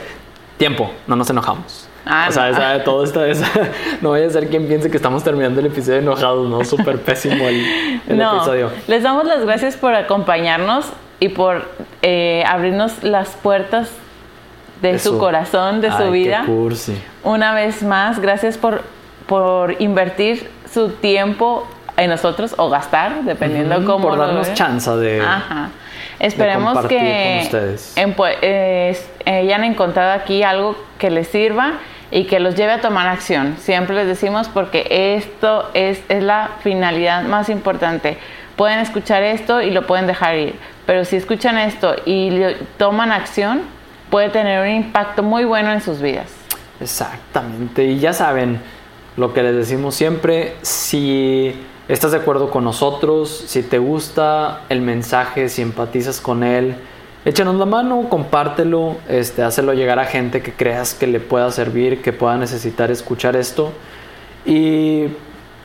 Tiempo, 0.60 0.92
no 1.06 1.16
nos 1.16 1.30
enojamos. 1.30 1.88
Ah, 2.04 2.26
o 2.28 2.32
sea, 2.32 2.50
no. 2.50 2.58
esa- 2.58 2.84
todo 2.84 3.02
esto 3.02 3.24
es, 3.24 3.42
no 4.02 4.10
vaya 4.10 4.26
a 4.26 4.30
ser 4.30 4.48
quien 4.50 4.66
piense 4.68 4.90
que 4.90 4.96
estamos 4.98 5.24
terminando 5.24 5.58
el 5.60 5.66
episodio 5.66 5.98
enojados, 6.00 6.48
¿no? 6.50 6.62
Súper 6.66 7.00
pésimo 7.00 7.48
el, 7.48 7.64
el 8.06 8.18
no, 8.18 8.36
episodio. 8.36 8.70
les 8.86 9.02
damos 9.02 9.24
las 9.24 9.42
gracias 9.44 9.76
por 9.76 9.94
acompañarnos 9.94 10.86
y 11.18 11.30
por 11.30 11.66
eh, 12.02 12.44
abrirnos 12.46 13.02
las 13.02 13.30
puertas 13.30 13.88
de, 14.82 14.92
De 14.92 14.98
su, 14.98 15.12
su- 15.12 15.18
corazón, 15.18 15.80
de 15.80 15.88
Ay, 15.88 15.96
su 15.96 16.04
qué 16.04 16.10
vida. 16.10 16.42
cursi. 16.44 16.94
Una 17.24 17.54
vez 17.54 17.82
más, 17.82 18.18
gracias 18.20 18.58
por, 18.58 18.82
por 19.26 19.76
invertir 19.80 20.50
su 20.72 20.90
tiempo 20.90 21.66
en 21.96 22.10
nosotros 22.10 22.54
o 22.58 22.68
gastar, 22.68 23.24
dependiendo 23.24 23.82
cómo 23.86 24.08
por 24.10 24.18
darnos 24.18 24.52
chance 24.54 24.90
de... 24.96 25.20
Ajá. 25.22 25.70
Esperemos 26.20 26.86
que 26.86 27.48
con 27.50 27.60
en 27.96 28.14
eh, 28.42 28.96
hayan 29.24 29.64
encontrado 29.64 30.12
aquí 30.12 30.42
algo 30.42 30.76
que 30.98 31.10
les 31.10 31.28
sirva 31.28 31.78
y 32.10 32.24
que 32.24 32.40
los 32.40 32.54
lleve 32.54 32.72
a 32.72 32.80
tomar 32.80 33.08
acción. 33.08 33.56
Siempre 33.58 33.96
les 33.96 34.06
decimos 34.06 34.48
porque 34.48 35.16
esto 35.16 35.70
es, 35.72 36.02
es 36.08 36.22
la 36.22 36.50
finalidad 36.62 37.22
más 37.22 37.48
importante. 37.48 38.18
Pueden 38.56 38.80
escuchar 38.80 39.22
esto 39.22 39.62
y 39.62 39.70
lo 39.70 39.86
pueden 39.86 40.06
dejar 40.06 40.36
ir, 40.36 40.54
pero 40.84 41.06
si 41.06 41.16
escuchan 41.16 41.56
esto 41.56 41.96
y 42.04 42.42
toman 42.76 43.12
acción, 43.12 43.62
puede 44.10 44.28
tener 44.28 44.60
un 44.60 44.68
impacto 44.68 45.22
muy 45.22 45.44
bueno 45.44 45.72
en 45.72 45.80
sus 45.80 46.02
vidas. 46.02 46.26
Exactamente, 46.80 47.84
y 47.84 47.98
ya 47.98 48.12
saben 48.12 48.60
lo 49.16 49.32
que 49.34 49.42
les 49.42 49.54
decimos 49.54 49.94
siempre, 49.94 50.54
si 50.62 51.54
estás 51.88 52.12
de 52.12 52.18
acuerdo 52.18 52.50
con 52.50 52.64
nosotros, 52.64 53.44
si 53.46 53.62
te 53.62 53.78
gusta 53.78 54.62
el 54.68 54.80
mensaje, 54.80 55.48
si 55.48 55.62
empatizas 55.62 56.20
con 56.20 56.44
él, 56.44 56.76
échanos 57.24 57.56
la 57.56 57.66
mano, 57.66 58.08
compártelo, 58.08 58.96
este, 59.08 59.42
llegar 59.74 59.98
a 59.98 60.04
gente 60.04 60.42
que 60.42 60.52
creas 60.52 60.94
que 60.94 61.06
le 61.06 61.20
pueda 61.20 61.50
servir, 61.50 62.02
que 62.02 62.12
pueda 62.12 62.36
necesitar 62.36 62.90
escuchar 62.90 63.36
esto. 63.36 63.72
Y 64.46 65.08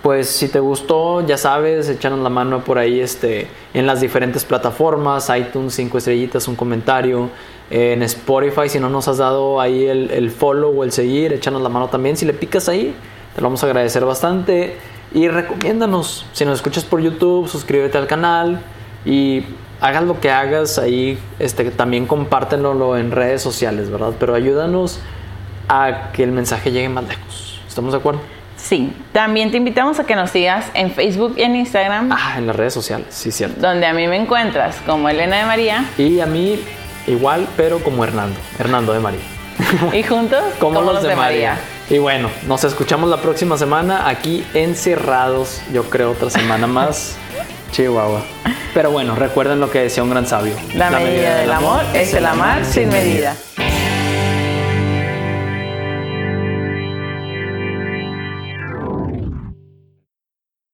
pues 0.01 0.27
si 0.27 0.49
te 0.49 0.59
gustó, 0.59 1.25
ya 1.25 1.37
sabes, 1.37 1.89
échanos 1.89 2.19
la 2.19 2.29
mano 2.29 2.63
por 2.63 2.77
ahí 2.77 2.99
este, 2.99 3.47
en 3.73 3.87
las 3.87 4.01
diferentes 4.01 4.45
plataformas, 4.45 5.31
iTunes, 5.35 5.73
5 5.73 5.97
estrellitas, 5.97 6.47
un 6.47 6.55
comentario. 6.55 7.29
En 7.71 8.03
Spotify, 8.03 8.69
si 8.69 8.79
no 8.79 8.89
nos 8.89 9.07
has 9.07 9.17
dado 9.17 9.59
ahí 9.59 9.85
el, 9.85 10.11
el 10.11 10.29
follow 10.29 10.79
o 10.79 10.83
el 10.83 10.91
seguir, 10.91 11.33
échanos 11.33 11.61
la 11.63 11.69
mano 11.69 11.87
también. 11.87 12.17
Si 12.17 12.25
le 12.25 12.33
picas 12.33 12.69
ahí, 12.69 12.93
te 13.35 13.41
lo 13.41 13.47
vamos 13.47 13.63
a 13.63 13.67
agradecer 13.67 14.05
bastante. 14.05 14.77
Y 15.13 15.27
recomiéndanos, 15.27 16.25
si 16.33 16.45
nos 16.45 16.55
escuchas 16.55 16.83
por 16.85 17.01
YouTube, 17.01 17.47
suscríbete 17.47 17.97
al 17.97 18.07
canal 18.07 18.61
y 19.05 19.43
hagas 19.81 20.03
lo 20.03 20.19
que 20.19 20.31
hagas 20.31 20.79
ahí, 20.79 21.19
este, 21.39 21.69
también 21.71 22.05
compártenlo 22.07 22.97
en 22.97 23.11
redes 23.11 23.41
sociales, 23.41 23.89
¿verdad? 23.89 24.13
Pero 24.19 24.33
ayúdanos 24.35 24.99
a 25.67 26.11
que 26.11 26.23
el 26.23 26.31
mensaje 26.31 26.71
llegue 26.71 26.89
más 26.89 27.07
lejos. 27.07 27.61
¿Estamos 27.67 27.93
de 27.93 27.99
acuerdo? 27.99 28.21
Sí, 28.57 28.93
también 29.11 29.51
te 29.51 29.57
invitamos 29.57 29.99
a 29.99 30.05
que 30.05 30.15
nos 30.15 30.31
sigas 30.31 30.65
en 30.73 30.91
Facebook 30.91 31.35
y 31.37 31.43
en 31.43 31.55
Instagram, 31.55 32.11
Ah, 32.11 32.35
en 32.37 32.47
las 32.47 32.55
redes 32.55 32.73
sociales, 32.73 33.07
sí, 33.09 33.31
cierto. 33.31 33.61
donde 33.61 33.85
a 33.85 33.93
mí 33.93 34.07
me 34.07 34.15
encuentras 34.15 34.77
como 34.87 35.07
Elena 35.07 35.37
de 35.37 35.45
María 35.45 35.85
Y 35.97 36.19
a 36.19 36.25
mí 36.25 36.59
igual, 37.05 37.47
pero 37.57 37.79
como 37.79 38.03
Hernando, 38.03 38.39
Hernando 38.57 38.93
de 38.93 38.99
María. 38.99 39.19
y 39.93 40.01
juntos 40.03 40.41
Como, 40.59 40.81
los, 40.81 41.03
de, 41.03 41.15
María. 41.15 41.57
Y 41.89 41.99
bueno, 41.99 42.31
nos 42.47 42.63
escuchamos 42.63 43.09
la 43.09 43.17
próxima 43.21 43.57
semana 43.57 44.09
aquí 44.09 44.43
encerrados, 44.55 45.61
yo 45.71 45.83
creo 45.83 46.11
otra 46.11 46.29
semana 46.31 46.65
más. 46.65 47.15
Chihuahua. 47.71 48.23
Pero 48.73 48.89
bueno, 48.89 49.15
recuerden 49.15 49.59
lo 49.59 49.69
que 49.69 49.79
decía 49.79 50.01
un 50.01 50.09
gran 50.09 50.25
sabio. 50.25 50.55
La 50.73 50.89
medida 50.89 51.37
del 51.37 51.51
amor 51.51 51.81
es 51.93 52.13
el 52.13 52.25
amar 52.25 52.65
sin 52.65 52.89
medida. 52.89 53.35